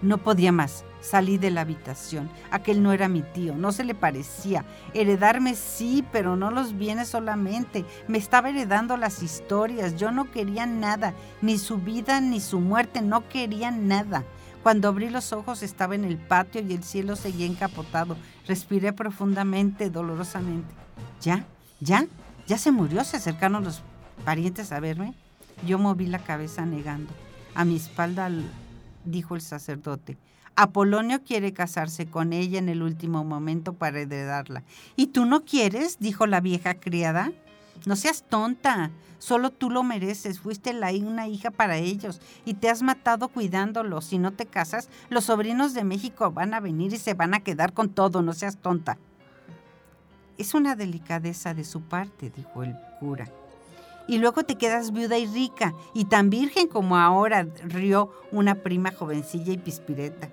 No 0.03 0.19
podía 0.19 0.51
más. 0.51 0.85
Salí 1.01 1.39
de 1.39 1.51
la 1.51 1.63
habitación. 1.63 2.31
Aquel 2.51 2.83
no 2.83 2.93
era 2.93 3.09
mi 3.09 3.23
tío, 3.23 3.55
no 3.55 3.73
se 3.73 3.85
le 3.85 3.95
parecía. 3.95 4.65
Heredarme 4.93 5.55
sí, 5.55 6.05
pero 6.13 6.37
no 6.37 6.51
los 6.51 6.77
bienes 6.77 7.09
solamente. 7.09 7.85
Me 8.07 8.19
estaba 8.19 8.51
heredando 8.51 8.97
las 8.97 9.23
historias. 9.23 9.97
Yo 9.97 10.11
no 10.11 10.31
quería 10.31 10.67
nada, 10.67 11.15
ni 11.41 11.59
su 11.59 11.79
vida 11.79 12.21
ni 12.21 12.41
su 12.41 12.61
muerte, 12.61 13.01
no 13.01 13.29
quería 13.29 13.71
nada. 13.71 14.25
Cuando 14.63 14.89
abrí 14.89 15.09
los 15.09 15.33
ojos 15.33 15.63
estaba 15.63 15.95
en 15.95 16.05
el 16.05 16.19
patio 16.19 16.61
y 16.61 16.75
el 16.75 16.83
cielo 16.83 17.17
seguía 17.17 17.47
encapotado. 17.47 18.17
Respiré 18.47 18.93
profundamente, 18.93 19.89
dolorosamente. 19.89 20.75
¿Ya? 21.23 21.45
¿Ya? 21.81 22.07
¿Ya 22.47 22.59
se 22.59 22.71
murió? 22.71 23.05
¿Se 23.05 23.17
acercaron 23.17 23.65
los 23.65 23.83
parientes 24.25 24.71
a 24.73 24.81
verme? 24.81 25.15
Yo 25.67 25.79
moví 25.79 26.07
la 26.07 26.19
cabeza 26.19 26.67
negando. 26.67 27.13
A 27.55 27.65
mi 27.65 27.77
espalda 27.77 28.31
dijo 29.05 29.35
el 29.35 29.41
sacerdote. 29.41 30.17
Apolonio 30.57 31.23
quiere 31.23 31.53
casarse 31.53 32.07
con 32.07 32.33
ella 32.33 32.59
en 32.59 32.69
el 32.69 32.83
último 32.83 33.25
momento 33.25 33.73
para 33.73 34.01
heredarla. 34.01 34.63
¿Y 34.97 35.09
tú 35.09 35.25
no 35.25 35.45
quieres? 35.45 35.99
dijo 36.01 36.27
la 36.27 36.41
vieja 36.41 36.75
criada. 36.75 37.33
No 37.87 37.97
seas 37.97 38.25
tonta, 38.29 38.91
solo 39.19 39.51
tú 39.51 39.71
lo 39.71 39.83
mereces, 39.83 40.41
fuiste 40.41 40.75
la, 40.75 40.91
una 40.93 41.29
hija 41.29 41.51
para 41.51 41.79
ellos 41.79 42.21
y 42.45 42.55
te 42.55 42.69
has 42.69 42.83
matado 42.83 43.29
cuidándolos. 43.29 44.05
Si 44.05 44.19
no 44.19 44.33
te 44.33 44.45
casas, 44.45 44.91
los 45.09 45.25
sobrinos 45.25 45.73
de 45.73 45.85
México 45.85 46.31
van 46.31 46.53
a 46.53 46.61
venir 46.61 46.93
y 46.93 46.99
se 46.99 47.15
van 47.15 47.33
a 47.33 47.41
quedar 47.41 47.73
con 47.73 47.89
todo, 47.89 48.21
no 48.21 48.35
seas 48.35 48.59
tonta. 48.59 48.99
Es 50.37 50.53
una 50.53 50.77
delicadeza 50.77 51.55
de 51.55 51.65
su 51.65 51.83
parte, 51.83 52.31
dijo 52.31 52.63
el 52.63 52.75
cura. 52.99 53.31
Y 54.11 54.19
luego 54.19 54.43
te 54.43 54.59
quedas 54.59 54.91
viuda 54.91 55.19
y 55.19 55.27
rica, 55.27 55.73
y 55.95 56.07
tan 56.07 56.31
virgen 56.31 56.67
como 56.67 56.97
ahora, 56.97 57.47
rió 57.63 58.11
una 58.33 58.57
prima 58.57 58.91
jovencilla 58.91 59.53
y 59.53 59.59
pispireta. 59.59 60.31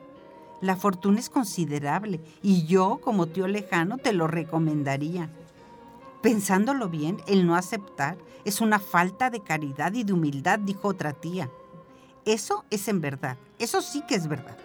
La 0.62 0.76
fortuna 0.76 1.20
es 1.20 1.30
considerable 1.30 2.20
y 2.42 2.66
yo, 2.66 3.00
como 3.04 3.28
tío 3.28 3.48
lejano, 3.48 4.00
te 4.00 4.14
lo 4.14 4.26
recomendaría. 4.26 5.30
Pensándolo 6.24 6.90
bien, 6.90 7.18
el 7.28 7.46
no 7.46 7.56
aceptar 7.56 8.18
es 8.46 8.62
una 8.62 8.80
falta 8.80 9.30
de 9.30 9.42
caridad 9.42 9.94
y 9.94 10.04
de 10.04 10.14
humildad, 10.14 10.58
dijo 10.58 10.88
otra 10.88 11.14
tía. 11.14 11.48
Eso 12.26 12.66
es 12.72 12.88
en 12.88 13.00
verdad, 13.00 13.38
eso 13.60 13.84
sí 13.84 14.02
que 14.08 14.16
es 14.16 14.28
verdad. 14.28 14.58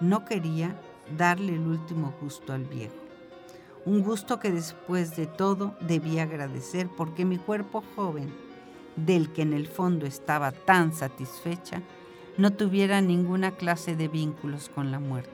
No 0.00 0.26
quería 0.26 0.78
darle 1.16 1.54
el 1.54 1.66
último 1.66 2.12
gusto 2.20 2.52
al 2.52 2.64
viejo. 2.64 3.03
Un 3.86 4.02
gusto 4.02 4.40
que 4.40 4.50
después 4.50 5.14
de 5.14 5.26
todo 5.26 5.74
debía 5.80 6.22
agradecer 6.22 6.88
porque 6.88 7.26
mi 7.26 7.36
cuerpo 7.36 7.84
joven, 7.94 8.32
del 8.96 9.30
que 9.30 9.42
en 9.42 9.52
el 9.52 9.66
fondo 9.66 10.06
estaba 10.06 10.52
tan 10.52 10.94
satisfecha, 10.94 11.82
no 12.38 12.52
tuviera 12.52 13.02
ninguna 13.02 13.50
clase 13.50 13.94
de 13.94 14.08
vínculos 14.08 14.70
con 14.70 14.90
la 14.90 15.00
muerte. 15.00 15.30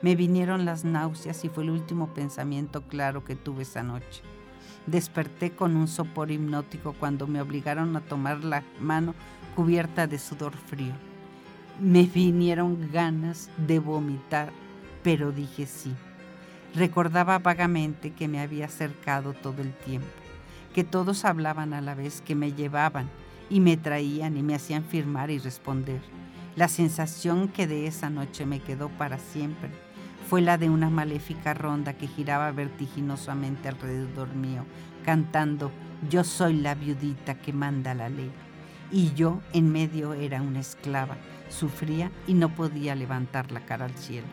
Me 0.00 0.16
vinieron 0.16 0.64
las 0.64 0.84
náuseas 0.84 1.44
y 1.44 1.50
fue 1.50 1.64
el 1.64 1.70
último 1.70 2.14
pensamiento 2.14 2.82
claro 2.82 3.22
que 3.22 3.36
tuve 3.36 3.62
esa 3.64 3.82
noche. 3.82 4.22
Desperté 4.86 5.50
con 5.50 5.76
un 5.76 5.86
sopor 5.86 6.30
hipnótico 6.30 6.94
cuando 6.94 7.26
me 7.26 7.42
obligaron 7.42 7.96
a 7.96 8.00
tomar 8.00 8.44
la 8.44 8.64
mano 8.80 9.14
cubierta 9.54 10.06
de 10.06 10.18
sudor 10.18 10.56
frío. 10.56 10.94
Me 11.80 12.04
vinieron 12.04 12.90
ganas 12.90 13.50
de 13.58 13.78
vomitar, 13.78 14.52
pero 15.02 15.32
dije 15.32 15.66
sí. 15.66 15.94
Recordaba 16.74 17.38
vagamente 17.38 18.10
que 18.10 18.26
me 18.26 18.40
había 18.40 18.64
acercado 18.64 19.32
todo 19.32 19.62
el 19.62 19.72
tiempo, 19.72 20.08
que 20.74 20.82
todos 20.82 21.24
hablaban 21.24 21.72
a 21.72 21.80
la 21.80 21.94
vez, 21.94 22.20
que 22.20 22.34
me 22.34 22.52
llevaban 22.52 23.08
y 23.48 23.60
me 23.60 23.76
traían 23.76 24.36
y 24.36 24.42
me 24.42 24.56
hacían 24.56 24.82
firmar 24.82 25.30
y 25.30 25.38
responder. 25.38 26.00
La 26.56 26.66
sensación 26.66 27.46
que 27.46 27.68
de 27.68 27.86
esa 27.86 28.10
noche 28.10 28.44
me 28.44 28.58
quedó 28.58 28.88
para 28.88 29.18
siempre 29.18 29.70
fue 30.28 30.40
la 30.40 30.58
de 30.58 30.68
una 30.68 30.90
maléfica 30.90 31.54
ronda 31.54 31.92
que 31.92 32.08
giraba 32.08 32.50
vertiginosamente 32.50 33.68
alrededor 33.68 34.34
mío, 34.34 34.64
cantando 35.04 35.70
Yo 36.10 36.24
soy 36.24 36.54
la 36.54 36.74
viudita 36.74 37.36
que 37.36 37.52
manda 37.52 37.94
la 37.94 38.08
ley. 38.08 38.32
Y 38.90 39.12
yo 39.14 39.40
en 39.52 39.70
medio 39.70 40.12
era 40.14 40.42
una 40.42 40.60
esclava, 40.60 41.16
sufría 41.48 42.10
y 42.26 42.34
no 42.34 42.54
podía 42.54 42.96
levantar 42.96 43.52
la 43.52 43.60
cara 43.60 43.84
al 43.84 43.94
cielo. 43.94 44.26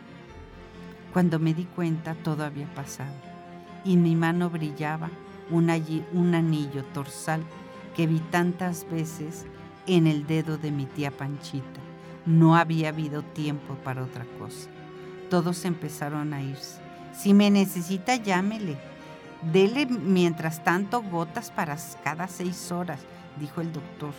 Cuando 1.12 1.38
me 1.38 1.52
di 1.52 1.64
cuenta 1.64 2.14
todo 2.14 2.44
había 2.44 2.66
pasado 2.74 3.12
y 3.84 3.96
mi 3.96 4.16
mano 4.16 4.48
brillaba 4.48 5.10
un, 5.50 5.70
un 6.12 6.34
anillo 6.34 6.84
torsal 6.94 7.42
que 7.94 8.06
vi 8.06 8.18
tantas 8.30 8.88
veces 8.90 9.44
en 9.86 10.06
el 10.06 10.26
dedo 10.26 10.56
de 10.56 10.70
mi 10.70 10.86
tía 10.86 11.10
Panchita. 11.10 11.80
No 12.24 12.56
había 12.56 12.88
habido 12.88 13.22
tiempo 13.22 13.74
para 13.84 14.04
otra 14.04 14.24
cosa. 14.38 14.70
Todos 15.28 15.64
empezaron 15.64 16.32
a 16.32 16.42
irse. 16.42 16.80
Si 17.14 17.34
me 17.34 17.50
necesita, 17.50 18.16
llámele. 18.16 18.78
Dele 19.52 19.86
mientras 19.86 20.62
tanto 20.62 21.02
gotas 21.02 21.50
para 21.50 21.76
cada 22.04 22.28
seis 22.28 22.70
horas, 22.70 23.00
dijo 23.38 23.60
el 23.60 23.72
doctor. 23.72 24.14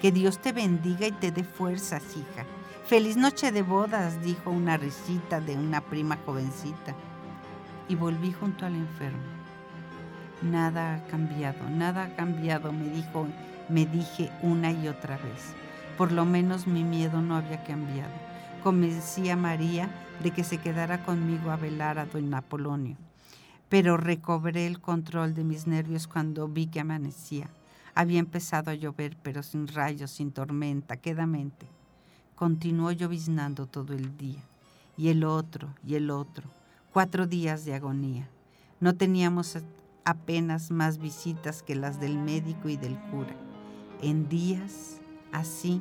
Que 0.00 0.12
Dios 0.12 0.38
te 0.38 0.52
bendiga 0.52 1.06
y 1.06 1.12
te 1.12 1.32
dé 1.32 1.42
fuerzas, 1.42 2.02
hija. 2.14 2.44
Feliz 2.88 3.16
noche 3.16 3.50
de 3.50 3.62
bodas, 3.62 4.22
dijo 4.22 4.52
una 4.52 4.76
risita 4.76 5.40
de 5.40 5.56
una 5.56 5.80
prima 5.80 6.16
jovencita. 6.24 6.94
Y 7.88 7.96
volví 7.96 8.30
junto 8.30 8.64
al 8.64 8.76
enfermo. 8.76 9.18
Nada 10.40 10.94
ha 10.94 11.06
cambiado, 11.08 11.68
nada 11.68 12.04
ha 12.04 12.14
cambiado, 12.14 12.72
me 12.72 12.88
dijo, 12.90 13.26
me 13.68 13.86
dije 13.86 14.30
una 14.40 14.70
y 14.70 14.86
otra 14.86 15.16
vez. 15.16 15.52
Por 15.98 16.12
lo 16.12 16.24
menos 16.24 16.68
mi 16.68 16.84
miedo 16.84 17.20
no 17.22 17.34
había 17.34 17.64
cambiado. 17.64 18.12
Convencí 18.62 19.30
a 19.30 19.36
María 19.36 19.90
de 20.22 20.30
que 20.30 20.44
se 20.44 20.58
quedara 20.58 21.04
conmigo 21.04 21.50
a 21.50 21.56
velar 21.56 21.98
a 21.98 22.06
don 22.06 22.32
Apolonio. 22.34 22.96
Pero 23.68 23.96
recobré 23.96 24.64
el 24.64 24.80
control 24.80 25.34
de 25.34 25.42
mis 25.42 25.66
nervios 25.66 26.06
cuando 26.06 26.46
vi 26.46 26.68
que 26.68 26.78
amanecía. 26.78 27.48
Había 27.96 28.20
empezado 28.20 28.70
a 28.70 28.74
llover, 28.74 29.16
pero 29.24 29.42
sin 29.42 29.66
rayos, 29.66 30.12
sin 30.12 30.30
tormenta, 30.30 30.98
quedamente 30.98 31.66
continuó 32.36 32.92
lloviznando 32.92 33.66
todo 33.66 33.94
el 33.94 34.16
día, 34.18 34.42
y 34.96 35.08
el 35.08 35.24
otro, 35.24 35.74
y 35.84 35.94
el 35.94 36.10
otro, 36.10 36.44
cuatro 36.92 37.26
días 37.26 37.64
de 37.64 37.74
agonía. 37.74 38.28
No 38.78 38.94
teníamos 38.94 39.58
apenas 40.04 40.70
más 40.70 40.98
visitas 40.98 41.62
que 41.62 41.74
las 41.74 41.98
del 41.98 42.18
médico 42.18 42.68
y 42.68 42.76
del 42.76 42.98
cura. 43.10 43.34
En 44.02 44.28
días 44.28 44.98
así, 45.32 45.80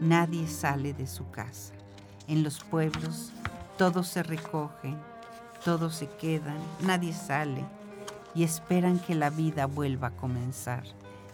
nadie 0.00 0.46
sale 0.46 0.94
de 0.94 1.08
su 1.08 1.28
casa. 1.30 1.74
En 2.28 2.44
los 2.44 2.62
pueblos 2.62 3.32
todos 3.76 4.06
se 4.06 4.22
recogen, 4.22 4.96
todos 5.64 5.96
se 5.96 6.08
quedan, 6.08 6.58
nadie 6.86 7.12
sale 7.12 7.64
y 8.32 8.44
esperan 8.44 9.00
que 9.00 9.16
la 9.16 9.28
vida 9.28 9.66
vuelva 9.66 10.08
a 10.08 10.16
comenzar, 10.16 10.84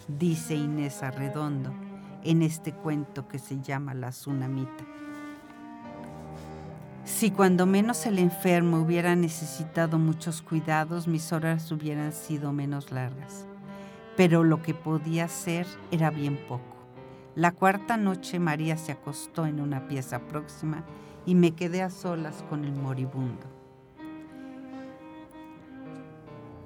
dice 0.09 0.55
Inés 0.55 1.03
Arredondo 1.03 1.86
en 2.27 2.43
este 2.43 2.72
cuento 2.72 3.29
que 3.29 3.39
se 3.39 3.61
llama 3.61 3.95
La 3.95 4.11
Tsunamita. 4.11 4.85
Si 7.05 7.31
cuando 7.31 7.66
menos 7.66 8.05
el 8.07 8.18
enfermo 8.18 8.81
hubiera 8.81 9.14
necesitado 9.14 9.97
muchos 9.99 10.43
cuidados, 10.43 11.07
mis 11.07 11.33
horas 11.33 11.70
hubieran 11.70 12.12
sido 12.12 12.53
menos 12.53 12.91
largas. 12.91 13.47
Pero 14.16 14.43
lo 14.43 14.61
que 14.61 14.74
podía 14.74 15.27
hacer 15.27 15.66
era 15.93 16.11
bien 16.11 16.37
poco. 16.49 16.77
La 17.37 17.53
cuarta 17.53 17.97
noche 17.97 18.41
María 18.41 18.77
se 18.77 18.93
acostó 18.93 19.47
en 19.47 19.61
una 19.61 19.87
pieza 19.87 20.20
próxima 20.20 20.83
y 21.27 21.37
me 21.37 21.53
quedé 21.53 21.83
a 21.83 21.91
solas 21.91 22.43
con 22.49 22.64
el 22.64 22.72
moribundo. 22.72 23.47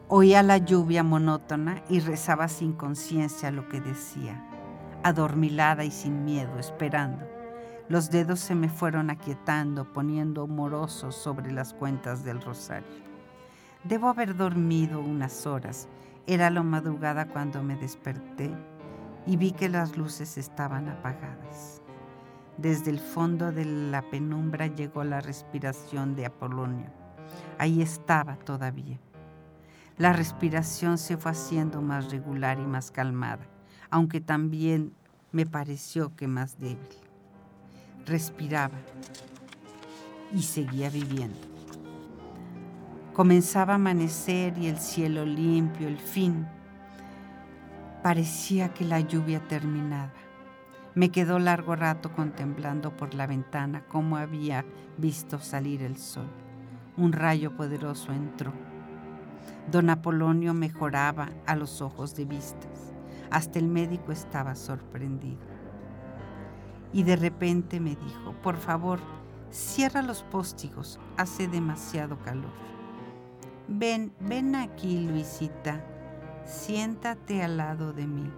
Oía 0.08 0.42
la 0.42 0.58
lluvia 0.58 1.02
monótona 1.02 1.82
y 1.88 2.00
rezaba 2.00 2.48
sin 2.48 2.72
conciencia 2.72 3.50
lo 3.50 3.68
que 3.68 3.80
decía 3.80 4.49
adormilada 5.03 5.84
y 5.84 5.90
sin 5.90 6.24
miedo, 6.24 6.59
esperando. 6.59 7.26
Los 7.88 8.11
dedos 8.11 8.40
se 8.40 8.55
me 8.55 8.68
fueron 8.68 9.11
aquietando, 9.11 9.92
poniendo 9.92 10.46
morosos 10.46 11.14
sobre 11.16 11.51
las 11.51 11.74
cuentas 11.74 12.24
del 12.24 12.40
rosario. 12.40 13.11
Debo 13.84 14.09
haber 14.09 14.36
dormido 14.36 15.01
unas 15.01 15.46
horas. 15.46 15.88
Era 16.26 16.51
la 16.51 16.62
madrugada 16.62 17.26
cuando 17.26 17.62
me 17.62 17.76
desperté 17.76 18.51
y 19.26 19.36
vi 19.36 19.53
que 19.53 19.68
las 19.68 19.96
luces 19.96 20.38
estaban 20.38 20.88
apagadas. 20.88 21.82
Desde 22.59 22.90
el 22.90 23.01
fondo 23.01 23.53
de 23.53 23.64
la 23.64 24.03
penumbra 24.03 24.66
llegó 24.66 25.03
la 25.03 25.20
respiración 25.20 26.14
de 26.14 26.26
Apolonio. 26.26 26.86
Ahí 27.59 27.80
estaba 27.80 28.36
todavía. 28.36 29.01
La 29.96 30.12
respiración 30.12 30.98
se 30.98 31.16
fue 31.16 31.32
haciendo 31.32 31.82
más 31.82 32.11
regular 32.11 32.59
y 32.61 32.66
más 32.66 32.90
calmada 32.90 33.49
aunque 33.91 34.20
también 34.20 34.93
me 35.32 35.47
pareció 35.47 36.14
que 36.16 36.28
más 36.28 36.59
débil. 36.59 36.78
Respiraba 38.07 38.78
y 40.32 40.43
seguía 40.43 40.91
viviendo. 40.91 41.38
Comenzaba 43.12 43.74
a 43.74 43.76
amanecer 43.76 44.57
y 44.57 44.68
el 44.68 44.78
cielo 44.78 45.24
limpio, 45.26 45.88
el 45.88 45.99
fin. 45.99 46.47
Parecía 48.03 48.72
que 48.72 48.84
la 48.84 49.01
lluvia 49.01 49.41
terminaba. 49.47 50.12
Me 50.95 51.11
quedó 51.11 51.38
largo 51.38 51.76
rato 51.76 52.12
contemplando 52.12 52.97
por 52.97 53.14
la 53.14 53.26
ventana 53.26 53.84
cómo 53.88 54.16
había 54.16 54.64
visto 54.97 55.38
salir 55.38 55.82
el 55.82 55.97
sol. 55.99 56.28
Un 56.97 57.12
rayo 57.12 57.55
poderoso 57.57 58.12
entró. 58.12 58.53
Don 59.70 59.91
Apolonio 59.91 60.55
mejoraba 60.55 61.28
a 61.47 61.57
los 61.57 61.80
ojos 61.82 62.14
de 62.14 62.24
vistas. 62.24 62.89
Hasta 63.31 63.59
el 63.59 63.68
médico 63.68 64.12
estaba 64.12 64.55
sorprendido. 64.55 65.39
Y 66.93 67.05
de 67.05 67.16
repente 67.16 67.78
me 67.78 67.97
dijo, 67.97 68.33
por 68.43 68.57
favor, 68.57 68.99
cierra 69.51 70.03
los 70.03 70.22
póstigos, 70.24 70.99
hace 71.16 71.47
demasiado 71.47 72.18
calor. 72.18 72.51
Ven, 73.68 74.12
ven 74.20 74.57
aquí, 74.57 75.07
Luisita, 75.07 75.81
siéntate 76.45 77.43
al 77.43 77.57
lado 77.57 77.93
de 77.93 78.07
mí. 78.07 78.31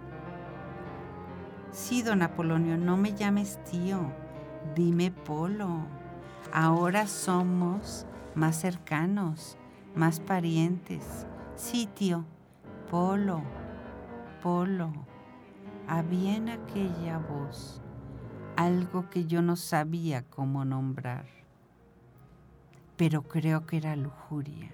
Sí, 1.71 2.03
don 2.03 2.21
Apolonio, 2.21 2.77
no 2.77 2.97
me 2.97 3.15
llames 3.15 3.59
tío, 3.63 3.99
dime 4.75 5.09
Polo. 5.09 5.87
Ahora 6.53 7.07
somos 7.07 8.05
más 8.35 8.57
cercanos, 8.57 9.57
más 9.95 10.19
parientes. 10.19 11.25
Sí, 11.55 11.89
tío, 11.95 12.25
Polo. 12.91 13.41
Polo, 14.43 14.91
había 15.87 16.35
en 16.35 16.49
aquella 16.49 17.17
voz 17.17 17.81
algo 18.57 19.09
que 19.09 19.23
yo 19.23 19.41
no 19.41 19.55
sabía 19.55 20.23
cómo 20.23 20.65
nombrar, 20.65 21.27
pero 22.97 23.21
creo 23.21 23.65
que 23.65 23.77
era 23.77 23.95
lujuria. 23.95 24.69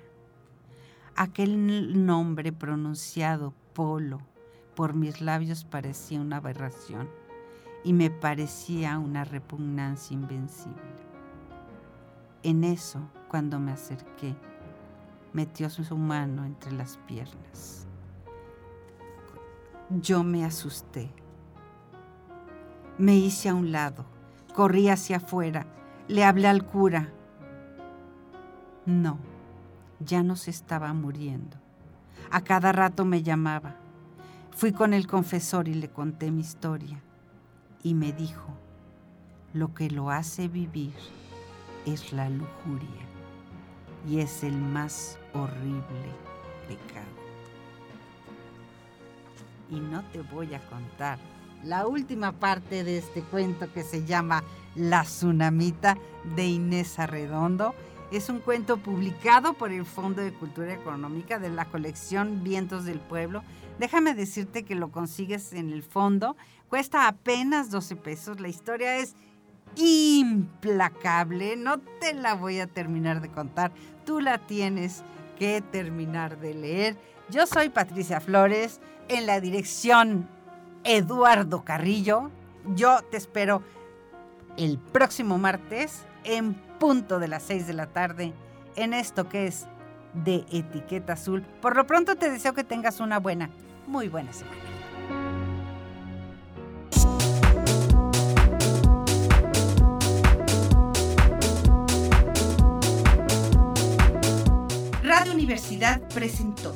Aquel 1.16 2.04
nombre 2.04 2.52
pronunciado 2.52 3.54
Polo 3.76 4.22
por 4.74 4.96
mis 4.96 5.22
labios 5.22 5.66
parecía 5.66 6.20
una 6.20 6.38
aberración 6.38 7.08
y 7.84 7.94
me 7.94 8.10
parecía 8.10 8.98
una 8.98 9.24
repugnancia 9.24 10.16
invencible. 10.16 10.82
En 12.42 12.64
eso, 12.64 13.02
cuando 13.28 13.60
me 13.60 13.74
acerqué, 13.74 14.36
metió 15.32 15.70
su 15.70 15.96
mano 15.96 16.44
entre 16.44 16.72
las 16.72 16.98
piernas. 17.06 17.89
Yo 19.90 20.24
me 20.24 20.46
asusté. 20.46 21.12
Me 23.00 23.16
hice 23.16 23.50
a 23.50 23.56
un 23.56 23.72
lado, 23.72 24.06
corrí 24.54 24.88
hacia 24.88 25.18
afuera, 25.18 25.66
le 26.08 26.24
hablé 26.24 26.48
al 26.48 26.64
cura. 26.64 27.12
No, 28.86 29.18
ya 30.00 30.22
no 30.22 30.36
se 30.36 30.52
estaba 30.52 30.94
muriendo. 30.94 31.58
A 32.30 32.42
cada 32.42 32.72
rato 32.72 33.04
me 33.04 33.24
llamaba. 33.24 33.78
Fui 34.52 34.74
con 34.74 34.94
el 34.94 35.08
confesor 35.08 35.68
y 35.68 35.74
le 35.74 35.90
conté 35.90 36.30
mi 36.30 36.42
historia. 36.42 37.02
Y 37.82 37.96
me 37.96 38.14
dijo, 38.14 38.54
lo 39.54 39.74
que 39.74 39.90
lo 39.90 40.12
hace 40.12 40.48
vivir 40.48 40.94
es 41.88 42.14
la 42.14 42.30
lujuria 42.30 43.08
y 44.08 44.20
es 44.20 44.44
el 44.44 44.56
más 44.56 45.18
horrible 45.34 46.14
pecado 46.68 47.19
y 49.70 49.80
no 49.80 50.04
te 50.12 50.22
voy 50.22 50.54
a 50.54 50.60
contar 50.68 51.20
la 51.64 51.88
última 51.88 52.32
parte 52.32 52.84
de 52.84 52.98
este 52.98 53.22
cuento 53.22 53.72
que 53.74 53.84
se 53.84 54.06
llama 54.06 54.44
La 54.76 55.04
Tsunamita 55.04 55.98
de 56.36 56.48
Inés 56.48 57.00
Arredondo. 57.00 57.76
Es 58.12 58.30
un 58.30 58.40
cuento 58.40 58.78
publicado 58.78 59.54
por 59.54 59.72
el 59.72 59.86
Fondo 59.86 60.22
de 60.22 60.34
Cultura 60.34 60.74
Económica 60.74 61.38
de 61.38 61.50
la 61.50 61.66
colección 61.66 62.44
Vientos 62.44 62.86
del 62.86 63.00
Pueblo. 63.00 63.44
Déjame 63.78 64.16
decirte 64.16 64.64
que 64.64 64.76
lo 64.76 64.92
consigues 64.92 65.54
en 65.54 65.70
el 65.70 65.84
fondo. 65.84 66.36
Cuesta 66.70 67.08
apenas 67.08 67.70
12 67.70 67.96
pesos. 67.98 68.40
La 68.40 68.48
historia 68.48 68.98
es 68.98 69.16
implacable. 69.76 71.56
No 71.56 71.80
te 72.00 72.14
la 72.14 72.34
voy 72.34 72.60
a 72.60 72.68
terminar 72.68 73.22
de 73.22 73.30
contar. 73.30 73.72
Tú 74.06 74.22
la 74.22 74.40
tienes 74.40 75.04
que 75.38 75.62
terminar 75.62 76.40
de 76.40 76.54
leer. 76.56 76.98
Yo 77.32 77.46
soy 77.46 77.70
Patricia 77.70 78.20
Flores. 78.20 78.80
En 79.08 79.26
la 79.26 79.40
dirección 79.40 80.28
Eduardo 80.84 81.64
Carrillo. 81.64 82.32
Yo 82.76 83.02
te 83.10 83.18
espero 83.18 83.64
el 84.58 84.78
próximo 84.78 85.38
martes 85.38 86.04
en 86.24 86.54
punto 86.80 87.20
de 87.20 87.28
las 87.28 87.44
6 87.44 87.68
de 87.68 87.74
la 87.74 87.88
tarde 87.88 88.34
en 88.76 88.94
esto 88.94 89.30
que 89.30 89.48
es 89.48 89.68
de 90.14 90.46
etiqueta 90.52 91.14
azul. 91.14 91.44
Por 91.62 91.76
lo 91.76 91.86
pronto 91.86 92.16
te 92.16 92.30
deseo 92.30 92.54
que 92.54 92.64
tengas 92.64 93.00
una 93.00 93.20
buena, 93.20 93.50
muy 93.88 94.08
buena 94.10 94.32
semana. 94.34 94.58
Radio 105.04 105.34
Universidad 105.34 106.02
presentó 106.10 106.76